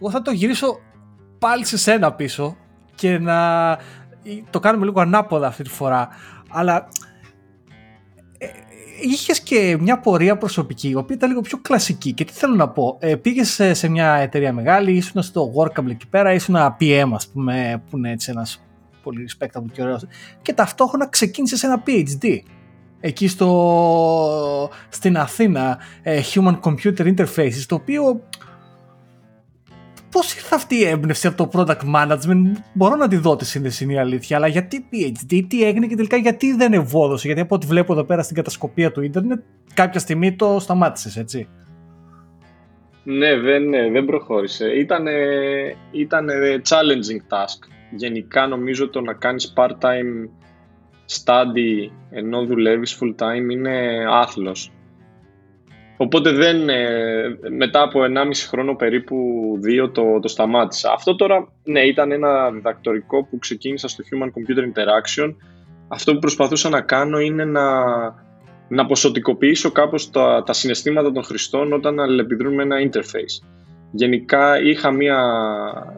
εγώ 0.00 0.10
θα 0.10 0.22
το 0.22 0.30
γυρίσω 0.30 0.78
πάλι 1.38 1.64
σε 1.64 1.78
σένα 1.78 2.12
πίσω 2.12 2.56
και 2.94 3.18
να 3.18 3.78
το 4.50 4.60
κάνουμε 4.60 4.84
λίγο 4.84 5.00
ανάποδα 5.00 5.46
αυτή 5.46 5.62
τη 5.62 5.68
φορά. 5.68 6.08
Αλλά 6.50 6.88
ε, 8.38 8.46
είχες 9.00 9.40
και 9.40 9.76
μια 9.80 9.98
πορεία 9.98 10.38
προσωπική, 10.38 10.88
η 10.88 10.94
οποία 10.94 11.16
ήταν 11.16 11.28
λίγο 11.28 11.40
πιο 11.40 11.58
κλασική. 11.62 12.12
Και 12.12 12.24
τι 12.24 12.32
θέλω 12.32 12.54
να 12.54 12.68
πω, 12.68 12.96
ε, 13.00 13.16
πήγες 13.16 13.60
σε, 13.72 13.88
μια 13.88 14.14
εταιρεία 14.14 14.52
μεγάλη, 14.52 14.92
ήσουν 14.92 15.22
στο 15.22 15.52
Workable 15.56 15.90
εκεί 15.90 16.08
πέρα, 16.08 16.32
ήσουν 16.32 16.56
PM 16.80 17.10
ας 17.14 17.28
πούμε, 17.28 17.82
που 17.90 17.96
είναι 17.96 18.10
έτσι 18.10 18.30
ένας 18.30 18.62
πολύ 19.02 19.28
respectable 19.28 19.72
και 19.72 19.82
ωραίος 19.82 20.06
και 20.42 20.52
ταυτόχρονα 20.52 21.08
ξεκίνησες 21.08 21.62
ένα 21.62 21.82
PhD 21.86 22.38
εκεί 23.04 23.28
στο, 23.28 24.70
στην 24.88 25.16
Αθήνα 25.16 25.78
ε, 26.02 26.20
Human 26.34 26.60
Computer 26.60 27.14
Interfaces 27.14 27.64
το 27.66 27.74
οποίο 27.74 28.22
πώς 30.10 30.34
ήρθε 30.34 30.54
αυτή 30.54 30.74
η 30.74 30.84
έμπνευση 30.84 31.26
από 31.26 31.36
το 31.36 31.50
product 31.52 31.94
management; 31.94 32.52
Μπορώ 32.72 32.96
να 32.96 33.08
τη 33.08 33.16
δω 33.16 33.36
τη 33.36 33.44
σύνδεση 33.44 33.84
είναι 33.84 33.92
η 33.92 33.98
αλήθεια 33.98 34.36
αλλά 34.36 34.46
γιατί 34.46 34.88
PhD, 34.92 35.40
τι 35.48 35.64
έγινε 35.64 35.86
και 35.86 35.96
τελικά 35.96 36.16
γιατί 36.16 36.54
δεν 36.56 36.72
ευόδωσε; 36.72 37.26
Γιατί 37.26 37.42
από 37.42 37.54
ό,τι 37.54 37.66
βλέπω 37.66 37.92
εδώ 37.92 38.04
πέρα 38.04 38.22
στην 38.22 38.36
κατασκοπία 38.36 38.92
του 38.92 39.02
ίντερνετ 39.02 39.40
κάποια 39.74 40.00
στιγμή 40.00 40.36
το 40.36 40.56
σταμάτησες 40.60 41.16
έτσι 41.16 41.48
ναι, 43.04 43.36
δεν, 43.36 43.68
ναι, 43.68 43.90
δεν 43.90 44.04
προχώρησε. 44.04 44.66
Ήταν, 44.66 45.06
ήταν 45.90 46.28
challenging 46.68 47.34
task 47.36 47.68
γενικά 47.90 48.46
νομίζω 48.46 48.88
το 48.88 49.00
να 49.00 49.14
κάνεις 49.14 49.52
part-time 49.56 50.28
study 51.18 51.90
ενώ 52.10 52.44
δουλεύεις 52.44 52.98
full-time 53.00 53.50
είναι 53.50 54.04
άθλος. 54.08 54.72
Οπότε 55.96 56.32
δεν, 56.32 56.68
ε, 56.68 57.38
μετά 57.56 57.82
από 57.82 58.00
1,5 58.02 58.46
χρόνο 58.48 58.74
περίπου 58.74 59.16
δύο 59.60 59.90
το, 59.90 60.18
το 60.20 60.28
σταμάτησα. 60.28 60.92
Αυτό 60.92 61.16
τώρα 61.16 61.52
ναι, 61.64 61.80
ήταν 61.80 62.12
ένα 62.12 62.50
διδακτορικό 62.50 63.24
που 63.24 63.38
ξεκίνησα 63.38 63.88
στο 63.88 64.04
Human 64.10 64.26
Computer 64.26 64.62
Interaction. 64.62 65.34
Αυτό 65.88 66.12
που 66.12 66.18
προσπαθούσα 66.18 66.68
να 66.68 66.80
κάνω 66.80 67.18
είναι 67.18 67.44
να, 67.44 67.84
να 68.68 68.86
ποσοτικοποιήσω 68.86 69.70
κάπως 69.70 70.10
τα, 70.10 70.42
τα 70.46 70.52
συναισθήματα 70.52 71.12
των 71.12 71.24
χρηστών 71.24 71.72
όταν 71.72 72.00
αλληλεπιδρούν 72.00 72.54
με 72.54 72.62
ένα 72.62 72.76
interface. 72.90 73.46
Γενικά 73.90 74.62
είχα 74.62 74.90
μία 74.90 75.22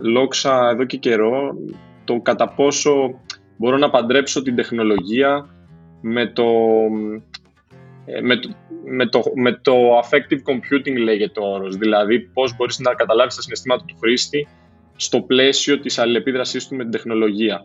λόξα 0.01 0.69
εδώ 0.73 0.85
και 0.85 0.97
καιρό 0.97 1.57
το 2.05 2.21
κατά 2.21 2.49
πόσο 2.49 3.21
μπορώ 3.57 3.77
να 3.77 3.91
παντρέψω 3.91 4.43
την 4.43 4.57
τεχνολογία 4.57 5.49
με 6.01 6.27
το, 6.27 6.45
ε, 8.05 8.21
με 8.21 8.37
το, 8.37 8.49
με 8.85 9.07
το, 9.07 9.23
με 9.35 9.53
το 9.53 9.73
affective 9.99 10.51
computing 10.53 10.97
λέγεται 10.99 11.41
ο 11.41 11.53
όρος, 11.53 11.77
δηλαδή 11.77 12.21
πώς 12.21 12.57
μπορείς 12.57 12.79
να 12.79 12.95
καταλάβεις 12.95 13.35
τα 13.35 13.43
συναισθήματα 13.43 13.85
του 13.87 13.97
χρήστη 14.01 14.49
στο 14.97 15.21
πλαίσιο 15.21 15.81
της 15.81 15.99
αλληλεπίδρασής 15.99 16.69
του 16.69 16.77
με 16.77 16.83
την 16.83 16.93
τεχνολογία. 16.93 17.61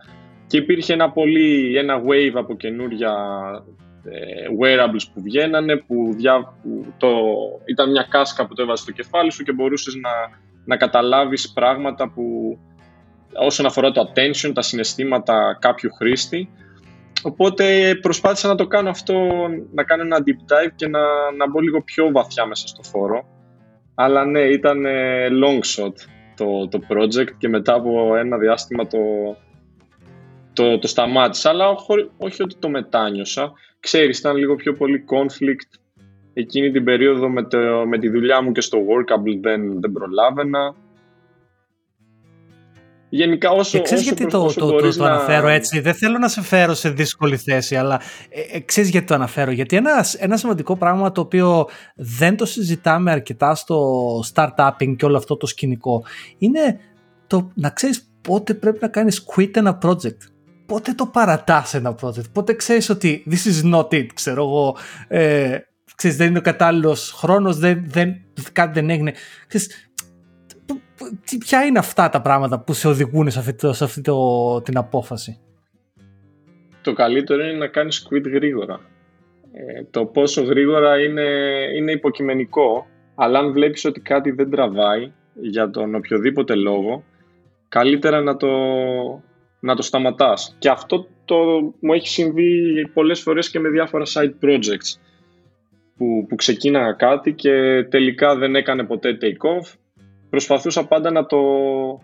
Και 0.48 0.58
υπήρχε 0.58 0.94
ένα, 0.94 1.12
πολύ, 1.12 1.78
ένα 1.78 2.02
wave 2.08 2.34
από 2.34 2.56
καινούρια 2.56 3.14
ε, 4.04 4.48
wearables 4.62 5.04
που 5.14 5.22
βγαίνανε, 5.22 5.76
που, 5.76 6.14
δια, 6.16 6.54
το, 6.98 7.10
ήταν 7.66 7.92
μια 7.92 8.08
κάσκα 8.10 8.48
που 8.48 8.54
το 8.54 8.62
έβαζε 8.62 8.82
στο 8.84 8.92
κεφάλι 8.92 9.32
σου 9.32 9.44
και 9.44 9.52
μπορούσες 9.52 9.96
να, 9.96 10.10
να 10.66 10.78
καταλάβεις 10.78 11.52
πράγματα 11.54 12.10
που 12.10 12.58
όσον 13.34 13.66
αφορά 13.66 13.92
το 13.92 14.12
attention, 14.14 14.52
τα 14.54 14.62
συναισθήματα 14.62 15.58
κάποιου 15.60 15.90
χρήστη. 15.94 16.50
Οπότε 17.24 17.96
προσπάθησα 18.02 18.48
να 18.48 18.56
το 18.56 18.68
κάνω 18.68 18.90
αυτό, 18.90 19.14
να 19.74 19.84
κάνω 19.84 20.02
ένα 20.02 20.18
deep 20.18 20.54
dive 20.54 20.72
και 20.76 20.88
να, 20.88 21.00
να 21.38 21.50
μπω 21.50 21.60
λίγο 21.60 21.82
πιο 21.82 22.12
βαθιά 22.12 22.46
μέσα 22.46 22.68
στο 22.68 22.82
χώρο. 22.92 23.26
Αλλά 23.96 24.26
ναι, 24.26 24.40
ήταν 24.40 24.86
ε, 24.86 25.28
long 25.28 25.60
shot 25.60 25.94
το, 26.36 26.68
το 26.68 26.80
project 26.90 27.32
και 27.38 27.50
μετά 27.50 27.74
από 27.74 28.16
ένα 28.16 28.38
διάστημα 28.38 28.88
το, 28.88 29.00
το, 30.54 30.80
το 30.80 30.88
σταμάτησα. 30.88 31.50
Αλλά 31.50 31.66
όχι 32.18 32.44
ότι 32.44 32.56
το 32.60 32.70
μετάνιωσα. 32.70 33.52
Ξέρεις, 33.80 34.20
ήταν 34.20 34.36
λίγο 34.36 34.56
πιο 34.56 34.74
πολύ 34.74 35.06
conflict. 35.10 35.80
Εκείνη 36.34 36.72
την 36.72 36.84
περίοδο 36.84 37.30
με, 37.30 37.44
το, 37.44 37.58
με 37.88 37.98
τη 37.98 38.10
δουλειά 38.10 38.42
μου 38.42 38.52
και 38.52 38.62
στο 38.62 38.78
workable 38.78 39.38
δεν, 39.42 39.80
δεν 39.80 39.92
προλάβαινα. 39.92 40.76
Γενικά 43.10 43.50
όσο, 43.50 43.78
και 43.78 43.84
ξέρεις 43.84 44.04
γιατί 44.04 44.26
το, 44.26 44.54
το, 44.54 44.72
το, 44.72 44.96
το, 44.98 45.04
αναφέρω 45.04 45.48
έτσι, 45.48 45.80
δεν 45.80 45.94
θέλω 45.94 46.18
να 46.18 46.28
σε 46.28 46.42
φέρω 46.42 46.74
σε 46.74 46.90
δύσκολη 46.90 47.38
θέση, 47.38 47.76
αλλά 47.76 48.02
ε, 48.30 48.58
ε, 48.58 48.60
ξέρεις 48.60 48.90
γιατί 48.90 49.08
το 49.08 49.14
αναφέρω; 49.14 49.52
Γιατί 49.52 49.76
ένα, 49.76 50.06
ένα 50.18 50.38
σημαντικό 50.38 50.78
πράγμα 50.78 51.12
το 51.12 51.22
οποίο 51.22 51.68
δεν 51.96 52.38
το 52.38 52.46
συζητάμε 52.46 53.12
αρκετά 53.12 53.56
στο 53.56 54.20
startupping 54.34 54.96
και 54.98 55.06
όλο 55.06 55.18
αυτό 55.18 55.38
το 55.38 55.46
σκηνικό 55.46 56.04
είναι 56.38 56.80
το 57.28 57.52
να 57.56 57.70
ξέρεις 57.70 58.12
πότε 58.22 58.54
πρέπει 58.54 58.78
να 58.82 58.88
κάνεις 58.88 59.26
quit 59.36 59.56
ένα 59.56 59.78
project. 59.82 60.18
Πότε 60.66 60.94
το 60.94 61.06
παρατάς 61.06 61.74
ένα 61.74 61.96
project. 62.02 62.32
Πότε 62.32 62.54
ξέρεις 62.54 62.90
ότι 62.90 63.24
this 63.30 63.52
is 63.52 63.74
not 63.74 63.88
it, 63.94 64.06
ξέρω 64.14 64.44
εγώ. 64.44 64.78
Ε, 65.08 65.58
ξέρεις, 65.96 66.18
δεν 66.18 66.28
είναι 66.28 66.38
ο 66.38 66.42
κατάλληλος 66.42 67.12
χρόνος, 67.12 67.58
δεν, 67.58 67.84
δεν, 67.88 68.16
κάτι 68.54 68.80
δεν 68.80 68.90
έγινε. 68.90 69.14
Ξέρεις, 69.48 69.89
ποια 71.40 71.66
είναι 71.66 71.80
αυτά 71.80 72.10
τα 72.10 72.22
πράγματα 72.22 72.60
που 72.60 72.74
σε 72.74 72.88
οδηγούν 72.88 73.32
σε 73.32 73.40
αυτή, 73.40 73.74
σε 73.74 73.84
αυτή 73.84 74.02
το, 74.02 74.62
την 74.62 74.78
απόφαση; 74.78 75.40
Το 76.82 76.94
καλύτερο 76.94 77.44
είναι 77.44 77.58
να 77.58 77.68
κάνεις 77.68 78.08
quit 78.10 78.32
γρήγορα. 78.32 78.80
Ε, 79.52 79.84
το 79.92 80.06
πόσο 80.06 80.44
γρήγορα 80.44 81.00
είναι, 81.00 81.30
είναι 81.78 81.92
υποκειμενικό, 81.92 82.88
αλλά 83.16 83.40
αν 83.40 83.52
βλέπεις 83.52 83.86
ότι 83.86 84.00
κάτι 84.00 84.32
δεν 84.32 84.50
τραβάει 84.50 85.12
για 85.34 85.70
τον 85.70 85.96
οποιοδήποτε 85.96 86.56
λόγο, 86.56 87.04
καλύτερα 87.70 88.22
να 88.22 88.38
το, 88.38 88.48
να 89.60 89.76
το 89.76 89.82
σταματάς. 89.82 90.56
Και 90.60 90.70
αυτό 90.70 91.08
το, 91.26 91.36
μου 91.80 91.94
έχει 91.94 92.08
συμβεί 92.08 92.88
πολλές 92.94 93.22
φορές 93.22 93.50
και 93.50 93.60
με 93.60 93.70
διάφορα 93.70 94.04
side 94.14 94.34
projects 94.46 95.00
που, 95.98 96.26
που 96.30 96.36
ξεκίναγα 96.36 96.94
κάτι 96.94 97.34
και 97.34 97.84
τελικά 97.90 98.36
δεν 98.36 98.56
έκανε 98.56 98.84
ποτέ 98.84 99.18
take 99.22 99.58
off. 99.58 99.74
Προσπαθούσα 100.30 100.88
πάντα 100.88 101.12
να 101.12 101.26
το, 101.26 101.38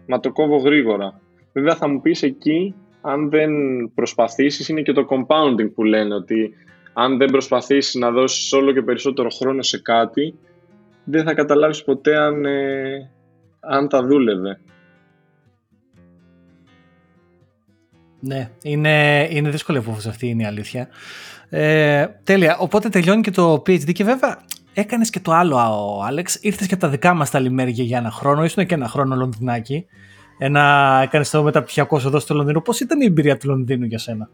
να 0.06 0.20
το 0.20 0.32
κόβω 0.32 0.58
γρήγορα. 0.58 1.22
Βέβαια 1.54 1.76
θα 1.76 1.88
μου 1.88 2.02
πεις 2.02 2.24
εκεί, 2.24 2.76
αν 3.02 3.30
δεν 3.30 3.52
προσπαθήσεις, 3.96 4.70
είναι 4.70 4.82
και 4.82 4.94
το 4.94 5.08
compounding 5.10 5.72
που 5.74 5.84
λένε, 5.84 6.16
ότι 6.16 6.54
αν 6.94 7.18
δεν 7.18 7.32
προσπαθήσεις 7.32 7.96
να 7.96 8.12
δώσεις 8.12 8.54
όλο 8.54 8.74
και 8.74 8.82
περισσότερο 8.82 9.30
χρόνο 9.30 9.62
σε 9.62 9.82
κάτι, 9.82 10.36
δεν 11.04 11.24
θα 11.24 11.34
καταλάβεις 11.34 11.84
ποτέ 11.84 12.18
αν, 12.18 12.46
ε, 12.46 13.12
αν 13.60 13.90
θα 13.90 14.04
δούλευε. 14.04 14.60
Ναι, 18.20 18.50
είναι, 18.64 19.28
είναι 19.32 19.50
δύσκολη 19.50 19.78
απόφαση 19.78 20.10
αυτή 20.10 20.28
είναι 20.28 20.44
η 20.44 20.46
αλήθεια. 20.46 20.88
Ε, 21.50 22.06
τέλεια. 22.24 22.58
Οπότε 22.58 22.90
τελειώνει 22.90 23.22
και 23.22 23.32
το 23.32 23.54
PhD 23.54 23.92
και 23.92 24.04
βέβαια 24.04 24.40
έκανες 24.76 25.10
και 25.10 25.20
το 25.20 25.32
άλλο, 25.32 25.56
ο 25.56 26.04
Άλεξ. 26.04 26.38
Ήρθες 26.42 26.68
και 26.68 26.74
από 26.74 26.84
τα 26.84 26.90
δικά 26.90 27.14
μας 27.14 27.30
τα 27.30 27.40
λιμέρια 27.40 27.84
για 27.84 27.98
ένα 27.98 28.12
χρόνο. 28.12 28.44
Ήσουν 28.44 28.66
και 28.66 28.74
ένα 28.74 28.88
χρόνο 28.88 29.16
Λονδινάκι. 29.16 29.86
Ένα, 30.38 31.00
έκανες 31.04 31.30
το 31.30 31.44
μεταπτυχιακό 31.44 31.98
εδώ 31.98 32.20
στο 32.20 32.34
Λονδίνο. 32.34 32.62
Πώς 32.62 32.80
ήταν 32.80 33.02
η 33.02 33.06
εμπειρία 33.06 33.38
του 33.38 33.48
Λονδίνου 33.50 33.86
για 33.86 33.98
σένα, 33.98 34.30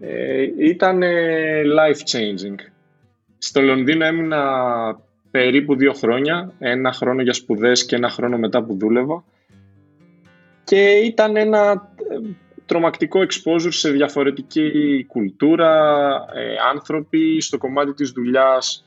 ε, 0.00 0.42
Ήταν 0.58 1.00
life 1.78 2.16
changing. 2.16 2.58
Στο 3.38 3.60
Λονδίνο 3.60 4.04
έμεινα 4.04 4.42
περίπου 5.30 5.76
δύο 5.76 5.92
χρόνια. 5.92 6.52
Ένα 6.58 6.92
χρόνο 6.92 7.22
για 7.22 7.32
σπουδές 7.32 7.86
και 7.86 7.96
ένα 7.96 8.08
χρόνο 8.08 8.38
μετά 8.38 8.62
που 8.62 8.76
δούλευα. 8.78 9.24
Και 10.64 10.90
ήταν 10.90 11.36
ένα 11.36 11.92
τρομακτικό 12.72 13.20
exposure 13.20 13.68
σε 13.68 13.90
διαφορετική 13.90 15.04
κουλτούρα, 15.08 15.74
ε, 16.34 16.54
άνθρωποι, 16.72 17.40
στο 17.40 17.58
κομμάτι 17.58 17.92
της 17.94 18.10
δουλειάς 18.10 18.84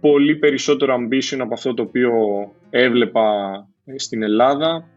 πολύ 0.00 0.36
περισσότερο 0.36 0.96
ambition 0.96 1.38
από 1.40 1.54
αυτό 1.54 1.74
το 1.74 1.82
οποίο 1.82 2.12
έβλεπα 2.70 3.22
ε, 3.84 3.98
στην 3.98 4.22
Ελλάδα. 4.22 4.88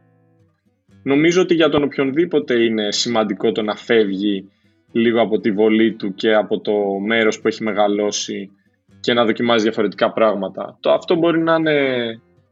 Νομίζω 1.03 1.41
ότι 1.41 1.53
για 1.53 1.69
τον 1.69 1.83
οποιονδήποτε 1.83 2.63
είναι 2.63 2.91
σημαντικό 2.91 3.51
το 3.51 3.61
να 3.61 3.75
φεύγει 3.75 4.49
λίγο 4.91 5.21
από 5.21 5.39
τη 5.39 5.51
βολή 5.51 5.93
του 5.93 6.13
και 6.13 6.33
από 6.33 6.59
το 6.59 6.73
μέρος 7.05 7.41
που 7.41 7.47
έχει 7.47 7.63
μεγαλώσει 7.63 8.51
και 8.99 9.13
να 9.13 9.25
δοκιμάζει 9.25 9.63
διαφορετικά 9.63 10.11
πράγματα. 10.11 10.77
Το, 10.79 10.91
αυτό 10.91 11.15
μπορεί 11.15 11.39
να 11.39 11.55
είναι 11.55 11.75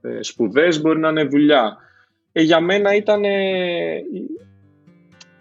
ε, 0.02 0.18
σπουδές, 0.20 0.82
μπορεί 0.82 1.00
να 1.00 1.10
είναι 1.10 1.24
δουλειά. 1.24 1.78
Ε, 2.32 2.42
για 2.42 2.60
μένα 2.60 2.96
ήταν 2.96 3.24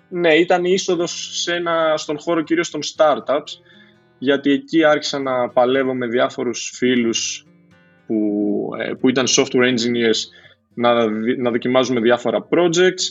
ναι, 0.09 0.35
ήταν 0.35 0.65
η 0.65 0.71
είσοδος 0.73 1.41
σε 1.43 1.55
ένα, 1.55 1.97
στον 1.97 2.19
χώρο 2.19 2.43
κυρίως 2.43 2.71
των 2.71 2.81
startups, 2.83 3.61
γιατί 4.19 4.51
εκεί 4.51 4.85
άρχισα 4.85 5.19
να 5.19 5.49
παλεύω 5.49 5.95
με 5.95 6.07
διάφορους 6.07 6.73
φίλους 6.75 7.47
που, 8.07 8.17
ε, 8.79 8.93
που 9.01 9.09
ήταν 9.09 9.25
software 9.29 9.75
engineers 9.75 10.21
να, 10.75 11.11
να 11.37 11.51
δοκιμάζουμε 11.51 12.01
διάφορα 12.01 12.49
projects. 12.51 13.05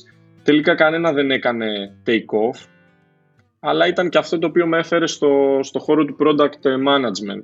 Τελικά 0.43 0.76
κανένα 0.76 1.14
δεν 1.14 1.32
έκανε 1.32 1.95
take 2.06 2.52
off, 2.52 2.66
αλλά 3.60 3.88
ήταν 3.88 4.10
και 4.10 4.18
αυτό 4.18 4.39
το 4.39 4.48
οποίο 4.48 4.68
με 4.68 4.78
έφερε 4.78 5.08
στο, 5.08 5.60
στο 5.62 5.80
χώρο 5.80 6.06
του 6.06 6.16
product 6.20 6.68
management. 6.88 7.43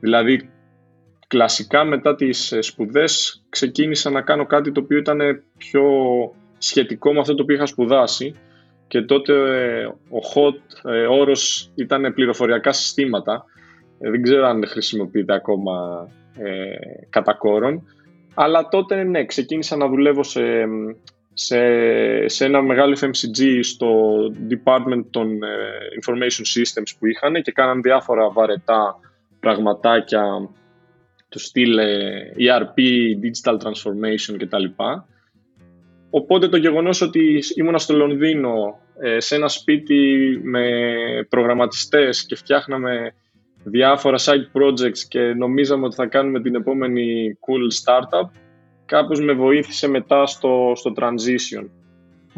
Δηλαδή, 0.00 0.50
κλασικά 1.26 1.84
μετά 1.84 2.14
τις 2.14 2.52
ε, 2.52 2.60
σπουδές 2.60 3.44
ξεκίνησα 3.48 4.10
να 4.10 4.22
κάνω 4.22 4.46
κάτι 4.46 4.72
το 4.72 4.80
οποίο 4.80 4.98
ήταν 4.98 5.42
πιο 5.56 5.82
σχετικό 6.58 7.12
με 7.12 7.20
αυτό 7.20 7.34
το 7.34 7.42
οποίο 7.42 7.54
είχα 7.54 7.66
σπουδάσει 7.66 8.34
και 8.88 9.02
τότε 9.02 9.32
ε, 9.80 9.84
ο 9.86 10.20
hot 10.34 10.90
ε, 10.90 11.06
όρος 11.06 11.70
ήταν 11.74 12.14
πληροφοριακά 12.14 12.72
συστήματα. 12.72 13.44
Ε, 14.00 14.10
δεν 14.10 14.22
ξέρω 14.22 14.46
αν 14.46 14.66
χρησιμοποιείται 14.66 15.34
ακόμα 15.34 16.08
ε, 16.36 16.76
κατά 17.10 17.34
κόρον. 17.34 17.82
Αλλά 18.34 18.68
τότε 18.68 19.02
ναι, 19.02 19.24
ξεκίνησα 19.24 19.76
να 19.76 19.88
δουλεύω 19.88 20.22
σε, 20.22 20.42
σε, 21.32 21.58
σε 22.28 22.44
ένα 22.44 22.62
μεγάλο 22.62 22.98
FMCG 23.00 23.58
στο 23.62 24.18
department 24.50 25.04
των 25.10 25.38
information 26.02 26.58
systems 26.58 26.92
που 26.98 27.06
είχαν 27.06 27.42
και 27.42 27.52
κάναν 27.52 27.82
διάφορα 27.82 28.30
βαρετά 28.30 29.00
πραγματάκια 29.40 30.48
του 31.28 31.38
στυλ 31.38 31.78
ERP, 32.36 32.78
digital 33.22 33.56
transformation 33.58 34.36
κτλ. 34.38 34.64
Οπότε 36.10 36.48
το 36.48 36.56
γεγονός 36.56 37.00
ότι 37.00 37.42
ήμουνα 37.54 37.78
στο 37.78 37.96
Λονδίνο 37.96 38.80
ε, 39.00 39.20
σε 39.20 39.34
ένα 39.34 39.48
σπίτι 39.48 40.40
με 40.42 40.62
προγραμματιστές 41.28 42.26
και 42.26 42.36
φτιάχναμε 42.36 43.14
διάφορα 43.64 44.16
side 44.18 44.58
projects 44.58 44.98
και 45.08 45.20
νομίζαμε 45.20 45.84
ότι 45.84 45.94
θα 45.94 46.06
κάνουμε 46.06 46.40
την 46.40 46.54
επόμενη 46.54 47.38
cool 47.40 47.84
startup, 47.84 48.30
κάπως 48.86 49.20
με 49.20 49.32
βοήθησε 49.32 49.88
μετά 49.88 50.26
στο, 50.26 50.72
στο 50.74 50.92
transition. 50.96 51.64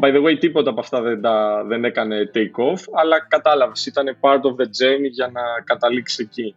By 0.00 0.14
the 0.14 0.22
way, 0.22 0.38
τίποτα 0.38 0.70
από 0.70 0.80
αυτά 0.80 1.00
δεν, 1.00 1.20
τα, 1.20 1.64
δεν 1.66 1.84
έκανε 1.84 2.30
take 2.34 2.72
off, 2.72 2.80
αλλά 3.00 3.26
κατάλαβες, 3.28 3.86
ήταν 3.86 4.16
part 4.20 4.40
of 4.40 4.54
the 4.60 4.64
journey 4.64 5.10
για 5.10 5.30
να 5.32 5.40
καταλήξεις 5.64 6.18
εκεί. 6.18 6.54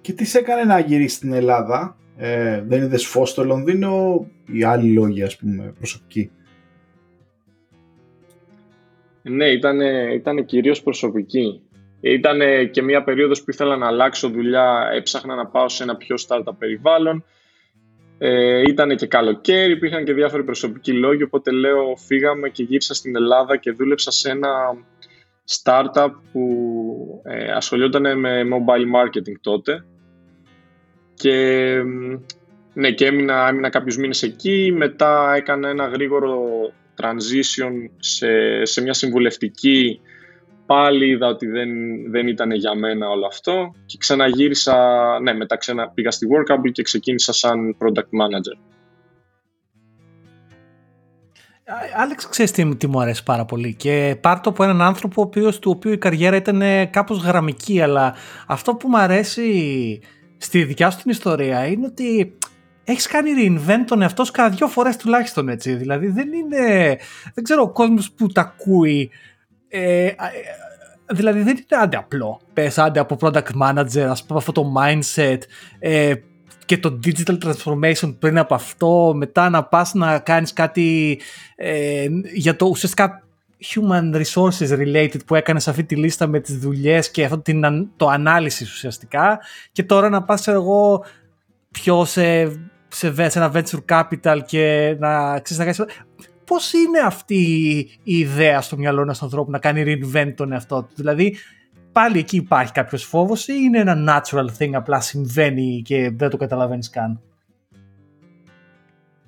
Και 0.00 0.12
τι 0.12 0.24
σε 0.24 0.38
έκανε 0.38 0.64
να 0.64 0.78
γυρίσεις 0.78 1.16
στην 1.16 1.32
Ελλάδα, 1.32 1.96
ε, 2.16 2.62
δεν 2.66 2.82
είδες 2.82 3.06
φως 3.06 3.30
στο 3.30 3.44
Λονδίνο 3.44 4.26
ή 4.46 4.64
άλλοι 4.64 4.92
λόγοι 4.92 5.22
ας 5.22 5.36
πούμε 5.36 5.74
προσωπικοί; 5.78 6.30
Ναι, 9.22 9.46
ήταν, 9.46 9.80
ήταν 10.14 10.44
κυρίως 10.44 10.82
προσωπική. 10.82 11.60
Ήταν 12.00 12.40
και 12.70 12.82
μια 12.82 13.04
περίοδος 13.04 13.42
που 13.42 13.50
ήθελα 13.50 13.76
να 13.76 13.86
αλλάξω 13.86 14.28
δουλειά, 14.28 14.90
έψαχνα 14.94 15.34
να 15.34 15.46
πάω 15.46 15.68
σε 15.68 15.82
ένα 15.82 15.96
πιο 15.96 16.16
startup 16.26 16.54
περιβάλλον. 16.58 17.24
Ε, 18.18 18.62
ήταν 18.68 18.96
και 18.96 19.06
καλοκαίρι, 19.06 19.72
υπήρχαν 19.72 20.04
και 20.04 20.12
διάφοροι 20.12 20.44
προσωπικοί 20.44 20.92
λόγοι, 20.92 21.22
οπότε 21.22 21.50
λέω 21.50 21.96
φύγαμε 21.96 22.48
και 22.48 22.62
γύρισα 22.62 22.94
στην 22.94 23.16
Ελλάδα 23.16 23.56
και 23.56 23.70
δούλεψα 23.70 24.10
σε 24.10 24.30
ένα 24.30 24.48
startup 25.62 26.10
που 26.32 27.22
ε, 27.24 27.52
ασχολιόταν 27.52 28.18
με 28.18 28.42
mobile 28.42 29.00
marketing 29.00 29.36
τότε 29.40 29.84
και 31.14 31.76
ναι, 32.74 32.90
και 32.90 33.06
έμεινα, 33.06 33.48
έμεινα 33.48 33.68
κάποιους 33.68 33.96
μήνες 33.96 34.22
εκεί, 34.22 34.74
μετά 34.76 35.34
έκανα 35.36 35.68
ένα 35.68 35.86
γρήγορο 35.86 36.40
transition 37.02 37.72
σε, 37.98 38.28
σε 38.64 38.82
μια 38.82 38.92
συμβουλευτική. 38.92 40.00
Πάλι 40.66 41.08
είδα 41.08 41.26
ότι 41.26 41.46
δεν, 41.46 41.68
δεν 42.10 42.26
ήταν 42.26 42.50
για 42.50 42.74
μένα 42.74 43.08
όλο 43.08 43.26
αυτό. 43.26 43.74
Και 43.86 43.96
ξαναγύρισα, 43.98 44.76
ναι, 45.22 45.34
μετά 45.34 45.56
ξανά 45.56 45.88
πήγα 45.88 46.10
στη 46.10 46.26
Workable 46.30 46.72
και 46.72 46.82
ξεκίνησα 46.82 47.32
σαν 47.32 47.76
product 47.80 47.98
manager. 47.98 48.58
Άλεξ, 51.96 52.28
ξέρεις 52.28 52.50
τι, 52.50 52.76
τι 52.76 52.86
μου 52.86 53.00
αρέσει 53.00 53.22
πάρα 53.22 53.44
πολύ. 53.44 53.74
Και 53.74 54.16
πάρτο 54.20 54.48
από 54.48 54.64
έναν 54.64 54.82
άνθρωπο 54.82 55.20
ο 55.22 55.24
οποίος, 55.24 55.58
του 55.58 55.70
οποίου 55.74 55.92
η 55.92 55.98
καριέρα 55.98 56.36
ήταν 56.36 56.62
κάπως 56.90 57.24
γραμμική 57.24 57.80
αλλά 57.80 58.14
αυτό 58.46 58.74
που 58.74 58.88
μου 58.88 58.98
αρέσει 58.98 60.00
στη 60.44 60.64
δικιά 60.64 60.90
σου 60.90 60.98
την 61.02 61.10
ιστορία 61.10 61.66
είναι 61.66 61.86
ότι 61.86 62.36
έχεις 62.84 63.06
κάνει 63.06 63.30
reinvent 63.38 63.84
τον 63.86 64.02
εαυτό 64.02 64.24
σου 64.24 64.32
cada 64.34 64.50
δύο 64.52 64.68
φορές 64.68 64.96
τουλάχιστον 64.96 65.48
έτσι. 65.48 65.74
Δηλαδή 65.74 66.06
δεν 66.06 66.32
είναι. 66.32 66.96
Δεν 67.34 67.44
ξέρω, 67.44 67.62
ο 67.62 67.70
κόσμος 67.70 68.10
που 68.12 68.26
τα 68.26 68.40
ακούει. 68.40 69.10
Ε, 69.68 70.06
ε, 70.06 70.14
δηλαδή 71.12 71.42
δεν 71.42 71.56
είναι 71.56 71.82
άντε 71.82 71.96
απλό. 71.96 72.40
Πες 72.52 72.78
άντε 72.78 73.00
από 73.00 73.16
product 73.20 73.62
manager, 73.62 74.06
ας 74.08 74.24
πούμε 74.24 74.38
αυτό 74.38 74.52
το 74.52 74.72
mindset 74.78 75.38
ε, 75.78 76.14
και 76.64 76.78
το 76.78 76.98
digital 77.04 77.38
transformation 77.38 78.16
πριν 78.18 78.38
από 78.38 78.54
αυτό, 78.54 79.12
μετά 79.16 79.50
να 79.50 79.64
πας 79.64 79.94
να 79.94 80.18
κάνεις 80.18 80.52
κάτι 80.52 81.20
ε, 81.56 82.06
για 82.34 82.56
το 82.56 82.66
ουσιαστικά 82.66 83.23
human 83.64 84.22
resources 84.22 84.78
related 84.78 85.26
που 85.26 85.34
έκανες 85.34 85.68
αυτή 85.68 85.84
τη 85.84 85.96
λίστα 85.96 86.26
με 86.26 86.40
τις 86.40 86.58
δουλειές 86.58 87.10
και 87.10 87.24
αυτό 87.24 87.38
την, 87.38 87.88
το 87.96 88.08
ανάλυση 88.08 88.64
ουσιαστικά 88.64 89.40
και 89.72 89.82
τώρα 89.82 90.08
να 90.08 90.22
πας 90.22 90.48
εγώ 90.48 91.04
πιο 91.70 92.04
σε 92.04 92.52
σε, 92.94 93.06
ένα 93.34 93.52
venture 93.54 93.84
capital 93.88 94.40
και 94.46 94.96
να 94.98 95.40
ξέρεις 95.40 95.64
να 95.64 95.72
κάνεις... 95.72 95.94
Πώς 96.44 96.72
είναι 96.72 96.98
αυτή 96.98 97.44
η 98.02 98.18
ιδέα 98.18 98.60
στο 98.60 98.76
μυαλό 98.76 99.00
ενός 99.00 99.22
ανθρώπου 99.22 99.50
να 99.50 99.58
κάνει 99.58 99.82
reinvent 99.86 100.32
τον 100.36 100.52
εαυτό 100.52 100.82
του; 100.82 100.94
Δηλαδή 100.94 101.36
πάλι 101.92 102.18
εκεί 102.18 102.36
υπάρχει 102.36 102.72
κάποιος 102.72 103.04
φόβος 103.04 103.48
ή 103.48 103.52
είναι 103.56 103.78
ένα 103.78 104.22
natural 104.22 104.46
thing 104.58 104.70
απλά 104.72 105.00
συμβαίνει 105.00 105.82
και 105.84 106.10
δεν 106.16 106.30
το 106.30 106.36
καταλαβαίνεις 106.36 106.90
καν; 106.90 107.20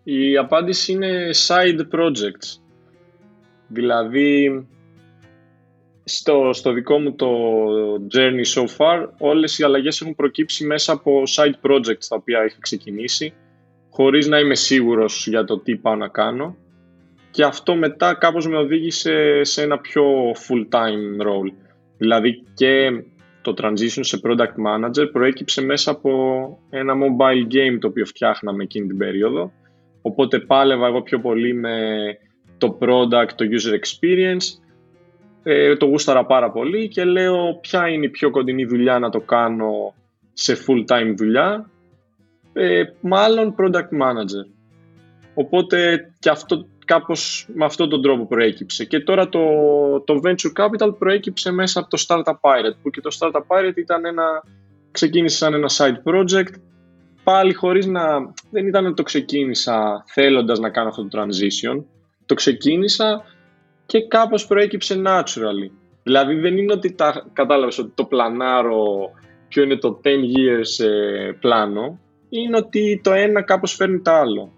Η 0.02 0.36
απάντηση 0.36 0.92
είναι 0.92 1.30
side 1.46 1.80
projects. 1.80 2.65
Δηλαδή 3.68 4.66
στο, 6.04 6.50
στο 6.52 6.72
δικό 6.72 6.98
μου 6.98 7.14
το 7.14 7.28
journey 8.14 8.44
so 8.54 8.64
far 8.76 9.08
όλες 9.18 9.58
οι 9.58 9.64
αλλαγές 9.64 10.00
έχουν 10.00 10.14
προκύψει 10.14 10.66
μέσα 10.66 10.92
από 10.92 11.22
side 11.36 11.70
projects 11.70 12.06
τα 12.08 12.16
οποία 12.16 12.44
είχα 12.44 12.58
ξεκινήσει 12.60 13.34
χωρίς 13.90 14.26
να 14.26 14.38
είμαι 14.38 14.54
σίγουρος 14.54 15.26
για 15.26 15.44
το 15.44 15.58
τι 15.58 15.76
πάω 15.76 15.94
να 15.94 16.08
κάνω 16.08 16.56
και 17.36 17.44
αυτό 17.44 17.74
μετά 17.74 18.14
κάπως 18.14 18.48
με 18.48 18.56
οδήγησε 18.56 19.40
σε 19.44 19.62
ένα 19.62 19.78
πιο 19.78 20.04
full-time 20.30 21.26
role. 21.26 21.52
Δηλαδή 21.98 22.44
και 22.54 23.02
το 23.42 23.54
transition 23.58 24.00
σε 24.00 24.20
product 24.24 24.54
manager 24.66 25.08
προέκυψε 25.12 25.62
μέσα 25.62 25.90
από 25.90 26.10
ένα 26.70 26.94
mobile 26.94 27.54
game 27.54 27.78
το 27.80 27.86
οποίο 27.86 28.04
φτιάχναμε 28.04 28.62
εκείνη 28.62 28.86
την 28.86 28.96
περίοδο. 28.96 29.52
Οπότε 30.02 30.38
πάλευα 30.38 30.86
εγώ 30.86 31.02
πιο 31.02 31.20
πολύ 31.20 31.54
με 31.54 31.78
το 32.58 32.78
product, 32.80 33.30
το 33.34 33.44
user 33.50 33.74
experience. 33.74 34.60
Ε, 35.42 35.76
το 35.76 35.86
γούσταρα 35.86 36.26
πάρα 36.26 36.50
πολύ 36.50 36.88
και 36.88 37.04
λέω 37.04 37.58
ποια 37.60 37.88
είναι 37.88 38.04
η 38.04 38.08
πιο 38.10 38.30
κοντινή 38.30 38.64
δουλειά 38.64 38.98
να 38.98 39.10
το 39.10 39.20
κάνω 39.20 39.94
σε 40.32 40.56
full-time 40.66 41.14
δουλειά; 41.16 41.70
Ε, 42.52 42.82
μάλλον 43.00 43.54
product 43.58 44.02
manager. 44.02 44.46
Οπότε 45.34 46.10
και 46.18 46.30
αυτό 46.30 46.66
κάπως 46.86 47.48
με 47.54 47.64
αυτόν 47.64 47.88
τον 47.88 48.02
τρόπο 48.02 48.26
προέκυψε. 48.26 48.84
Και 48.84 49.00
τώρα 49.00 49.28
το, 49.28 49.40
το 50.04 50.20
Venture 50.24 50.52
Capital 50.64 50.98
προέκυψε 50.98 51.50
μέσα 51.50 51.80
από 51.80 51.88
το 51.88 52.04
Startup 52.08 52.40
Pirate, 52.40 52.76
που 52.82 52.90
και 52.90 53.00
το 53.00 53.16
Startup 53.18 53.46
Pirate 53.46 53.76
ήταν 53.76 54.04
ένα, 54.04 54.44
ξεκίνησε 54.90 55.36
σαν 55.36 55.54
ένα 55.54 55.68
side 55.70 56.10
project, 56.10 56.54
πάλι 57.24 57.52
χωρίς 57.52 57.86
να, 57.86 58.02
δεν 58.50 58.66
ήταν 58.66 58.86
ότι 58.86 58.94
το 58.94 59.02
ξεκίνησα 59.02 60.04
θέλοντας 60.06 60.58
να 60.58 60.70
κάνω 60.70 60.88
αυτό 60.88 61.08
το 61.08 61.20
transition, 61.20 61.82
το 62.26 62.34
ξεκίνησα 62.34 63.24
και 63.86 64.06
κάπως 64.06 64.46
προέκυψε 64.46 65.02
naturally. 65.06 65.70
Δηλαδή 66.02 66.34
δεν 66.34 66.56
είναι 66.56 66.72
ότι 66.72 66.92
τα, 66.92 67.26
κατάλαβες 67.32 67.78
ότι 67.78 67.92
το 67.94 68.04
πλανάρω 68.04 69.10
ποιο 69.48 69.62
είναι 69.62 69.76
το 69.76 70.00
10 70.04 70.08
years 70.08 70.84
ε, 70.84 71.32
πλάνο, 71.40 71.98
είναι 72.28 72.56
ότι 72.56 73.00
το 73.02 73.12
ένα 73.12 73.42
κάπως 73.42 73.74
φέρνει 73.74 74.00
το 74.00 74.10
άλλο. 74.10 74.50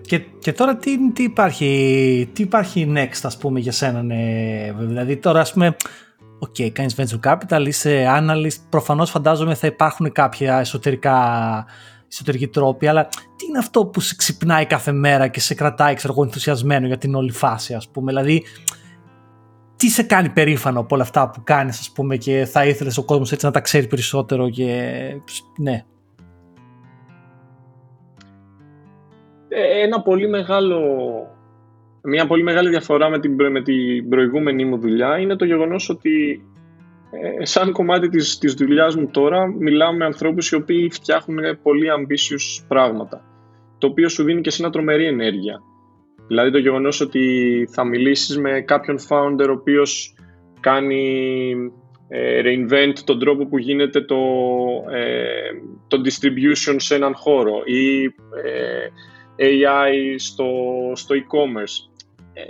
Και, 0.00 0.18
και, 0.38 0.52
τώρα 0.52 0.76
τι, 0.76 1.12
τι, 1.12 1.22
υπάρχει, 1.22 2.30
τι 2.32 2.42
υπάρχει 2.42 2.92
next 2.96 3.20
ας 3.22 3.38
πούμε 3.38 3.60
για 3.60 3.72
σένα 3.72 4.02
ναι, 4.02 4.72
δηλαδή 4.78 5.16
τώρα 5.16 5.40
ας 5.40 5.52
πούμε 5.52 5.76
OK, 6.38 6.54
okay, 6.58 6.70
κάνεις 6.70 6.96
venture 6.96 7.32
capital, 7.32 7.64
είσαι 7.66 8.06
analyst, 8.20 8.60
προφανώς 8.70 9.10
φαντάζομαι 9.10 9.54
θα 9.54 9.66
υπάρχουν 9.66 10.12
κάποια 10.12 10.58
εσωτερικά 10.58 11.66
εσωτερικοί 12.14 12.48
τρόποι, 12.48 12.86
αλλά 12.86 13.08
τι 13.36 13.46
είναι 13.48 13.58
αυτό 13.58 13.86
που 13.86 14.00
σε 14.00 14.14
ξυπνάει 14.16 14.66
κάθε 14.66 14.92
μέρα 14.92 15.28
και 15.28 15.40
σε 15.40 15.54
κρατάει 15.54 15.94
ξέρω, 15.94 16.14
ενθουσιασμένο 16.22 16.86
για 16.86 16.98
την 16.98 17.14
όλη 17.14 17.32
φάση 17.32 17.74
ας 17.74 17.88
πούμε, 17.88 18.12
δηλαδή 18.12 18.44
τι 19.76 19.88
σε 19.88 20.02
κάνει 20.02 20.28
περήφανο 20.28 20.80
από 20.80 20.94
όλα 20.94 21.04
αυτά 21.04 21.30
που 21.30 21.40
κάνεις 21.44 21.78
ας 21.78 21.92
πούμε 21.92 22.16
και 22.16 22.44
θα 22.44 22.66
ήθελες 22.66 22.98
ο 22.98 23.04
κόσμος 23.04 23.32
έτσι 23.32 23.46
να 23.46 23.52
τα 23.52 23.60
ξέρει 23.60 23.86
περισσότερο 23.86 24.50
και 24.50 24.92
ναι, 25.58 25.84
Ε, 29.56 29.82
ένα 29.82 30.02
πολύ 30.02 30.28
μεγάλο, 30.28 30.80
μια 32.02 32.26
πολύ 32.26 32.42
μεγάλη 32.42 32.68
διαφορά 32.68 33.08
με 33.08 33.18
την, 33.18 33.50
με 33.50 33.62
την 33.62 34.08
προηγούμενη 34.08 34.64
μου 34.64 34.78
δουλειά 34.78 35.18
είναι 35.18 35.36
το 35.36 35.44
γεγονός 35.44 35.88
ότι 35.88 36.44
ε, 37.40 37.44
σαν 37.44 37.72
κομμάτι 37.72 38.08
της, 38.08 38.38
της 38.38 38.54
δουλειάς 38.54 38.96
μου 38.96 39.10
τώρα 39.10 39.46
μιλάω 39.46 39.92
με 39.92 40.04
ανθρώπους 40.04 40.50
οι 40.50 40.54
οποίοι 40.54 40.90
φτιάχνουν 40.90 41.58
πολύ 41.62 41.86
ambitious 41.98 42.64
πράγματα 42.68 43.24
το 43.78 43.90
οποίο 43.90 44.08
σου 44.08 44.24
δίνει 44.24 44.40
και 44.40 44.50
σε 44.50 44.62
ένα 44.62 44.72
τρομερή 44.72 45.06
ενέργεια. 45.06 45.62
Δηλαδή 46.26 46.50
το 46.50 46.58
γεγονός 46.58 47.00
ότι 47.00 47.68
θα 47.70 47.84
μιλήσεις 47.84 48.38
με 48.38 48.60
κάποιον 48.60 48.98
founder 49.08 49.46
ο 49.48 49.52
οποίος 49.52 50.14
κάνει 50.60 51.54
ε, 52.08 52.40
reinvent 52.44 52.98
τον 53.04 53.18
τρόπο 53.18 53.46
που 53.46 53.58
γίνεται 53.58 54.00
το, 54.00 54.16
ε, 54.90 55.50
το 55.88 56.00
distribution 56.04 56.74
σε 56.76 56.94
έναν 56.94 57.14
χώρο 57.14 57.62
ή 57.64 58.04
ε, 58.42 58.88
AI 59.36 60.14
στο, 60.16 60.46
στο 60.94 61.14
e-commerce. 61.14 61.93
Ε, 62.36 62.42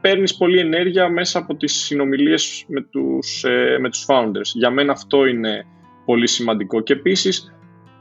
παίρνεις 0.00 0.36
πολύ 0.36 0.58
ενέργεια 0.58 1.08
μέσα 1.08 1.38
από 1.38 1.54
τις 1.56 1.72
συνομιλίες 1.72 2.64
με 2.68 2.80
τους, 2.80 3.44
ε, 3.44 3.78
με 3.80 3.90
τους 3.90 4.04
founders. 4.08 4.50
Για 4.54 4.70
μένα 4.70 4.92
αυτό 4.92 5.26
είναι 5.26 5.66
πολύ 6.04 6.28
σημαντικό. 6.28 6.80
Και 6.80 6.92
επίσης, 6.92 7.54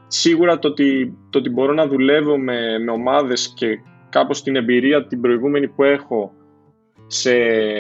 σίγουρα 0.08 0.60
το 0.60 0.68
ότι, 0.68 1.18
το 1.30 1.38
ότι 1.40 1.50
μπορώ 1.50 1.74
να 1.74 1.88
δουλεύω 1.88 2.38
με, 2.38 2.80
με 2.80 2.92
ομάδες 2.92 3.54
και 3.56 3.80
κάπως 4.10 4.44
την 4.44 4.56
εμπειρία 4.56 5.08
την 5.08 5.22
προηγούμενη 5.22 5.68
που 5.68 5.84
έχω 5.84 6.34
σε 7.08 7.34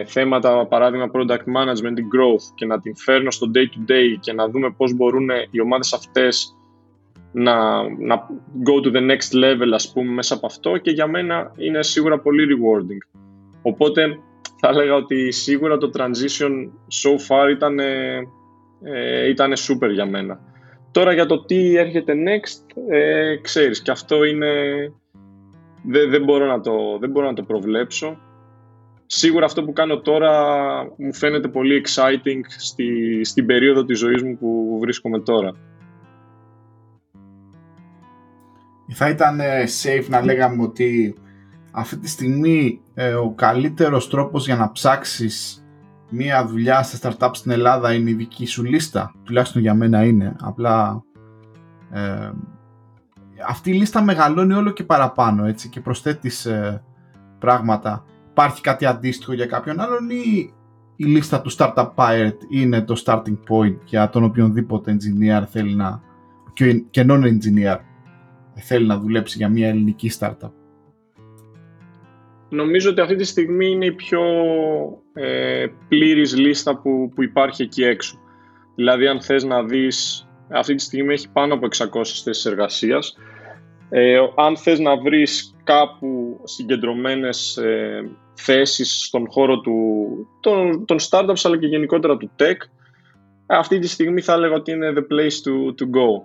θέματα, 0.06 0.68
παράδειγμα 0.68 1.12
product 1.14 1.46
management 1.56 1.98
and 1.98 2.10
growth 2.16 2.46
και 2.56 2.66
να 2.66 2.80
την 2.80 2.96
φέρνω 2.96 3.32
στο 3.32 3.52
day 3.56 3.58
to 3.58 3.92
day 3.92 4.18
και 4.20 4.34
να 4.34 4.50
δούμε 4.50 4.72
πώς 4.78 4.94
μπορούν 4.94 5.30
οι 5.52 5.62
ομάδες 5.62 5.94
αυτές 5.94 6.56
να, 7.32 7.84
να 7.84 8.28
go 8.66 8.86
to 8.86 8.96
the 8.96 9.12
next 9.12 9.44
level 9.44 9.72
ας 9.74 9.92
πούμε 9.92 10.12
μέσα 10.12 10.34
από 10.34 10.46
αυτό 10.46 10.78
και 10.78 10.92
για 10.92 11.08
μένα 11.08 11.52
είναι 11.58 11.84
σίγουρα 11.84 12.20
πολύ 12.20 12.46
rewarding. 12.50 13.20
Οπότε 13.62 14.20
θα 14.60 14.68
έλεγα 14.68 14.96
ότι 14.96 15.32
σίγουρα 15.32 15.78
το 15.78 15.92
transition 15.98 16.52
so 17.04 17.12
far 17.28 17.50
ήταν, 17.52 17.80
ε, 17.80 19.30
ήταν 19.30 19.54
super 19.54 19.90
για 19.92 20.06
μένα. 20.06 20.40
Τώρα 20.92 21.14
για 21.14 21.26
το 21.26 21.46
τι 21.46 21.76
έρχεται 21.76 22.14
next, 22.14 22.82
ε, 22.90 23.36
ξέρεις, 23.42 23.82
και 23.82 23.92
αυτό 23.92 24.24
είναι... 24.24 24.52
Δεν, 25.84 26.10
δεν, 26.10 26.24
μπορώ 26.24 26.46
να 26.46 26.62
το, 26.62 26.98
δεν 27.00 27.10
μπορώ 27.10 27.26
να 27.26 27.34
το 27.34 27.44
προβλέψω. 27.44 28.18
Σίγουρα 29.06 29.46
αυτό 29.46 29.64
που 29.64 29.74
κάνω 29.74 30.02
τώρα 30.02 30.34
μου 30.98 31.14
φαίνεται 31.14 31.48
πολύ 31.48 31.84
exciting 31.86 32.42
στη, 32.58 33.20
στην 33.24 33.46
περίοδο 33.46 33.86
της 33.86 34.00
ζωής 34.00 34.24
μου 34.24 34.38
που 34.38 34.78
βρίσκομαι 34.82 35.20
τώρα. 35.20 35.56
Θα 38.94 39.10
ήταν 39.10 39.40
ε, 39.40 39.64
safe 39.84 40.06
να 40.10 40.22
λέγαμε 40.22 40.64
ότι 40.64 41.16
αυτή 41.72 41.98
τη 41.98 42.10
στιγμή 42.10 42.82
ε, 42.94 43.14
ο 43.14 43.32
καλύτερος 43.32 44.10
τρόπος 44.10 44.46
για 44.46 44.56
να 44.56 44.72
ψάξεις 44.72 45.66
μία 46.10 46.46
δουλειά 46.46 46.84
σε 46.84 47.00
startup 47.02 47.30
στην 47.32 47.52
Ελλάδα 47.52 47.94
είναι 47.94 48.10
η 48.10 48.14
δική 48.14 48.46
σου 48.46 48.64
λίστα. 48.64 49.14
Τουλάχιστον 49.24 49.62
για 49.62 49.74
μένα 49.74 50.04
είναι. 50.04 50.36
Απλά 50.42 51.04
ε, 51.92 52.32
αυτή 53.48 53.70
η 53.70 53.74
λίστα 53.74 54.02
μεγαλώνει 54.02 54.54
όλο 54.54 54.70
και 54.72 54.84
παραπάνω 54.84 55.46
έτσι, 55.46 55.70
και 55.70 55.80
προσθέτεις 55.80 56.46
ε, 56.46 56.84
πράγματα. 57.40 58.06
Υπάρχει 58.32 58.62
κάτι 58.62 58.86
αντίστοιχο 58.86 59.34
για 59.34 59.46
κάποιον 59.46 59.80
άλλον 59.80 60.10
ή 60.10 60.54
η 60.96 61.06
λίστα 61.06 61.42
του 61.42 61.52
Startup 61.52 61.92
Pirate 61.96 62.38
είναι 62.50 62.82
το 62.82 63.04
starting 63.06 63.38
point 63.50 63.78
για 63.86 64.10
τον 64.10 64.24
οποιονδήποτε 64.24 64.98
engineer 64.98 65.44
θέλει 65.48 65.76
να 65.76 66.02
και 66.90 67.06
non-engineer 67.10 67.78
θέλει 68.62 68.86
να 68.86 68.98
δουλέψει 68.98 69.38
για 69.38 69.50
μια 69.50 69.68
ελληνική 69.68 70.12
startup. 70.20 70.52
Νομίζω 72.50 72.90
ότι 72.90 73.02
αυτή 73.02 73.16
τη 73.16 73.24
στιγμή 73.24 73.68
είναι 73.68 73.86
η 73.86 73.92
πιο 73.92 74.22
ε, 75.14 75.66
πλήρης 75.88 76.38
λίστα 76.38 76.78
που, 76.78 77.12
που 77.16 77.24
υπάρχει 77.24 77.64
εκεί 77.64 77.84
έξω. 77.84 78.20
Δηλαδή 78.76 79.08
αν 79.08 79.22
θες 79.22 79.44
να 79.44 79.64
δεις, 79.64 80.28
αυτή 80.50 80.76
τη 80.76 80.84
στιγμή 80.84 81.14
έχει 81.14 81.32
πάνω 81.32 81.54
από 81.54 81.68
600 81.78 81.88
θέσεις 82.24 82.46
εργασίας. 82.46 83.18
Ε, 83.90 84.18
αν 84.36 84.58
θες 84.58 84.80
να 84.80 84.98
βρεις 84.98 85.56
κάπου 85.64 86.40
συγκεντρωμένες 86.44 87.58
ε, 87.58 88.10
θέσεις 88.34 89.06
στον 89.06 89.28
χώρο 89.30 89.60
του, 89.60 90.08
των, 90.40 90.86
των 90.86 90.98
startups 91.10 91.42
αλλά 91.44 91.58
και 91.58 91.68
γενικότερα 91.68 92.18
του 92.18 92.32
tech, 92.40 92.58
αυτή 93.46 93.80
τη 93.80 93.88
στιγμή 93.88 94.22
θα 94.22 94.34
έλεγα 94.34 94.54
ότι 94.54 94.72
είναι 94.72 94.94
the 94.96 95.14
place 95.14 95.44
to, 95.46 95.68
to 95.82 95.86
go 95.86 96.24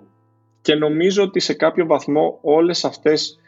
και 0.67 0.75
νομίζω 0.75 1.23
ότι 1.23 1.39
σε 1.39 1.53
κάποιο 1.53 1.85
βαθμό 1.85 2.39
όλες 2.41 2.85
αυτές, 2.85 3.39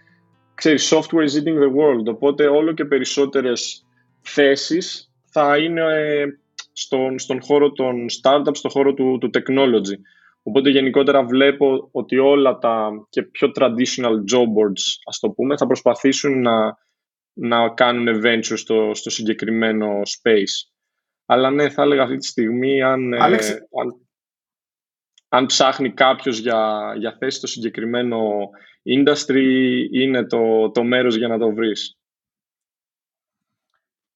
ξέρεις, 0.54 0.94
software 0.94 1.26
is 1.28 1.36
eating 1.40 1.60
the 1.60 1.72
world, 1.80 2.06
οπότε 2.06 2.48
όλο 2.48 2.74
και 2.74 2.86
περισσότερες 2.86 3.86
θέσεις 4.22 5.12
θα 5.32 5.58
είναι 5.58 5.82
ε, 5.82 6.26
στον, 6.72 7.20
στον 7.20 7.42
χώρο 7.42 7.72
των 7.72 8.06
startups, 8.22 8.56
στον 8.56 8.72
χώρο 8.72 8.94
του, 8.94 9.18
του 9.18 9.30
technology. 9.34 9.96
Οπότε 10.44 10.70
γενικότερα 10.70 11.24
βλέπω 11.24 11.90
ότι 11.92 12.18
όλα 12.18 12.58
τα 12.58 12.90
και 13.10 13.24
πιο 13.24 13.52
traditional 13.56 14.16
job 14.32 14.44
boards, 14.44 14.84
ας 15.06 15.20
το 15.20 15.30
πούμε, 15.30 15.58
θα 15.58 15.68
προσπαθήσουν 15.68 16.42
να, 16.42 16.78
να 17.34 17.70
κάνουν 17.70 18.22
venture 18.24 18.58
στο, 18.58 18.92
στο 18.94 19.10
συγκεκριμένο 19.10 19.88
space. 19.88 20.70
Αλλά 21.26 21.52
ναι, 21.52 21.70
θα 21.70 21.82
έλεγα 21.82 22.04
αυτή 22.04 22.18
τη 22.18 22.26
στιγμή 22.26 22.82
αν, 22.82 23.14
ε, 23.14 23.18
αν 23.18 23.38
αν 25.30 25.46
ψάχνει 25.46 25.94
κάποιος 25.94 26.40
για, 26.40 26.94
για 26.98 27.16
θέση 27.20 27.38
στο 27.38 27.48
συγκεκριμένο 27.48 28.20
industry, 28.84 29.44
είναι 29.92 30.26
το, 30.26 30.72
το 30.72 30.84
μέρος 30.84 31.16
για 31.16 31.28
να 31.28 31.38
το 31.38 31.54
βρεις. 31.54 31.98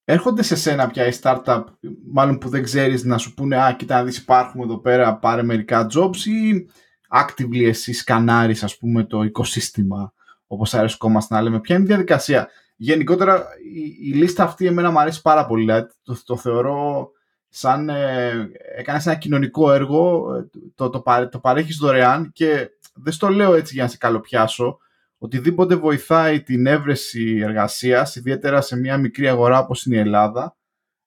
Έρχονται 0.04 0.42
σε 0.42 0.56
σένα 0.56 0.86
πια 0.86 1.06
οι 1.06 1.12
startup, 1.22 1.64
μάλλον 2.12 2.38
που 2.38 2.48
δεν 2.48 2.62
ξέρεις 2.62 3.04
να 3.04 3.18
σου 3.18 3.34
πούνε 3.34 3.56
«Α, 3.56 3.74
κοίτα 3.78 3.94
να 3.96 4.04
δεις 4.04 4.18
υπάρχουμε 4.18 4.64
εδώ 4.64 4.80
πέρα, 4.80 5.18
πάρε 5.18 5.42
μερικά 5.42 5.86
jobs» 5.94 6.16
ή 6.16 6.68
actively 7.08 7.64
εσύ 7.64 7.92
σκανάρεις 7.92 8.62
ας 8.62 8.78
πούμε 8.78 9.04
το 9.04 9.22
οικοσύστημα 9.22 10.12
όπως 10.46 10.74
αρέσκομαστε 10.74 11.34
να 11.34 11.42
λέμε. 11.42 11.60
Ποια 11.60 11.74
είναι 11.74 11.84
η 11.84 11.88
διαδικασία; 11.88 12.48
Γενικότερα 12.76 13.46
η, 13.74 14.10
η 14.10 14.12
λίστα 14.12 14.44
αυτή 14.44 14.66
εμένα 14.66 14.90
μου 14.90 15.00
αρέσει 15.00 15.22
πάρα 15.22 15.46
πολύ, 15.46 15.64
δηλαδή, 15.64 15.88
το, 16.02 16.22
το 16.24 16.36
θεωρώ 16.36 17.10
σαν 17.56 17.88
ε, 17.88 18.50
έκανες 18.76 19.06
ένα 19.06 19.14
κοινωνικό 19.14 19.72
έργο, 19.72 20.34
ε, 20.34 20.46
το, 20.74 20.90
το, 20.90 21.28
το 21.30 21.38
παρέχεις 21.38 21.76
δωρεάν 21.76 22.32
και 22.32 22.70
δεν 22.94 23.12
στο 23.12 23.28
λέω 23.28 23.54
έτσι 23.54 23.74
για 23.74 23.82
να 23.82 23.88
σε 23.88 23.96
καλοπιάσω, 23.96 24.78
οτιδήποτε 25.18 25.76
βοηθάει 25.76 26.42
την 26.42 26.66
έβρεση 26.66 27.38
εργασίας, 27.42 28.16
ιδιαίτερα 28.16 28.60
σε 28.60 28.76
μια 28.76 28.98
μικρή 28.98 29.28
αγορά 29.28 29.58
όπως 29.58 29.86
είναι 29.86 29.96
η 29.96 29.98
Ελλάδα, 29.98 30.56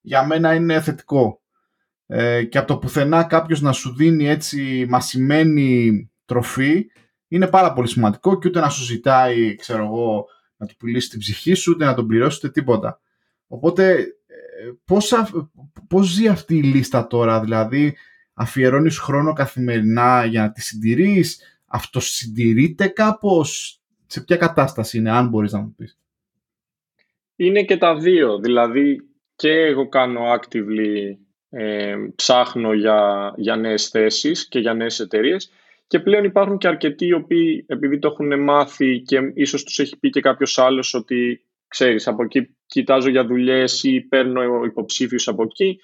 για 0.02 0.26
μένα 0.26 0.54
είναι 0.54 0.82
θετικό. 0.82 1.42
Ε, 2.06 2.44
και 2.44 2.58
από 2.58 2.68
το 2.68 2.78
πουθενά 2.78 3.24
κάποιος 3.24 3.62
να 3.62 3.72
σου 3.72 3.96
δίνει 3.96 4.28
έτσι 4.28 4.86
μασημένη 4.90 6.12
τροφή, 6.26 6.86
είναι 7.28 7.48
πάρα 7.48 7.74
πολύ 7.74 7.88
σημαντικό 7.88 8.40
και 8.40 8.48
ούτε 8.48 8.60
να 8.60 8.70
σου 8.70 8.84
ζητάει, 8.84 9.56
ξέρω 9.56 9.84
εγώ, 9.84 10.26
να 10.58 10.66
του 10.66 10.76
πουλήσει 10.76 11.10
την 11.10 11.20
ψυχή 11.20 11.54
σου, 11.54 11.72
ούτε 11.76 11.86
να 11.86 11.94
τον 11.94 12.08
πληρώσει, 12.08 12.38
ούτε 12.38 12.50
τίποτα. 12.50 13.00
Οπότε, 13.48 13.92
ε, 13.94 14.06
πώς, 14.86 15.14
πώς 15.88 16.08
ζει 16.08 16.28
αυτή 16.28 16.58
η 16.58 16.64
λίστα 16.64 17.08
τώρα, 17.08 17.40
δηλαδή 17.40 17.96
αφιερώνεις 18.34 19.00
χρόνο 19.00 19.34
καθημερινά 19.34 20.26
για 20.26 20.42
να 20.42 20.52
τη 20.52 20.62
συντηρείς, 20.62 21.42
αυτοσυντηρείται 21.66 22.88
κάπως, 22.88 23.82
σε 24.06 24.22
ποια 24.22 24.38
κατάσταση 24.38 24.98
είναι, 24.98 25.12
αν 25.12 25.28
μπορείς 25.28 25.52
να 25.52 25.60
μου 25.60 25.74
πεις; 25.78 26.00
Είναι 27.36 27.64
και 27.64 27.78
τα 27.78 27.96
δύο, 27.96 28.40
δηλαδή 28.40 28.98
και 29.36 29.52
εγώ 29.52 29.90
κάνω 29.90 30.22
actively, 30.34 31.16
ε, 31.50 31.96
ψάχνω 32.16 32.74
για, 32.74 33.34
για 33.38 33.56
νέες 33.56 33.88
θέσεις 33.88 34.48
και 34.48 34.60
για 34.60 34.74
νέες 34.74 35.00
εταιρείες 35.00 35.52
και 35.88 36.00
πλέον 36.00 36.24
υπάρχουν 36.24 36.58
και 36.58 36.68
αρκετοί 36.68 37.06
οι 37.06 37.14
οποίοι 37.14 37.66
επειδή 37.68 38.00
το 38.00 38.08
έχουν 38.08 38.44
μάθει 38.44 39.02
και 39.02 39.32
ίσως 39.34 39.64
τους 39.64 39.80
έχει 39.80 39.98
πει 39.98 40.10
και 40.10 40.22
κάποιος 40.22 40.58
άλλος 40.58 40.94
ότι 40.94 41.46
ξέρεις 41.68 42.08
από 42.08 42.24
εκεί 42.24 42.57
κοιτάζω 42.68 43.10
για 43.10 43.26
δουλειές 43.26 43.84
ή 43.84 44.02
παίρνω 44.02 44.64
υποψήφιους 44.64 45.28
από 45.28 45.44
εκεί 45.44 45.80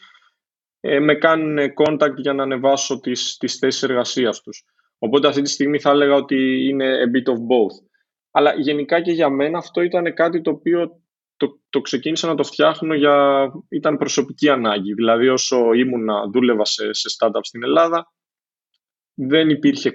ε, 0.79 0.99
με 0.99 1.15
κάνουν 1.15 1.57
contact 1.75 2.15
για 2.15 2.33
να 2.33 2.43
ανεβάσω 2.43 2.99
τις, 2.99 3.37
τις 3.37 3.57
θέσεις 3.57 3.83
εργασίας 3.83 4.41
τους. 4.41 4.63
Οπότε 4.97 5.27
αυτή 5.27 5.41
τη 5.41 5.49
στιγμή 5.49 5.79
θα 5.79 5.89
έλεγα 5.89 6.15
ότι 6.15 6.67
είναι 6.69 6.97
a 7.03 7.15
bit 7.15 7.33
of 7.33 7.35
both. 7.35 7.87
Αλλά 8.31 8.53
γενικά 8.55 9.01
και 9.01 9.11
για 9.11 9.29
μένα 9.29 9.57
αυτό 9.57 9.81
ήταν 9.81 10.13
κάτι 10.13 10.41
το 10.41 10.49
οποίο 10.49 11.01
το, 11.37 11.59
το 11.69 11.81
ξεκίνησα 11.81 12.27
να 12.27 12.35
το 12.35 12.43
φτιάχνω 12.43 12.93
για... 12.93 13.47
ήταν 13.69 13.97
προσωπική 13.97 14.49
ανάγκη. 14.49 14.93
Δηλαδή 14.93 15.27
όσο 15.27 15.73
ήμουνα, 15.73 16.29
δούλευα 16.29 16.65
σε, 16.65 16.93
σε 16.93 17.07
startup 17.17 17.39
στην 17.41 17.63
Ελλάδα, 17.63 18.13
δεν 19.13 19.49
υπήρχε 19.49 19.91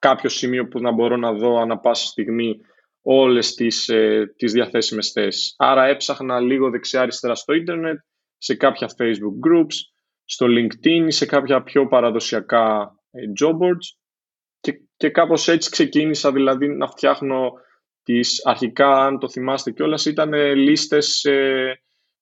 κάποιο 0.00 0.28
σημείο 0.28 0.68
που 0.68 0.80
να 0.80 0.92
μπορώ 0.92 1.16
να 1.16 1.32
δω 1.32 1.58
ανα 1.58 1.78
πάσα 1.78 2.06
στιγμή 2.06 2.60
όλες 3.02 3.54
τις, 3.54 3.88
ε, 3.88 4.34
τις 4.36 4.52
διαθέσιμες 4.52 5.12
θέσεις. 5.12 5.54
Άρα 5.58 5.84
έψαχνα 5.86 6.40
λίγο 6.40 6.70
δεξιά-αριστερά 6.70 7.34
στο 7.34 7.52
ίντερνετ, 7.52 7.98
σε 8.36 8.54
κάποια 8.54 8.88
Facebook 8.98 9.48
groups, 9.48 9.74
στο 10.24 10.46
LinkedIn 10.48 11.04
ή 11.06 11.10
σε 11.10 11.26
κάποια 11.26 11.62
πιο 11.62 11.88
παραδοσιακά 11.88 12.94
ε, 13.10 13.20
job 13.40 13.52
boards 13.52 13.98
και, 14.60 14.72
και 14.96 15.10
κάπως 15.10 15.48
έτσι 15.48 15.70
ξεκίνησα 15.70 16.32
δηλαδή 16.32 16.68
να 16.68 16.86
φτιάχνω 16.86 17.52
τις 18.02 18.46
αρχικά, 18.46 19.04
αν 19.04 19.18
το 19.18 19.28
θυμάστε 19.28 19.70
κιόλας, 19.70 20.04
ήταν 20.04 20.32
λίστες 20.54 21.06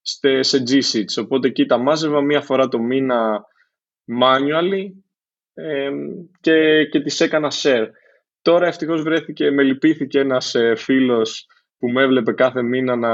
σε, 0.01 0.43
σε 0.43 0.62
G-Sheets. 0.68 1.22
Οπότε 1.22 1.49
εκεί 1.49 1.66
τα 1.66 1.79
μάζευα 1.79 2.20
μία 2.20 2.41
φορά 2.41 2.68
το 2.68 2.79
μήνα 2.79 3.45
manually 4.22 4.85
και, 6.41 6.85
και 6.85 7.01
τις 7.01 7.20
έκανα 7.20 7.53
share. 7.62 7.87
Τώρα 8.49 8.66
ευτυχώς 8.66 9.03
βρέθηκε, 9.03 9.51
με 9.51 9.62
λυπήθηκε 9.62 10.18
ένας 10.18 10.55
ε, 10.55 10.74
φίλος 10.76 11.46
που 11.78 11.88
με 11.88 12.03
έβλεπε 12.03 12.32
κάθε 12.32 12.62
μήνα 12.62 12.96
να, 12.96 13.12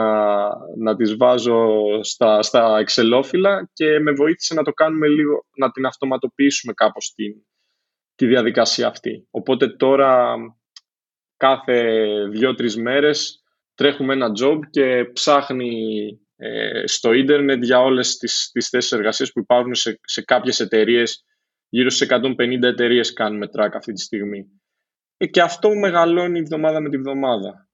να 0.77 0.97
τις 0.97 1.17
βάζω 1.17 1.79
στα, 2.03 2.43
στα 2.43 2.79
εξελόφυλλα 2.79 3.71
και 3.73 3.99
με 3.99 4.13
βοήθησε 4.13 4.55
να 4.55 4.63
το 4.63 4.73
κάνουμε 4.73 5.09
λίγο, 5.09 5.47
να 5.57 5.71
την 5.71 5.87
αυτοματοποιήσουμε 5.87 6.73
κάπως 6.73 7.13
την, 7.15 7.35
τη 8.15 8.27
διαδικασία 8.27 8.87
αυτή. 8.87 9.27
Οπότε 9.31 9.69
τώρα 9.69 10.35
κάθε 11.37 11.99
δύο-τρεις 12.31 12.77
μέρες 12.77 13.43
τρέχουμε 13.75 14.13
ένα 14.13 14.31
job 14.43 14.59
και 14.71 15.11
ψάχνει 15.13 16.05
ε, 16.37 16.87
στο 16.87 17.13
ίντερνετ 17.13 17.65
για 17.65 17.81
όλες 17.81 18.17
τις, 18.17 18.51
τις 18.53 18.69
θέσεις 18.69 18.93
εργασίας 18.93 19.33
που 19.33 19.41
υπάρχουν 19.41 19.75
σε, 19.75 20.01
σε 20.03 20.23
κάποιες 20.23 20.61
εταιρείες 20.61 21.25
Γύρω 21.75 21.91
σε 21.91 22.07
150 22.11 22.63
εταιρείες 22.63 23.13
κάνουμε 23.13 23.47
track 23.53 23.71
αυτή 23.73 23.93
τη 23.93 24.01
στιγμή. 24.01 24.47
Ε, 25.25 25.27
και 25.27 25.43
αυτό 25.43 25.75
μεγαλώνει 25.75 26.39
εβδομάδα 26.39 26.81
με 26.81 26.89
τη 26.89 26.99
βδομάδα. 26.99 27.69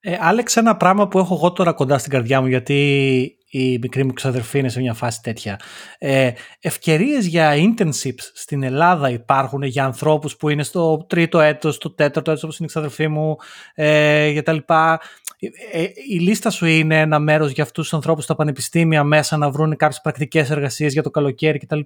Ε, 0.00 0.16
Άλεξ, 0.20 0.56
ένα 0.56 0.76
πράγμα 0.76 1.08
που 1.08 1.18
έχω 1.18 1.34
εγώ 1.34 1.52
τώρα 1.52 1.72
κοντά 1.72 1.98
στην 1.98 2.10
καρδιά 2.12 2.40
μου, 2.40 2.46
γιατί 2.46 3.38
η 3.50 3.78
μικρή 3.78 4.04
μου 4.04 4.12
ξαδερφή 4.12 4.58
είναι 4.58 4.68
σε 4.68 4.80
μια 4.80 4.94
φάση 4.94 5.20
τέτοια. 5.22 5.60
Ε, 5.98 6.32
ευκαιρίες 6.60 7.26
για 7.26 7.52
internships 7.54 8.30
στην 8.34 8.62
Ελλάδα 8.62 9.10
υπάρχουν 9.10 9.62
για 9.62 9.84
ανθρώπους 9.84 10.36
που 10.36 10.48
είναι 10.48 10.62
στο 10.62 11.06
τρίτο 11.08 11.40
έτος, 11.40 11.74
στο 11.74 11.90
τέταρτο 11.90 12.30
έτος 12.30 12.42
όπως 12.42 12.58
είναι 12.58 12.66
η 12.66 12.70
ξαδερφή 12.70 13.08
μου 13.08 13.36
ε, 13.74 14.28
για 14.28 14.42
τα 14.42 14.52
λοιπά. 14.52 15.00
Ε, 15.38 15.80
ε, 15.82 15.90
η 16.10 16.18
λίστα 16.18 16.50
σου 16.50 16.66
είναι 16.66 17.00
ένα 17.00 17.18
μέρος 17.18 17.50
για 17.50 17.62
αυτούς 17.62 17.82
τους 17.82 17.94
ανθρώπους 17.94 18.24
στα 18.24 18.34
πανεπιστήμια 18.34 19.04
μέσα 19.04 19.36
να 19.36 19.50
βρουν 19.50 19.76
κάποιες 19.76 20.00
πρακτικές 20.00 20.50
εργασίες 20.50 20.92
για 20.92 21.02
το 21.02 21.10
καλοκαίρι 21.10 21.58
κτλ. 21.58 21.80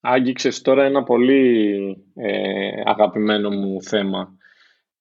Άγγιξες 0.00 0.60
τώρα 0.60 0.84
ένα 0.84 1.02
πολύ 1.02 1.74
ε, 2.14 2.82
αγαπημένο 2.84 3.50
μου 3.50 3.82
θέμα. 3.82 4.36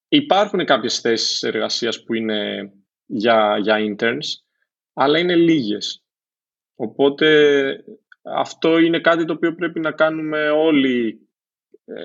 Υπάρχουν 0.08 0.66
κάποιες 0.66 1.00
θέσεις 1.00 1.44
εργασίας 1.44 2.04
που 2.04 2.14
είναι 2.14 2.72
για, 3.06 3.58
για 3.58 3.76
interns, 3.80 4.28
αλλά 4.94 5.20
είναι 5.20 5.36
λίγες. 5.36 6.04
Οπότε 6.76 7.84
αυτό 8.22 8.78
είναι 8.78 9.00
κάτι 9.00 9.26
το 9.26 9.34
οποίο 9.34 9.56
πρέπει 9.56 9.80
να 9.80 9.92
κάνουμε 9.92 10.50
όλοι, 10.50 11.20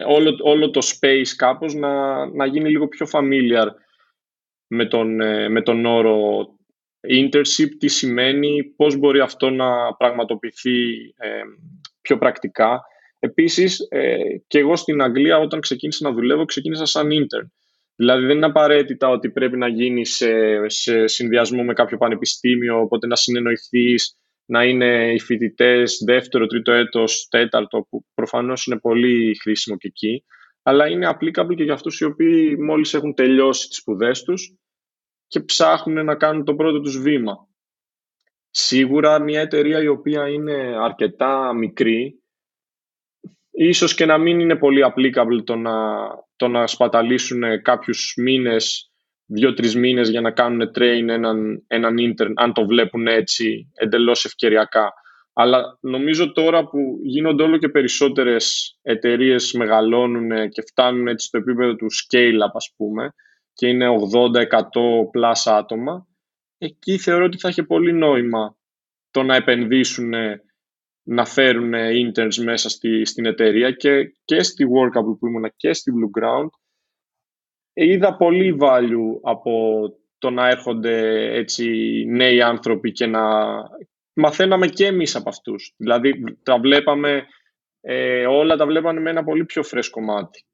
όλο, 0.07 0.39
όλο 0.43 0.71
το 0.71 0.81
space 0.85 1.29
κάπως 1.37 1.75
να, 1.75 2.27
να 2.27 2.47
γίνει 2.47 2.71
λίγο 2.71 2.89
πιο 2.89 3.07
familiar 3.13 3.67
με 4.67 4.87
τον, 4.87 5.21
ε, 5.21 5.49
με 5.49 5.63
τον 5.63 5.85
όρο 5.85 6.49
internship, 7.09 7.69
τι 7.79 7.89
σημαίνει, 7.89 8.65
πώς 8.77 8.97
μπορεί 8.97 9.21
αυτό 9.21 9.51
να 9.51 9.95
πραγματοποιηθεί 9.95 10.99
ε, 11.17 11.43
πιο 12.01 12.19
πρακτικά. 12.19 12.81
Επίσης, 13.19 13.79
ε, 13.89 14.17
και 14.47 14.59
εγώ 14.59 14.77
στην 14.77 15.03
Αγγλία 15.03 15.39
όταν 15.39 15.61
ξεκίνησα 15.61 16.09
να 16.09 16.15
δουλεύω, 16.15 16.45
ξεκίνησα 16.45 16.87
σαν 16.87 17.09
intern. 17.11 17.47
Δηλαδή 17.97 18.27
δεν 18.27 18.37
είναι 18.37 18.47
απαραίτητα 18.47 19.09
ότι 19.09 19.31
πρέπει 19.31 19.57
να 19.57 19.69
γίνει 19.69 20.07
σε, 20.07 20.31
σε 20.67 21.07
συνδυασμό 21.07 21.63
με 21.63 21.73
κάποιο 21.73 21.97
πανεπιστήμιο, 21.99 22.81
οπότε 22.81 23.07
να 23.07 23.17
συνεννοηθείς, 23.17 24.19
να 24.45 24.65
είναι 24.65 25.13
οι 25.13 25.21
φοιτητές 25.21 26.03
δεύτερο, 26.05 26.47
τρίτο 26.47 26.73
έτος, 26.73 27.27
τέταρτο, 27.31 27.87
που 27.91 28.05
προφανώς 28.15 28.67
είναι 28.67 28.79
πολύ 28.79 29.39
χρήσιμο 29.43 29.77
και 29.77 29.87
εκεί 29.87 30.25
αλλά 30.63 30.89
είναι 30.89 31.11
applicable 31.11 31.55
και 31.57 31.63
για 31.63 31.73
αυτούς 31.73 32.01
οι 32.01 32.05
οποίοι 32.05 32.57
μόλις 32.61 32.95
έχουν 32.95 33.15
τελειώσει 33.15 33.69
τις 33.69 33.77
σπουδές 33.77 34.23
τους 34.23 34.55
και 35.27 35.41
ψάχνουν 35.41 36.05
να 36.05 36.15
κάνουν 36.15 36.45
το 36.45 36.55
πρώτο 36.55 36.81
τους 36.81 37.01
βήμα. 37.01 37.49
Σίγουρα 38.51 39.19
μια 39.19 39.41
εταιρεία 39.41 39.83
η 39.83 39.87
οποία 39.87 40.29
είναι 40.29 40.77
αρκετά 40.81 41.53
μικρή, 41.55 42.23
ίσως 43.51 43.95
και 43.95 44.07
να 44.07 44.19
μην 44.19 44.41
είναι 44.41 44.57
πολύ 44.57 44.83
applicable 44.87 45.45
το 45.45 45.57
να, 45.57 45.73
το 46.37 46.49
να 46.49 46.67
σπαταλήσουν 46.67 47.63
κάποιους 47.63 48.15
μήνες, 48.17 48.91
δύο-τρεις 49.27 49.77
μήνες 49.77 50.09
για 50.09 50.21
να 50.21 50.31
κάνουν 50.31 50.71
train 50.79 51.09
έναν, 51.09 51.65
έναν 51.67 51.97
intern, 51.99 52.33
αν 52.35 52.53
το 52.53 52.67
βλέπουν 52.67 53.07
έτσι 53.07 53.71
εντελώς 53.75 54.25
ευκαιριακά. 54.25 54.93
Αλλά 55.33 55.79
νομίζω 55.81 56.33
τώρα 56.33 56.69
που 56.69 56.99
γίνονται 57.03 57.43
όλο 57.43 57.57
και 57.57 57.69
περισσότερες 57.69 58.77
εταιρείες 58.83 59.53
μεγαλώνουν 59.53 60.49
και 60.49 60.63
φτάνουν 60.63 61.09
έτσι 61.09 61.27
στο 61.27 61.39
επίπεδο 61.39 61.77
του 61.77 61.87
scale-up 61.87 62.53
ας 62.53 62.73
πούμε 62.77 63.15
και 63.53 63.67
είναι 63.67 63.87
80-100 63.89 64.61
plus 65.15 65.53
άτομα, 65.53 66.07
εκεί 66.63 66.99
θεωρώ 66.99 67.25
ότι 67.25 67.39
θα 67.39 67.49
έχει 67.49 67.63
πολύ 67.63 67.93
νόημα 67.93 68.57
το 69.11 69.23
να 69.23 69.35
επενδύσουν 69.35 70.13
να 71.03 71.25
φέρουν 71.25 71.73
interns 71.75 72.43
μέσα 72.45 72.69
στη, 72.69 73.05
στην 73.05 73.27
εταιρεία 73.27 73.71
και, 73.71 74.15
και 74.25 74.43
στη 74.43 74.65
Workup 74.65 75.19
που 75.19 75.27
ήμουν 75.27 75.53
και 75.57 75.73
στη 75.73 75.93
Blue 75.95 76.23
Ground 76.23 76.49
είδα 77.73 78.17
πολύ 78.17 78.57
value 78.61 79.21
από 79.23 79.83
το 80.19 80.31
να 80.31 80.49
έρχονται 80.49 81.27
έτσι 81.35 81.67
νέοι 82.09 82.43
άνθρωποι 82.43 82.93
και 82.93 83.07
να, 83.07 83.23
μαθαίναμε 84.13 84.67
και 84.67 84.87
εμείς 84.87 85.17
από 85.17 85.29
αυτούς. 85.29 85.75
Δηλαδή 85.77 86.37
τα 86.43 86.59
βλέπαμε, 86.59 87.27
ε, 87.81 88.27
όλα 88.27 88.57
τα 88.57 88.67
βλέπανε 88.67 89.01
με 89.01 89.11
ένα 89.11 89.25
πολύ 89.25 89.45
πιο 89.45 89.63
φρέσκο 89.63 90.01
μάτι. 90.01 90.45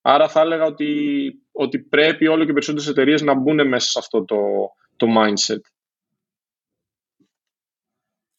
Άρα 0.00 0.28
θα 0.28 0.40
έλεγα 0.40 0.64
ότι, 0.64 1.32
ότι 1.52 1.78
πρέπει 1.78 2.26
όλο 2.26 2.44
και 2.44 2.52
περισσότερες 2.52 2.88
εταιρείες 2.88 3.22
να 3.22 3.34
μπουν 3.34 3.68
μέσα 3.68 3.90
σε 3.90 3.98
αυτό 3.98 4.24
το, 4.24 4.36
το 5.00 5.06
mindset. 5.18 5.60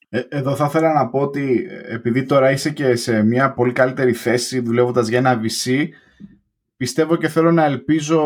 Ε, 0.09 0.19
εδώ 0.29 0.55
θα 0.55 0.65
ήθελα 0.65 0.93
να 0.93 1.09
πω 1.09 1.19
ότι 1.19 1.67
επειδή 1.87 2.25
τώρα 2.25 2.51
είσαι 2.51 2.71
και 2.71 2.95
σε 2.95 3.23
μια 3.23 3.53
πολύ 3.53 3.71
καλύτερη 3.71 4.13
θέση 4.13 4.59
δουλεύοντας 4.59 5.07
για 5.07 5.17
ένα 5.17 5.41
VC, 5.41 5.87
πιστεύω 6.77 7.15
και 7.15 7.27
θέλω 7.27 7.51
να 7.51 7.65
ελπίζω 7.65 8.21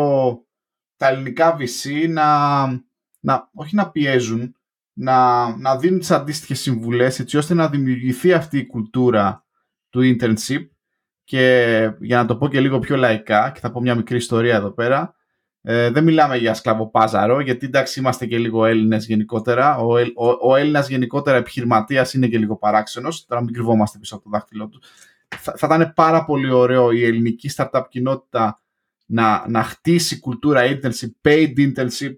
τα 0.97 1.07
ελληνικά 1.07 1.57
VC 1.59 2.09
να, 2.09 2.65
να 3.19 3.49
όχι 3.53 3.75
να 3.75 3.91
πιέζουν, 3.91 4.55
να, 4.93 5.47
να 5.57 5.77
δίνουν 5.77 5.99
τις 5.99 6.11
αντίστοιχες 6.11 6.59
συμβουλές 6.59 7.19
έτσι 7.19 7.37
ώστε 7.37 7.53
να 7.53 7.69
δημιουργηθεί 7.69 8.33
αυτή 8.33 8.57
η 8.57 8.65
κουλτούρα 8.65 9.45
του 9.89 10.01
internship 10.01 10.67
και 11.23 11.91
για 11.99 12.17
να 12.17 12.25
το 12.25 12.37
πω 12.37 12.47
και 12.47 12.59
λίγο 12.59 12.79
πιο 12.79 12.95
λαϊκά 12.95 13.51
και 13.51 13.59
θα 13.59 13.71
πω 13.71 13.81
μια 13.81 13.95
μικρή 13.95 14.17
ιστορία 14.17 14.55
εδώ 14.55 14.71
πέρα 14.71 15.15
ε, 15.65 15.89
δεν 15.89 16.03
μιλάμε 16.03 16.37
για 16.37 16.53
σκλαβοπάζαρο 16.53 17.39
γιατί 17.39 17.65
εντάξει 17.65 17.99
είμαστε 17.99 18.25
και 18.25 18.37
λίγο 18.37 18.65
Έλληνες 18.65 19.05
γενικότερα 19.05 19.77
ο, 19.77 19.93
ο, 20.15 20.49
ο 20.49 20.55
Έλληνας 20.55 20.89
γενικότερα 20.89 21.37
επιχειρηματίας 21.37 22.13
είναι 22.13 22.27
και 22.27 22.37
λίγο 22.37 22.55
παράξενος 22.55 23.25
τώρα 23.25 23.43
μην 23.43 23.53
κρυβόμαστε 23.53 23.97
πίσω 23.97 24.15
από 24.15 24.23
το 24.23 24.29
δάχτυλό 24.29 24.67
τους 24.67 24.79
θα, 25.39 25.53
θα 25.57 25.75
ήταν 25.75 25.93
πάρα 25.93 26.25
πολύ 26.25 26.51
ωραίο 26.51 26.91
η 26.91 27.05
ελληνική 27.05 27.49
startup 27.55 27.83
κοινότητα 27.89 28.59
να, 29.05 29.45
να 29.47 29.63
χτίσει 29.63 30.19
κουλτούρα 30.19 30.61
internship, 30.63 31.11
paid 31.21 31.53
internship, 31.57 32.15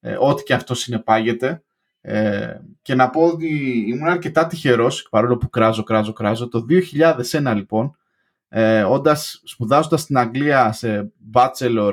ε, 0.00 0.16
ό,τι 0.20 0.42
και 0.42 0.54
αυτό 0.54 0.74
συνεπάγεται. 0.74 1.62
Ε, 2.00 2.58
και 2.82 2.94
να 2.94 3.10
πω 3.10 3.26
ότι 3.26 3.84
ήμουν 3.88 4.08
αρκετά 4.08 4.46
τυχερός, 4.46 5.08
παρόλο 5.10 5.36
που 5.36 5.50
κράζω, 5.50 5.82
κράζω, 5.82 6.12
κράζω. 6.12 6.48
Το 6.48 6.64
2001 6.68 7.52
λοιπόν, 7.54 7.96
ε, 8.48 8.82
όντας, 8.82 9.40
σπουδάζοντας 9.44 10.00
στην 10.00 10.18
Αγγλία 10.18 10.72
σε 10.72 11.12
bachelor 11.32 11.92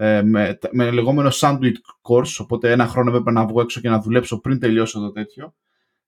ε, 0.00 0.22
με, 0.22 0.58
με 0.70 0.90
λεγόμενο 0.90 1.28
sandwich 1.32 1.76
course, 2.02 2.36
οπότε 2.38 2.70
ένα 2.72 2.86
χρόνο 2.86 3.10
έπρεπε 3.10 3.30
να 3.30 3.46
βγω 3.46 3.60
έξω 3.60 3.80
και 3.80 3.88
να 3.88 4.00
δουλέψω 4.00 4.40
πριν 4.40 4.58
τελειώσω 4.58 5.00
το 5.00 5.12
τέτοιο. 5.12 5.54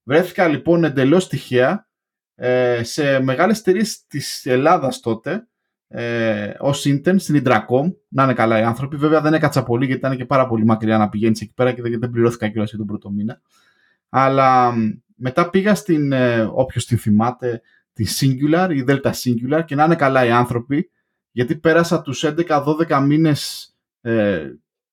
Βρέθηκα 0.03 0.49
λοιπόν 0.49 0.84
εντελώς 0.84 1.28
τυχαία 1.28 1.88
ε, 2.34 2.82
σε 2.82 3.20
μεγάλες 3.20 3.59
εταιρείες 3.59 4.07
της 4.07 4.47
Ελλάδας 4.47 5.01
τότε 5.01 5.47
ε, 5.88 6.53
ως 6.59 6.84
intern 6.86 7.14
στην 7.18 7.43
Intracom. 7.45 7.95
Να 8.09 8.24
είναι 8.24 8.34
καλά 8.34 8.59
οι 8.59 8.62
άνθρωποι. 8.62 8.97
Βέβαια 8.97 9.20
δεν 9.20 9.34
έκατσα 9.34 9.62
πολύ 9.62 9.86
γιατί 9.86 10.01
ήταν 10.01 10.16
και 10.16 10.24
πάρα 10.24 10.47
πολύ 10.47 10.64
μακριά 10.64 10.99
να 10.99 11.09
πηγαίνεις 11.09 11.41
εκεί 11.41 11.53
πέρα 11.55 11.72
και 11.72 11.82
δεν 11.82 12.11
πληρώθηκα 12.11 12.49
κιόλας 12.49 12.68
για 12.68 12.78
τον 12.78 12.86
πρώτο 12.86 13.11
μήνα. 13.11 13.41
Αλλά 14.09 14.74
μετά 15.14 15.51
πήγα 15.51 15.74
στην, 15.74 16.12
ε, 16.12 16.51
όποιος 16.53 16.86
την 16.86 16.99
θυμάται, 16.99 17.61
τη 17.93 18.05
Singular 18.20 18.68
ή 18.74 18.84
Delta 18.88 19.11
Singular 19.11 19.64
και 19.64 19.74
να 19.74 19.84
είναι 19.84 19.97
καλά 19.97 20.24
οι 20.24 20.30
άνθρωποι 20.30 20.91
γιατί 21.30 21.57
πέρασα 21.57 22.03
τους 22.03 22.24
11-12 22.24 23.01
μήνες 23.07 23.69
ε, 24.01 24.51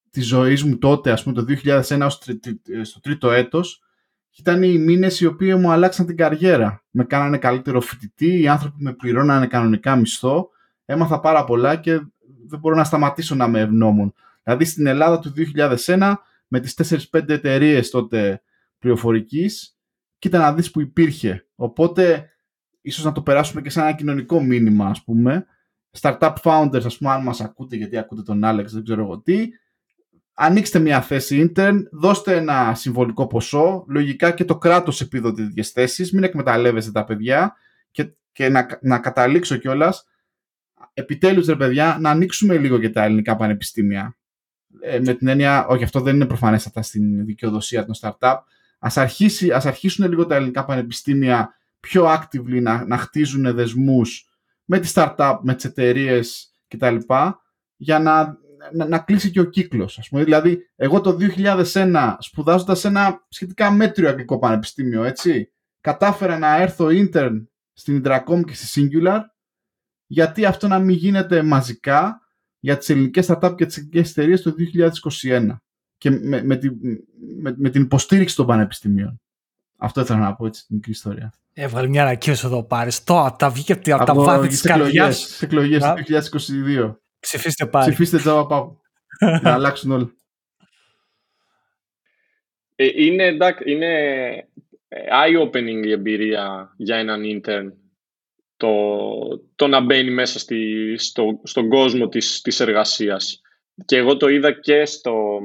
της 0.09 0.27
ζωής 0.27 0.63
μου 0.63 0.77
τότε, 0.77 1.11
ας 1.11 1.23
πούμε 1.23 1.35
το 1.35 1.45
2001 1.63 1.99
ως 2.01 2.21
ε, 2.67 2.83
στο 2.83 2.99
τρίτο 2.99 3.31
έτος 3.31 3.81
ήταν 4.37 4.63
οι 4.63 4.77
μήνες 4.77 5.19
οι 5.19 5.25
οποίοι 5.25 5.55
μου 5.59 5.71
αλλάξαν 5.71 6.05
την 6.05 6.17
καριέρα. 6.17 6.83
Με 6.89 7.03
κάνανε 7.03 7.37
καλύτερο 7.37 7.81
φοιτητή, 7.81 8.39
οι 8.41 8.47
άνθρωποι 8.47 8.83
με 8.83 8.93
πληρώνανε 8.93 9.47
κανονικά 9.47 9.95
μισθό 9.95 10.49
έμαθα 10.85 11.19
πάρα 11.19 11.43
πολλά 11.43 11.75
και 11.75 11.91
δεν 12.47 12.59
μπορώ 12.59 12.75
να 12.75 12.83
σταματήσω 12.83 13.35
να 13.35 13.47
με 13.47 13.59
ευγνώμων. 13.59 14.13
Δηλαδή 14.43 14.65
στην 14.65 14.87
Ελλάδα 14.87 15.19
του 15.19 15.33
2001 15.85 16.13
με 16.47 16.59
τις 16.59 17.01
4-5 17.11 17.29
εταιρείες 17.29 17.89
τότε 17.89 18.41
πληροφορικής 18.79 19.77
κοίτα 20.19 20.37
να 20.39 20.53
δεις 20.53 20.71
που 20.71 20.81
υπήρχε. 20.81 21.45
Οπότε 21.55 22.29
ίσως 22.81 23.03
να 23.03 23.11
το 23.11 23.21
περάσουμε 23.21 23.61
και 23.61 23.69
σαν 23.69 23.83
ένα 23.83 23.95
κοινωνικό 23.95 24.41
μήνυμα 24.41 24.87
ας 24.87 25.03
πούμε. 25.03 25.45
Startup 25.99 26.33
founders 26.43 26.85
ας 26.85 26.97
πούμε 26.97 27.11
αν 27.11 27.23
μας 27.23 27.41
ακούτε 27.41 27.75
γιατί 27.75 27.97
ακούτε 27.97 28.21
τον 28.21 28.41
Alex 28.45 28.65
δεν 28.65 28.83
ξέρω 28.83 29.01
εγώ 29.01 29.19
τι. 29.19 29.47
Ανοίξτε 30.33 30.79
μια 30.79 31.01
θέση 31.01 31.51
intern, 31.55 31.77
δώστε 31.91 32.35
ένα 32.35 32.75
συμβολικό 32.75 33.27
ποσό, 33.27 33.85
λογικά 33.87 34.31
και 34.31 34.45
το 34.45 34.57
κράτος 34.57 35.01
επίδοτε 35.01 35.43
τέτοιες 35.43 35.69
θέσεις, 35.69 36.13
μην 36.13 36.23
εκμεταλλεύεστε 36.23 36.91
τα 36.91 37.03
παιδιά 37.03 37.55
και, 37.91 38.13
και 38.31 38.49
να, 38.49 38.79
να 38.81 38.99
καταλήξω 38.99 39.55
κιόλας 39.55 40.07
επιτέλους 40.93 41.45
ρε 41.45 41.55
παιδιά 41.55 41.97
να 41.99 42.09
ανοίξουμε 42.09 42.57
λίγο 42.57 42.79
και 42.79 42.89
τα 42.89 43.03
ελληνικά 43.03 43.35
πανεπιστήμια. 43.35 44.17
Ε, 44.81 44.99
με 44.99 45.13
την 45.13 45.27
έννοια, 45.27 45.67
όχι 45.67 45.83
αυτό 45.83 46.01
δεν 46.01 46.15
είναι 46.15 46.25
προφανέστατα 46.25 46.81
στην 46.81 47.25
δικαιοδοσία 47.25 47.85
των 47.85 47.95
startup, 48.01 48.35
ας, 48.79 48.97
αρχίσει, 48.97 49.51
ας 49.51 49.65
αρχίσουν 49.65 50.09
λίγο 50.09 50.25
τα 50.25 50.35
ελληνικά 50.35 50.65
πανεπιστήμια 50.65 51.55
πιο 51.79 52.05
actively 52.05 52.61
να, 52.61 52.85
να 52.85 52.97
χτίζουν 52.97 53.53
δεσμούς 53.55 54.36
με 54.67 54.79
τις 54.79 54.91
startup, 54.95 55.39
με 55.41 55.55
τις 55.55 55.65
εταιρείες 55.65 56.53
κτλ. 56.67 56.95
για 57.75 57.99
να, 57.99 58.37
να, 58.73 58.87
να, 58.87 58.99
κλείσει 58.99 59.31
και 59.31 59.39
ο 59.39 59.43
κύκλος. 59.43 59.97
Ας 59.99 60.09
πούμε. 60.09 60.23
Δηλαδή, 60.23 60.59
εγώ 60.75 61.01
το 61.01 61.17
2001 61.73 62.15
σπουδάζοντας 62.19 62.79
σε 62.79 62.87
ένα 62.87 63.25
σχετικά 63.29 63.71
μέτριο 63.71 64.09
αγγλικό 64.09 64.39
πανεπιστήμιο, 64.39 65.03
έτσι, 65.03 65.51
κατάφερα 65.81 66.37
να 66.37 66.61
έρθω 66.61 66.87
intern 66.89 67.45
στην 67.73 68.01
Intracom 68.03 68.41
και 68.45 68.53
στη 68.53 68.89
Singular 68.91 69.19
γιατί 70.07 70.45
αυτό 70.45 70.67
να 70.67 70.79
μην 70.79 70.95
γίνεται 70.95 71.43
μαζικά 71.43 72.21
για 72.59 72.77
τις 72.77 72.89
ελληνικές 72.89 73.29
startup 73.31 73.55
και 73.57 73.65
τις 73.65 73.77
ελληνικές 73.77 74.09
εταιρείες 74.11 74.41
το 74.41 74.53
2021 75.21 75.57
και 75.97 76.09
με, 76.09 76.43
με, 76.43 76.55
την, 76.55 76.77
με, 77.39 77.55
με, 77.57 77.69
την 77.69 77.81
υποστήριξη 77.81 78.35
των 78.35 78.45
πανεπιστημίων. 78.45 79.21
Αυτό 79.77 80.01
ήθελα 80.01 80.19
να 80.19 80.35
πω 80.35 80.45
έτσι 80.45 80.65
την 80.65 80.75
μικρή 80.75 80.91
ιστορία. 80.91 81.33
Έβγαλε 81.53 81.87
μια 81.87 82.01
ανακοίνωση 82.01 82.45
εδώ 82.45 82.63
πάρει. 82.63 82.91
Τώρα 83.03 83.35
τα 83.35 83.49
βγήκε 83.49 83.93
από 83.93 84.05
τα 84.05 84.13
βάθη 84.13 84.47
της 84.47 84.61
καρδιάς. 84.61 85.19
Στι 85.19 85.45
εκλογές 85.45 85.83
του 85.83 86.03
2022. 86.87 86.95
Ψηφίστε 87.19 87.65
πάλι. 87.65 87.89
Ψηφίστε 87.89 88.17
Τζάβα 88.17 88.45
Πάπου. 88.47 88.81
να 89.43 89.53
αλλάξουν 89.53 89.91
όλα. 89.91 90.11
Ε, 92.75 93.03
είναι, 93.03 93.23
εντάξει, 93.23 93.71
είναι 93.71 93.95
ε, 94.87 94.99
eye-opening 95.11 95.85
η 95.85 95.91
εμπειρία 95.91 96.73
για 96.77 96.95
έναν 96.95 97.21
intern 97.25 97.71
το, 98.57 98.71
το 99.55 99.67
να 99.67 99.79
μπαίνει 99.79 100.11
μέσα 100.11 100.39
στη, 100.39 100.93
στο, 100.97 101.41
στον 101.43 101.69
κόσμο 101.69 102.07
της, 102.07 102.41
της 102.41 102.59
εργασίας. 102.59 103.41
Και 103.85 103.97
εγώ 103.97 104.17
το 104.17 104.27
είδα 104.27 104.51
και 104.51 104.85
στο... 104.85 105.39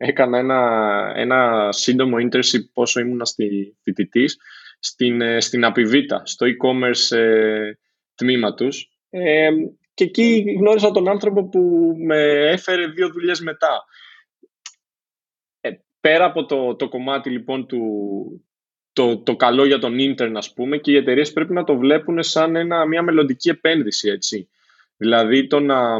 Έκανα 0.00 0.38
ένα, 0.38 1.12
ένα 1.16 1.68
σύντομο 1.72 2.16
internship 2.20 2.70
πόσο 2.72 3.00
ήμουνα 3.00 3.24
στη 3.24 3.76
φοιτητής 3.82 4.38
στην, 4.78 5.20
ε, 5.20 5.40
στην 5.40 5.64
Απιβίτα, 5.64 6.22
στο 6.24 6.46
e-commerce 6.46 7.16
ε, 7.16 7.72
τμήμα 8.14 8.54
τους. 8.54 8.90
Ε, 9.10 9.50
και 9.94 10.04
εκεί 10.04 10.54
γνώρισα 10.58 10.90
τον 10.90 11.08
άνθρωπο 11.08 11.48
που 11.48 11.94
με 11.98 12.20
έφερε 12.50 12.86
δύο 12.86 13.10
δουλειές 13.10 13.40
μετά. 13.40 13.84
Ε, 15.60 15.70
πέρα 16.00 16.24
από 16.24 16.44
το, 16.44 16.74
το 16.74 16.88
κομμάτι 16.88 17.30
λοιπόν 17.30 17.66
του, 17.66 17.82
το, 18.92 19.18
το 19.18 19.36
καλό 19.36 19.64
για 19.64 19.78
τον 19.78 19.98
ίντερν, 19.98 20.36
ας 20.36 20.52
πούμε, 20.52 20.78
και 20.78 20.92
οι 20.92 20.96
εταιρείες 20.96 21.32
πρέπει 21.32 21.52
να 21.52 21.64
το 21.64 21.76
βλέπουν 21.76 22.22
σαν 22.22 22.56
ένα, 22.56 22.86
μια 22.86 23.02
μελλοντική 23.02 23.48
επένδυση, 23.48 24.08
έτσι. 24.08 24.48
Δηλαδή, 24.96 25.46
το 25.46 25.60
να, 25.60 25.96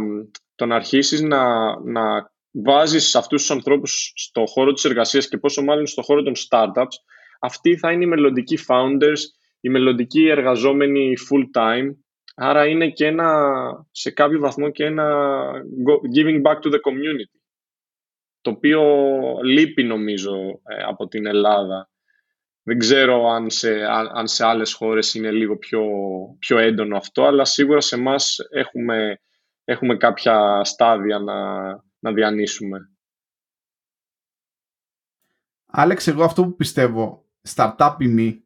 το 0.55 0.67
να 0.67 0.75
αρχίσεις 0.75 1.21
να, 1.21 1.41
να 1.81 2.33
βάζεις 2.65 3.15
αυτούς 3.15 3.41
τους 3.41 3.51
ανθρώπους 3.51 4.13
στο 4.15 4.45
χώρο 4.47 4.73
της 4.73 4.85
εργασίας 4.85 5.29
και 5.29 5.39
πόσο 5.39 5.63
μάλλον 5.63 5.87
στο 5.87 6.03
χώρο 6.03 6.23
των 6.23 6.33
startups, 6.49 6.97
αυτοί 7.41 7.77
θα 7.77 7.93
είναι 7.93 8.05
οι 8.05 8.09
μελλοντικοί 8.09 8.59
founders, 8.69 9.21
οι 9.61 9.69
μελλοντικοί 9.69 10.27
εργαζόμενοι 10.27 11.13
full 11.31 11.61
time, 11.61 11.91
άρα 12.35 12.67
είναι 12.67 12.91
και 12.91 13.07
ένα, 13.07 13.51
σε 13.91 14.11
κάποιο 14.11 14.39
βαθμό 14.39 14.71
και 14.71 14.85
ένα 14.85 15.51
giving 16.17 16.43
back 16.43 16.55
to 16.55 16.71
the 16.71 16.81
community, 16.87 17.39
το 18.41 18.51
οποίο 18.51 18.83
λείπει 19.43 19.83
νομίζω 19.83 20.61
ε, 20.69 20.83
από 20.89 21.09
την 21.09 21.27
Ελλάδα. 21.27 21.91
Δεν 22.63 22.79
ξέρω 22.79 23.27
αν 23.27 23.51
σε, 23.51 23.85
αν 24.15 24.27
σε 24.27 24.47
άλλες 24.47 24.73
χώρες 24.73 25.15
είναι 25.15 25.31
λίγο 25.31 25.57
πιο, 25.57 25.85
πιο 26.39 26.59
έντονο 26.59 26.97
αυτό, 26.97 27.25
αλλά 27.25 27.45
σίγουρα 27.45 27.81
σε 27.81 27.95
εμάς 27.95 28.37
έχουμε, 28.51 29.21
έχουμε 29.65 29.97
κάποια 29.97 30.65
στάδια 30.65 31.19
να, 31.19 31.35
να 31.99 32.13
διανύσουμε. 32.13 32.91
Άλεξ, 35.67 36.07
εγώ 36.07 36.25
αυτό 36.25 36.45
που 36.45 36.57
πιστεύω, 36.57 37.25
startup 37.49 37.97
ή 37.99 38.09
μη, 38.09 38.45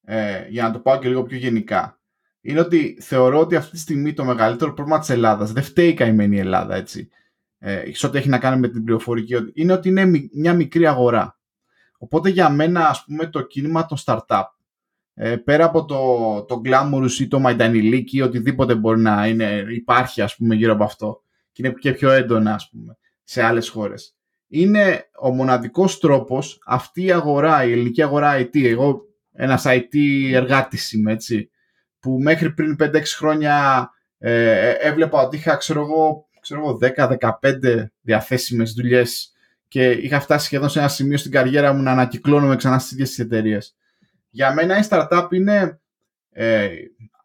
ε, 0.00 0.48
για 0.48 0.62
να 0.62 0.70
το 0.70 0.80
πάω 0.80 0.98
και 0.98 1.08
λίγο 1.08 1.22
πιο 1.22 1.36
γενικά, 1.36 2.00
είναι 2.40 2.60
ότι 2.60 2.98
θεωρώ 3.00 3.40
ότι 3.40 3.56
αυτή 3.56 3.70
τη 3.70 3.78
στιγμή 3.78 4.12
το 4.12 4.24
μεγαλύτερο 4.24 4.72
πρόβλημα 4.72 4.98
της 4.98 5.08
Ελλάδας, 5.08 5.52
δεν 5.52 5.62
φταίει 5.62 5.94
καημένη 5.94 6.36
η 6.36 6.38
Ελλάδα, 6.38 6.74
έτσι, 6.74 7.08
ε, 7.58 7.94
σε 7.94 8.06
ό,τι 8.06 8.18
έχει 8.18 8.28
να 8.28 8.38
κάνει 8.38 8.60
με 8.60 8.68
την 8.68 8.84
πληροφορική, 8.84 9.34
είναι 9.54 9.72
ότι 9.72 9.88
είναι 9.88 10.28
μια 10.32 10.54
μικρή 10.54 10.86
αγορά. 10.86 11.38
Οπότε 11.98 12.28
για 12.28 12.50
μένα, 12.50 12.88
ας 12.88 13.04
πούμε, 13.04 13.26
το 13.26 13.42
κίνημα 13.42 13.86
των 13.86 13.98
startup, 14.04 14.44
ε, 15.14 15.36
πέρα 15.36 15.64
από 15.64 15.84
το, 15.84 16.44
το 16.44 16.60
glamorous 16.64 17.12
ή 17.20 17.28
το 17.28 17.38
μαϊντανιλίκι 17.38 18.16
ή 18.16 18.22
οτιδήποτε 18.22 18.74
μπορεί 18.74 19.00
να 19.00 19.26
είναι, 19.26 19.66
υπάρχει, 19.68 20.22
ας 20.22 20.36
πούμε, 20.36 20.54
γύρω 20.54 20.72
από 20.72 20.84
αυτό, 20.84 21.22
και 21.58 21.66
είναι 21.66 21.76
και 21.78 21.92
πιο 21.92 22.10
έντονα, 22.10 22.54
ας 22.54 22.68
πούμε, 22.70 22.96
σε 23.22 23.42
άλλες 23.42 23.68
χώρες, 23.68 24.16
είναι 24.48 25.08
ο 25.20 25.30
μοναδικός 25.30 25.98
τρόπος 25.98 26.62
αυτή 26.66 27.04
η 27.04 27.12
αγορά, 27.12 27.64
η 27.64 27.72
ελληνική 27.72 28.02
αγορά 28.02 28.40
IT, 28.40 28.64
εγώ 28.64 29.00
ένας 29.32 29.64
IT 29.66 29.94
εργάτης 30.32 30.92
είμαι, 30.92 31.12
έτσι, 31.12 31.50
που 32.00 32.18
μέχρι 32.20 32.50
πριν 32.52 32.76
5-6 32.80 33.16
χρόνια 33.16 33.88
ε, 34.18 34.70
έβλεπα 34.70 35.22
ότι 35.22 35.36
είχα, 35.36 35.56
ξέρω 35.56 35.80
εγώ, 35.80 36.28
ξέρω 36.40 36.60
εγώ 36.60 36.78
10-15 37.40 37.84
διαθέσιμες 38.00 38.72
δουλειές 38.72 39.32
και 39.68 39.90
είχα 39.90 40.20
φτάσει 40.20 40.44
σχεδόν 40.44 40.68
σε 40.68 40.78
ένα 40.78 40.88
σημείο 40.88 41.16
στην 41.16 41.30
καριέρα 41.30 41.72
μου 41.72 41.82
να 41.82 41.90
ανακυκλώνομαι 41.90 42.56
ξανά 42.56 42.78
στις 42.78 42.92
ίδιες 42.92 43.08
τις 43.08 43.18
εταιρείες. 43.18 43.76
Για 44.30 44.54
μένα 44.54 44.78
η 44.78 44.82
startup 44.88 45.28
είναι 45.30 45.80
ε, 46.30 46.68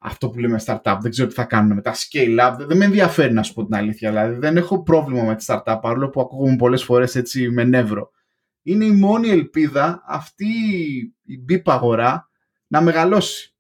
αυτό 0.06 0.30
που 0.30 0.40
λέμε 0.40 0.62
startup, 0.66 0.98
δεν 1.02 1.12
ξέρω 1.12 1.28
τι 1.28 1.34
θα 1.34 1.44
κάνουν 1.44 1.74
μετά, 1.74 1.94
scale 1.94 2.40
up, 2.40 2.56
δεν 2.58 2.78
με 2.78 2.86
ενδιαφέρει 2.86 3.34
να 3.34 3.44
σου 3.44 3.54
πω 3.54 3.66
την 3.66 3.76
αλήθεια, 3.76 4.10
δηλαδή 4.10 4.36
δεν 4.36 4.58
έχω 4.58 4.84
πρόβλημα 4.84 5.24
με 5.24 5.36
τη 5.36 5.46
startup, 5.48 5.78
παρόλο 5.82 6.10
που 6.10 6.22
ακούγομαι 6.22 6.56
πολλές 6.56 6.84
φορές 6.84 7.16
έτσι 7.16 7.50
με 7.50 7.64
νεύρο. 7.64 8.12
είναι 8.62 8.86
η 8.86 8.92
μόνη 8.92 9.30
ελπίδα 9.30 10.04
αυτή 10.08 10.46
η 11.24 11.40
μπίπ 11.40 11.70
αγορά 11.70 12.30
να 12.68 12.82
μεγαλώσει. 12.82 13.56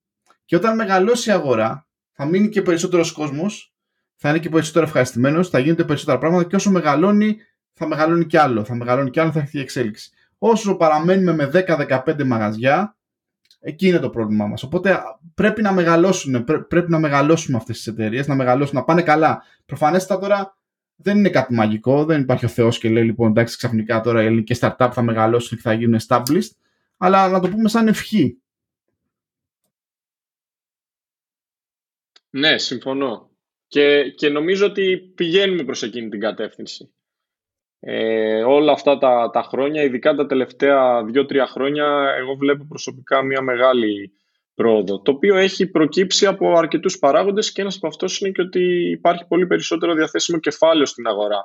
Και 0.46 0.56
όταν 0.56 0.76
μεγαλώσει 0.76 1.30
η 1.30 1.34
αγορά, 1.34 1.88
θα 2.12 2.26
μείνει 2.26 2.50
και 2.50 2.62
περισσότερος 2.62 3.12
κόσμος, 3.12 3.74
θα 4.16 4.30
είναι 4.30 4.40
και 4.40 4.50
περισσότερο 4.50 4.86
ευχαριστημένος, 4.86 5.50
θα 5.50 5.60
γίνονται 5.60 5.84
περισσότερα 5.84 6.18
πράγματα 6.18 6.44
και 6.44 6.56
όσο 6.56 6.72
μεγαλώνει, 6.72 7.38
θα 7.74 7.88
μεγαλώνει 7.88 8.26
κι 8.26 8.38
άλλο. 8.38 8.64
Θα 8.64 8.76
μεγαλώνει 8.76 9.10
κι 9.10 9.20
άλλο, 9.20 9.32
θα 9.32 9.40
έχει 9.40 9.60
εξέλιξη. 9.60 10.12
Όσο 10.38 10.76
παραμένουμε 10.76 11.34
με 11.34 11.46
10-15 11.46 12.24
μαγαζιά, 12.24 12.98
εκεί 13.64 13.88
είναι 13.88 14.00
το 14.00 14.10
πρόβλημά 14.10 14.48
μας. 14.48 14.64
Οπότε 14.64 15.00
πρέπει 15.36 15.62
να 15.62 15.72
μεγαλώσουν, 15.72 16.44
πρέπει 16.68 16.92
να 16.92 17.00
μεγαλώσουμε 17.00 17.58
αυτές 17.58 17.78
τις 17.78 17.88
εταιρείες, 17.88 18.28
να 18.28 18.36
μεγαλώσουν, 18.36 18.76
να 18.76 18.84
πάνε 18.84 19.02
καλά. 19.02 19.44
Προφανέστατα 19.66 20.22
τώρα 20.22 20.58
δεν 20.96 21.18
είναι 21.18 21.30
κάτι 21.30 21.54
μαγικό, 21.54 22.06
δεν 22.06 22.22
υπάρχει 22.22 22.46
ο 22.46 22.48
Θεός 22.48 22.78
και 22.78 22.90
λέει 22.90 23.04
λοιπόν 23.04 23.30
εντάξει 23.30 23.58
ξαφνικά 23.58 24.02
τώρα 24.02 24.24
οι 24.24 24.26
ελληνικές 24.26 24.60
startup 24.62 24.90
θα 24.94 25.02
μεγαλώσουν 25.02 25.58
και 25.58 25.64
θα 25.64 25.74
γίνουν 25.74 26.00
established, 26.08 26.52
αλλά 26.98 27.28
να 27.28 27.40
το 27.40 27.50
πούμε 27.50 27.70
σαν 27.70 27.88
ευχή. 27.88 28.38
Ναι, 32.30 32.58
συμφωνώ. 32.58 33.30
Και, 33.68 34.10
και 34.16 34.30
νομίζω 34.30 34.66
ότι 34.66 34.98
πηγαίνουμε 35.16 35.64
προς 35.64 35.84
εκείνη 35.84 36.10
την 36.10 36.20
κατεύθυνση. 36.20 36.94
Ε, 37.86 38.44
όλα 38.44 38.72
αυτά 38.72 38.98
τα, 38.98 39.30
τα 39.34 39.42
χρόνια, 39.42 39.84
ειδικά 39.84 40.14
τα 40.14 40.26
τελευταία 40.26 41.04
δύο-τρία 41.04 41.48
χρόνια, 41.48 42.16
εγώ 42.18 42.36
βλέπω 42.36 42.66
προσωπικά 42.70 43.24
μια 43.24 43.42
μεγάλη 43.42 44.12
πρόοδο, 44.56 45.02
το 45.02 45.12
οποίο 45.12 45.36
έχει 45.36 45.68
προκύψει 45.68 46.26
από 46.26 46.58
αρκετούς 46.58 47.00
παράγοντες 47.00 47.52
και 47.52 47.62
ένας 47.62 47.76
από 47.76 47.88
αυτούς 47.88 48.20
είναι 48.20 48.30
και 48.30 48.42
ότι 48.42 48.90
υπάρχει 48.90 49.28
πολύ 49.28 49.48
περισσότερο 49.48 49.94
διαθέσιμο 49.94 50.40
κεφάλαιο 50.40 50.86
στην 50.86 51.08
αγορά. 51.08 51.42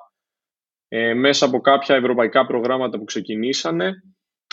Ε, 0.89 1.15
μέσα 1.15 1.47
από 1.47 1.61
κάποια 1.61 1.97
ευρωπαϊκά 1.97 2.47
προγράμματα 2.47 2.99
που 2.99 3.05
ξεκινήσανε, 3.05 3.93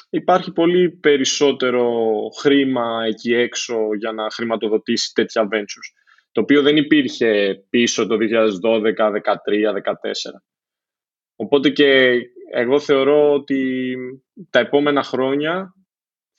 υπάρχει 0.09 0.51
πολύ 0.51 0.89
περισσότερο 0.89 1.91
χρήμα 2.39 3.05
εκεί 3.07 3.33
έξω 3.33 3.75
για 3.97 4.11
να 4.11 4.29
χρηματοδοτήσει 4.29 5.13
τέτοια 5.13 5.47
ventures, 5.51 5.89
το 6.31 6.41
οποίο 6.41 6.61
δεν 6.61 6.77
υπήρχε 6.77 7.55
πίσω 7.69 8.07
το 8.07 8.15
2012, 8.15 8.21
2013, 8.21 9.71
2014. 9.73 10.55
Οπότε 11.36 11.69
και 11.69 12.19
εγώ 12.51 12.79
θεωρώ 12.79 13.33
ότι 13.33 13.95
τα 14.49 14.59
επόμενα 14.59 15.03
χρόνια 15.03 15.73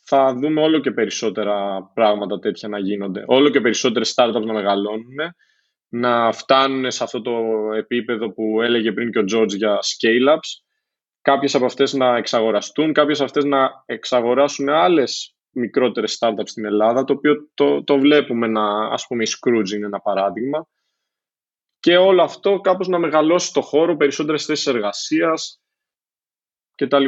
θα 0.09 0.35
δούμε 0.35 0.61
όλο 0.61 0.79
και 0.79 0.91
περισσότερα 0.91 1.83
πράγματα 1.95 2.39
τέτοια 2.39 2.69
να 2.69 2.79
γίνονται. 2.79 3.25
Όλο 3.27 3.49
και 3.49 3.61
περισσότερες 3.61 4.15
startups 4.17 4.45
να 4.45 4.53
μεγαλώνουν, 4.53 5.17
να 5.89 6.33
φτάνουν 6.33 6.91
σε 6.91 7.05
αυτό 7.05 7.23
το 7.23 7.33
επίπεδο 7.77 8.33
που 8.33 8.63
έλεγε 8.63 8.93
πριν 8.93 9.11
και 9.11 9.19
ο 9.19 9.25
George 9.33 9.57
για 9.57 9.79
scale-ups. 9.79 10.65
Κάποιες 11.21 11.55
από 11.55 11.65
αυτές 11.65 11.93
να 11.93 12.17
εξαγοραστούν, 12.17 12.93
κάποιες 12.93 13.17
από 13.17 13.27
αυτές 13.27 13.45
να 13.45 13.71
εξαγοράσουν 13.87 14.69
άλλες 14.69 15.37
μικρότερες 15.51 16.19
startups 16.21 16.49
στην 16.49 16.65
Ελλάδα, 16.65 17.05
το 17.05 17.13
οποίο 17.13 17.51
το, 17.55 17.85
το 17.85 17.99
βλέπουμε 17.99 18.47
να, 18.47 18.89
ας 18.89 19.07
πούμε 19.07 19.23
η 19.23 19.27
Scrooge 19.31 19.71
είναι 19.75 19.87
ένα 19.87 20.01
παράδειγμα. 20.01 20.69
Και 21.87 21.97
όλο 21.97 22.23
αυτό 22.23 22.61
κάπως 22.61 22.89
να 22.89 22.99
μεγαλώσει 22.99 23.53
το 23.53 23.61
χώρο, 23.61 23.97
περισσότερες 23.97 24.45
θέσεις 24.45 24.67
εργασίας 24.67 25.61
κτλ. 26.75 27.05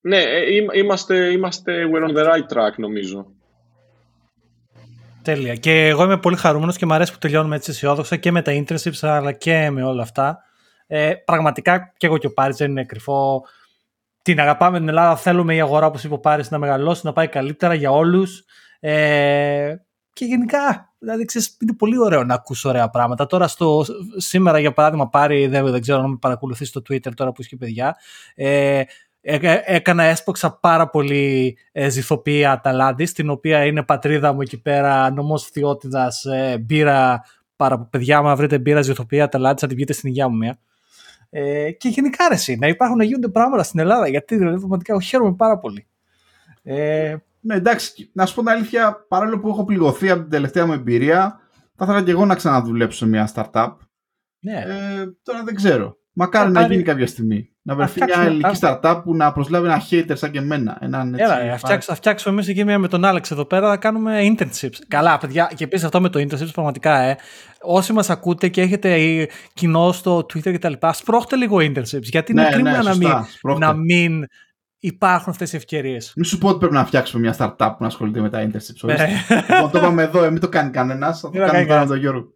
Ναι, 0.00 0.22
ε, 0.22 0.54
είμαστε, 0.72 1.30
είμαστε 1.30 1.88
we're 1.92 2.08
on 2.08 2.16
the 2.16 2.24
right 2.24 2.56
track 2.56 2.74
νομίζω. 2.76 3.26
Τέλεια. 5.22 5.54
Και 5.54 5.86
εγώ 5.86 6.04
είμαι 6.04 6.18
πολύ 6.18 6.36
χαρούμενος 6.36 6.76
και 6.76 6.86
μου 6.86 6.94
αρέσει 6.94 7.12
που 7.12 7.18
τελειώνουμε 7.18 7.56
έτσι 7.56 7.70
αισιόδοξα 7.70 8.16
και 8.16 8.30
με 8.30 8.42
τα 8.42 8.52
internships 8.52 8.98
αλλά 9.00 9.32
και 9.32 9.70
με 9.70 9.82
όλα 9.82 10.02
αυτά. 10.02 10.38
Ε, 10.86 11.14
πραγματικά 11.14 11.92
και 11.96 12.06
εγώ 12.06 12.18
και 12.18 12.26
ο 12.26 12.32
Πάρης 12.32 12.56
δεν 12.56 12.70
είναι 12.70 12.84
κρυφό. 12.84 13.46
Την 14.22 14.40
αγαπάμε 14.40 14.78
την 14.78 14.88
Ελλάδα, 14.88 15.16
θέλουμε 15.16 15.54
η 15.54 15.60
αγορά 15.60 15.86
όπως 15.86 16.04
είπε 16.04 16.14
ο 16.14 16.18
Πάρης 16.18 16.50
να 16.50 16.58
μεγαλώσει, 16.58 17.06
να 17.06 17.12
πάει 17.12 17.28
καλύτερα 17.28 17.74
για 17.74 17.90
όλους. 17.90 18.44
Ε, 18.80 19.74
και 20.16 20.24
γενικά, 20.24 20.92
δηλαδή 20.98 21.24
ξέρεις, 21.24 21.56
είναι 21.60 21.72
πολύ 21.72 21.98
ωραίο 21.98 22.24
να 22.24 22.34
ακούς 22.34 22.64
ωραία 22.64 22.88
πράγματα. 22.88 23.26
Τώρα 23.26 23.48
στο, 23.48 23.84
σήμερα 24.16 24.58
για 24.58 24.72
παράδειγμα 24.72 25.08
Πάρη, 25.08 25.46
δεν, 25.46 25.70
δεν 25.70 25.80
ξέρω 25.80 26.00
να 26.00 26.08
με 26.08 26.16
παρακολουθείς 26.20 26.68
στο 26.68 26.80
Twitter 26.88 27.14
τώρα 27.14 27.32
που 27.32 27.42
είσαι 27.42 27.56
παιδιά, 27.56 27.96
ε, 28.34 28.82
έκανα, 29.64 30.02
έσποξα 30.02 30.58
πάρα 30.58 30.88
πολύ 30.88 31.58
ε, 31.72 31.88
ζυθοποιία 31.88 32.52
Αταλάντης, 32.52 33.12
την 33.12 33.30
οποία 33.30 33.64
είναι 33.64 33.82
πατρίδα 33.82 34.32
μου 34.32 34.40
εκεί 34.40 34.60
πέρα, 34.60 35.10
νομός 35.10 35.44
Θειότητας, 35.44 36.24
ε, 36.24 36.58
μπύρα, 36.58 37.24
πάρα, 37.56 37.78
παιδιά 37.78 38.22
μου, 38.22 38.36
βρείτε 38.36 38.58
μπύρα 38.58 38.82
ζυθοποιία 38.82 39.24
Αταλάντης, 39.24 39.60
θα 39.60 39.66
την 39.66 39.76
πιείτε 39.76 39.92
στην 39.92 40.08
υγεία 40.08 40.28
μου 40.28 40.36
μια. 40.36 40.58
Ε, 41.30 41.70
και 41.70 41.88
γενικά 41.88 42.24
αρέσει 42.24 42.56
να 42.60 42.66
υπάρχουν 42.66 42.96
να 42.96 43.04
γίνονται 43.04 43.28
πράγματα 43.28 43.62
στην 43.62 43.80
Ελλάδα, 43.80 44.08
γιατί 44.08 44.36
δηλαδή 44.36 44.58
πραγματικά 44.58 45.00
χαίρομαι 45.00 45.34
πάρα 45.34 45.58
πολύ. 45.58 45.86
Ε, 46.62 47.16
ναι, 47.46 47.54
εντάξει, 47.54 48.10
να 48.12 48.26
σου 48.26 48.34
πω 48.34 48.40
την 48.40 48.50
αλήθεια, 48.50 49.06
παρόλο 49.08 49.38
που 49.38 49.48
έχω 49.48 49.64
πληγωθεί 49.64 50.10
από 50.10 50.20
την 50.20 50.30
τελευταία 50.30 50.66
μου 50.66 50.72
εμπειρία, 50.72 51.40
θα 51.76 51.84
ήθελα 51.84 52.02
και 52.02 52.10
εγώ 52.10 52.24
να 52.24 52.34
ξαναδουλέψω 52.34 52.98
σε 52.98 53.06
μια 53.06 53.30
startup. 53.34 53.72
Ναι. 54.38 54.58
Ε, 54.58 55.06
τώρα 55.22 55.42
δεν 55.44 55.54
ξέρω. 55.54 55.96
Μακάρι 56.12 56.50
να 56.50 56.66
γίνει 56.66 56.82
κάποια 56.82 57.06
στιγμή. 57.06 57.50
Να 57.62 57.74
βρεθεί 57.74 58.04
μια 58.04 58.22
ελληνική 58.22 58.58
startup 58.60 59.00
που 59.04 59.14
να 59.14 59.32
προσλάβει 59.32 59.66
ένα 59.66 59.82
hater 59.90 60.12
σαν 60.12 60.30
και 60.30 60.38
εμένα. 60.38 60.78
Έναν, 60.80 61.14
έτσι, 61.14 61.32
Έλα, 61.32 61.58
θα 61.80 61.94
φτιάξουμε 61.94 62.34
εμείς 62.34 62.48
εκεί 62.48 62.64
μια 62.64 62.78
με 62.78 62.88
τον 62.88 63.04
Άλεξ 63.04 63.30
εδώ 63.30 63.44
πέρα 63.44 63.68
να 63.68 63.76
κάνουμε 63.76 64.20
internships. 64.22 64.78
Καλά, 64.88 65.18
παιδιά, 65.18 65.50
και 65.54 65.64
επίσης 65.64 65.84
αυτό 65.84 66.00
με 66.00 66.08
το 66.08 66.20
internships 66.20 66.52
πραγματικά, 66.52 66.98
ε. 66.98 67.16
Όσοι 67.60 67.92
μας 67.92 68.10
ακούτε 68.10 68.48
και 68.48 68.60
έχετε 68.60 68.98
κοινό 69.54 69.92
στο 69.92 70.18
Twitter 70.18 70.52
κτλ., 70.52 70.72
σπρώχτε 70.92 71.36
λίγο 71.36 71.56
internships. 71.56 72.02
Γιατί 72.02 72.32
είναι 72.32 72.42
ναι, 72.42 72.50
κρίμα 72.50 72.70
ναι, 72.70 72.78
να, 72.78 72.96
μην, 72.96 73.10
να 73.58 73.72
μην 73.72 74.26
υπάρχουν 74.86 75.32
αυτές 75.32 75.52
οι 75.52 75.56
ευκαιρίες. 75.56 76.12
Μην 76.16 76.24
σου 76.24 76.38
πω 76.38 76.48
ότι 76.48 76.58
πρέπει 76.58 76.74
να 76.74 76.84
φτιάξουμε 76.84 77.22
μια 77.22 77.36
startup 77.38 77.70
που 77.70 77.76
να 77.80 77.86
ασχολείται 77.86 78.20
με 78.20 78.30
τα 78.30 78.42
internships. 78.46 78.84
Ναι. 78.84 79.06
λοιπόν, 79.48 79.70
το 79.70 79.78
είπαμε 79.78 80.02
εδώ, 80.02 80.30
μην 80.30 80.40
το 80.40 80.48
κάνει 80.48 80.70
κανένας. 80.70 81.20
Θα 81.20 81.30
το 81.30 81.38
κάνουμε 81.38 81.66
τώρα 81.66 81.80
με 81.80 81.86
τον 81.86 81.98
Γιώργο. 81.98 82.32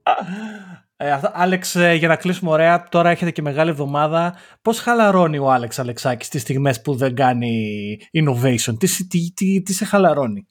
Ε, 0.96 1.20
Άλεξ, 1.32 1.76
ε, 1.76 1.92
για 1.92 2.08
να 2.08 2.16
κλείσουμε 2.16 2.50
ωραία, 2.50 2.88
τώρα 2.88 3.10
έχετε 3.10 3.30
και 3.30 3.42
μεγάλη 3.42 3.70
εβδομάδα. 3.70 4.36
Πώς 4.62 4.80
χαλαρώνει 4.80 5.38
ο 5.38 5.50
Άλεξ 5.50 5.78
Αλεξάκης 5.78 6.28
τις 6.28 6.42
στιγμές 6.42 6.80
που 6.80 6.94
δεν 6.94 7.14
κάνει 7.14 7.98
innovation, 8.12 8.74
τι, 8.78 9.06
τι, 9.06 9.32
τι, 9.34 9.62
τι 9.62 9.72
σε 9.72 9.84
χαλαρώνει; 9.84 10.46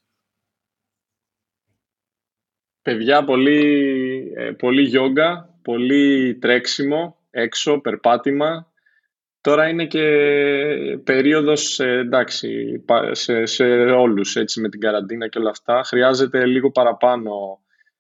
Παιδιά, 2.82 3.24
πολύ, 3.24 3.62
ε, 4.36 4.52
πολύ 4.52 4.82
γιόγκα, 4.82 5.60
πολύ 5.62 6.36
τρέξιμο, 6.36 7.18
έξω, 7.30 7.80
περπάτημα. 7.80 8.69
Τώρα 9.42 9.68
είναι 9.68 9.86
και 9.86 10.04
περίοδος, 11.04 11.80
εντάξει, 11.80 12.84
σε, 13.12 13.46
σε 13.46 13.66
όλους, 13.86 14.36
έτσι, 14.36 14.62
με 14.62 14.70
την 14.70 14.80
καραντίνα 14.80 15.28
και 15.28 15.40
όλα 15.40 15.50
αυτά. 15.50 15.84
Χρειάζεται 15.84 16.46
λίγο 16.46 16.72
παραπάνω 16.72 17.32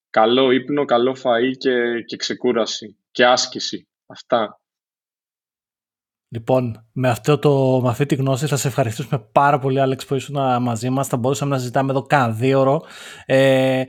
καλό 0.09 0.51
ύπνο, 0.51 0.85
καλό 0.85 1.17
φαΐ 1.23 1.57
και, 1.57 2.01
και 2.05 2.17
ξεκούραση 2.17 2.97
και 3.11 3.25
άσκηση. 3.25 3.87
Αυτά. 4.05 4.59
Λοιπόν, 6.31 6.87
με, 6.93 7.09
αυτό 7.09 7.39
το, 7.39 7.79
με 7.83 7.89
αυτή 7.89 8.05
τη 8.05 8.15
γνώση 8.15 8.47
θα 8.47 8.55
σε 8.55 8.67
ευχαριστήσουμε 8.67 9.27
πάρα 9.31 9.59
πολύ 9.59 9.79
Άλεξ 9.79 10.05
που 10.05 10.15
ήσουν 10.15 10.61
μαζί 10.61 10.89
μας. 10.89 11.07
Θα 11.07 11.17
μπορούσαμε 11.17 11.51
να 11.51 11.57
συζητάμε 11.57 11.91
εδώ 11.91 12.01
κάνα 12.01 12.33
δύο 12.33 12.59
ώρο. 12.59 12.83
Ε, 13.25 13.83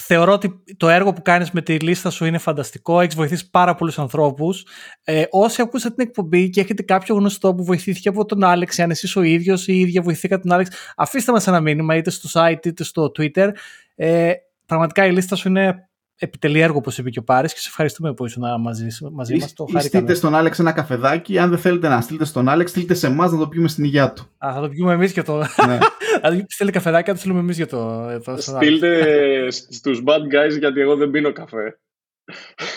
θεωρώ 0.00 0.32
ότι 0.32 0.62
το 0.76 0.88
έργο 0.88 1.12
που 1.12 1.22
κάνεις 1.22 1.50
με 1.50 1.62
τη 1.62 1.78
λίστα 1.78 2.10
σου 2.10 2.24
είναι 2.24 2.38
φανταστικό. 2.38 3.00
Έχεις 3.00 3.14
βοηθήσει 3.14 3.50
πάρα 3.50 3.74
πολλούς 3.74 3.98
ανθρώπους. 3.98 4.66
Ε, 5.04 5.24
όσοι 5.30 5.62
ακούσατε 5.62 5.94
την 5.94 6.06
εκπομπή 6.06 6.50
και 6.50 6.60
έχετε 6.60 6.82
κάποιο 6.82 7.14
γνωστό 7.14 7.54
που 7.54 7.64
βοηθήθηκε 7.64 8.08
από 8.08 8.24
τον 8.24 8.44
Άλεξ, 8.44 8.78
αν 8.78 8.90
εσείς 8.90 9.16
ο 9.16 9.22
ίδιος 9.22 9.68
ή 9.68 9.72
η 9.72 9.80
ίδια 9.80 10.02
βοηθήκατε 10.02 10.42
τον 10.42 10.52
Άλεξ, 10.52 10.76
αφήστε 10.96 11.32
μας 11.32 11.46
ένα 11.46 11.60
μήνυμα 11.60 11.96
είτε 11.96 12.10
στο 12.10 12.28
site 12.32 12.66
είτε 12.66 12.84
στο 12.84 13.12
Twitter. 13.18 13.50
Ε, 13.94 14.32
πραγματικά 14.66 15.06
η 15.06 15.12
λίστα 15.12 15.36
σου 15.36 15.48
είναι 15.48 15.89
επιτελεί 16.24 16.60
έργο, 16.60 16.76
όπως 16.76 16.98
είπε 16.98 17.10
και 17.10 17.18
ο 17.18 17.22
Πάρης, 17.22 17.52
και 17.52 17.60
σε 17.60 17.68
ευχαριστούμε 17.68 18.14
που 18.14 18.26
ήσουν 18.26 18.60
μαζί, 18.60 18.86
μαζί 19.12 19.36
μας. 19.36 19.52
Το 19.52 19.66
Στείλτε 19.78 20.14
στον 20.14 20.34
Άλεξ 20.34 20.58
ένα 20.58 20.72
καφεδάκι. 20.72 21.38
Αν 21.38 21.50
δεν 21.50 21.58
θέλετε 21.58 21.88
να 21.88 22.00
στείλετε 22.00 22.24
στον 22.24 22.48
Άλεξ, 22.48 22.70
στείλτε 22.70 22.94
σε 22.94 23.06
εμάς 23.06 23.32
να 23.32 23.38
το 23.38 23.48
πιούμε 23.48 23.68
στην 23.68 23.84
υγεία 23.84 24.12
του. 24.12 24.22
Α, 24.46 24.52
θα 24.54 24.60
το 24.60 24.68
πιούμε 24.68 24.92
εμείς 24.92 25.12
και 25.12 25.22
το. 25.22 25.36
Ναι. 25.66 25.78
Αν 26.22 26.46
στείλει 26.48 26.70
καφεδάκι, 26.70 27.06
θα 27.06 27.12
το 27.12 27.18
στείλουμε 27.18 27.40
εμείς 27.40 27.56
για 27.56 27.66
το. 27.66 28.06
το 28.24 28.36
στείλτε 28.36 29.50
στους 29.50 30.02
bad 30.06 30.20
guys, 30.20 30.58
γιατί 30.58 30.80
εγώ 30.80 30.96
δεν 30.96 31.10
πίνω 31.10 31.32
καφέ. 31.32 31.78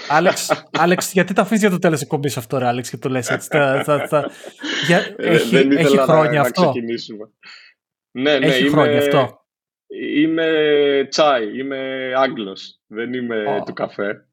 Άλεξ, 0.10 0.66
Άλεξ, 0.72 1.12
γιατί 1.12 1.34
τα 1.34 1.42
αφήσει 1.42 1.60
για 1.60 1.70
το 1.70 1.80
τέλος 1.80 2.02
εκπομπής 2.02 2.38
αυτό, 2.38 2.58
ρε, 2.58 2.66
Άλεξ, 2.66 2.90
και 2.90 2.98
το 2.98 3.10
λες 3.10 3.30
έτσι; 3.30 3.48
Θα, 3.52 3.84
θα, 3.84 4.08
θα... 4.08 4.30
Για... 4.88 4.98
Ε, 5.18 5.30
έχει, 5.30 5.56
έχει 5.56 5.98
χρόνια 5.98 6.40
να, 6.40 6.42
αυτό; 6.42 6.62
ξεκινήσουμε. 6.62 7.30
Ναι, 8.12 8.38
ναι, 8.38 8.46
έχει 8.46 8.62
είμαι... 8.62 8.70
χρόνια 8.70 8.98
αυτό; 8.98 9.43
Είμαι 10.02 10.48
τσάι, 11.10 11.60
είμαι 11.60 12.12
Άγγλος, 12.18 12.80
δεν 12.88 13.14
είμαι 13.14 13.44
oh. 13.60 13.66
του 13.66 13.74
καφέ. 13.74 14.28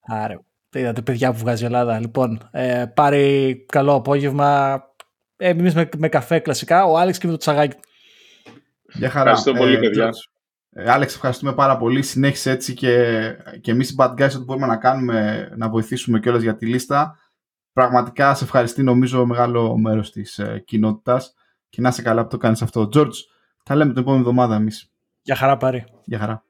Άρα, 0.00 0.44
είδατε 0.74 1.02
παιδιά 1.02 1.32
που 1.32 1.38
βγάζει 1.38 1.62
η 1.62 1.66
Ελλάδα. 1.66 2.00
Λοιπόν, 2.00 2.48
ε, 2.50 2.84
πάρει 2.94 3.56
καλό 3.68 3.94
απόγευμα. 3.94 4.80
Ε, 5.36 5.48
εμείς 5.48 5.74
με, 5.74 5.88
με 5.96 6.08
καφέ 6.08 6.38
κλασικά, 6.38 6.84
ο 6.84 6.98
Άλεξ 6.98 7.18
και 7.18 7.26
με 7.26 7.32
το 7.32 7.38
τσαγάκι. 7.38 7.76
Για 8.92 9.10
χαρά. 9.10 9.30
Ευχαριστώ 9.30 9.52
πολύ, 9.52 9.74
ε, 9.74 9.78
παιδιά. 9.78 10.10
Ε, 10.70 10.90
Άλεξ, 10.90 11.14
ευχαριστούμε 11.14 11.54
πάρα 11.54 11.76
πολύ. 11.76 12.02
Συνέχισε 12.02 12.50
έτσι 12.50 12.74
και, 12.74 13.16
και 13.60 13.70
εμείς 13.70 13.90
οι 13.90 13.94
Bad 13.98 14.10
Guys 14.10 14.30
ό,τι 14.34 14.44
μπορούμε 14.44 14.66
να 14.66 14.76
κάνουμε, 14.76 15.48
να 15.56 15.68
βοηθήσουμε 15.68 16.20
κιόλας 16.20 16.42
για 16.42 16.56
τη 16.56 16.66
λίστα. 16.66 17.18
πραγματικά 17.72 18.34
σε 18.34 18.44
ευχαριστεί 18.44 18.82
νομίζω 18.82 19.26
μεγάλο 19.26 19.76
μέρος 19.76 20.12
της 20.12 20.38
ε, 20.38 20.62
κοινότητας 20.66 21.34
και 21.68 21.80
να 21.80 21.88
είσαι 21.88 22.02
καλά 22.02 22.22
που 22.22 22.28
το 22.28 22.36
κάνεις 22.36 22.62
αυτό. 22.62 22.88
George, 22.94 23.12
τα 23.62 23.74
λέμε 23.74 23.92
την 23.92 24.00
επόμενη 24.00 24.20
εβδομάδα 24.22 24.54
εμείς. 24.54 24.92
Για 25.28 25.36
χαρά 25.36 25.56
πάρει. 25.56 25.84
Γεια 26.04 26.18
χαρά. 26.18 26.44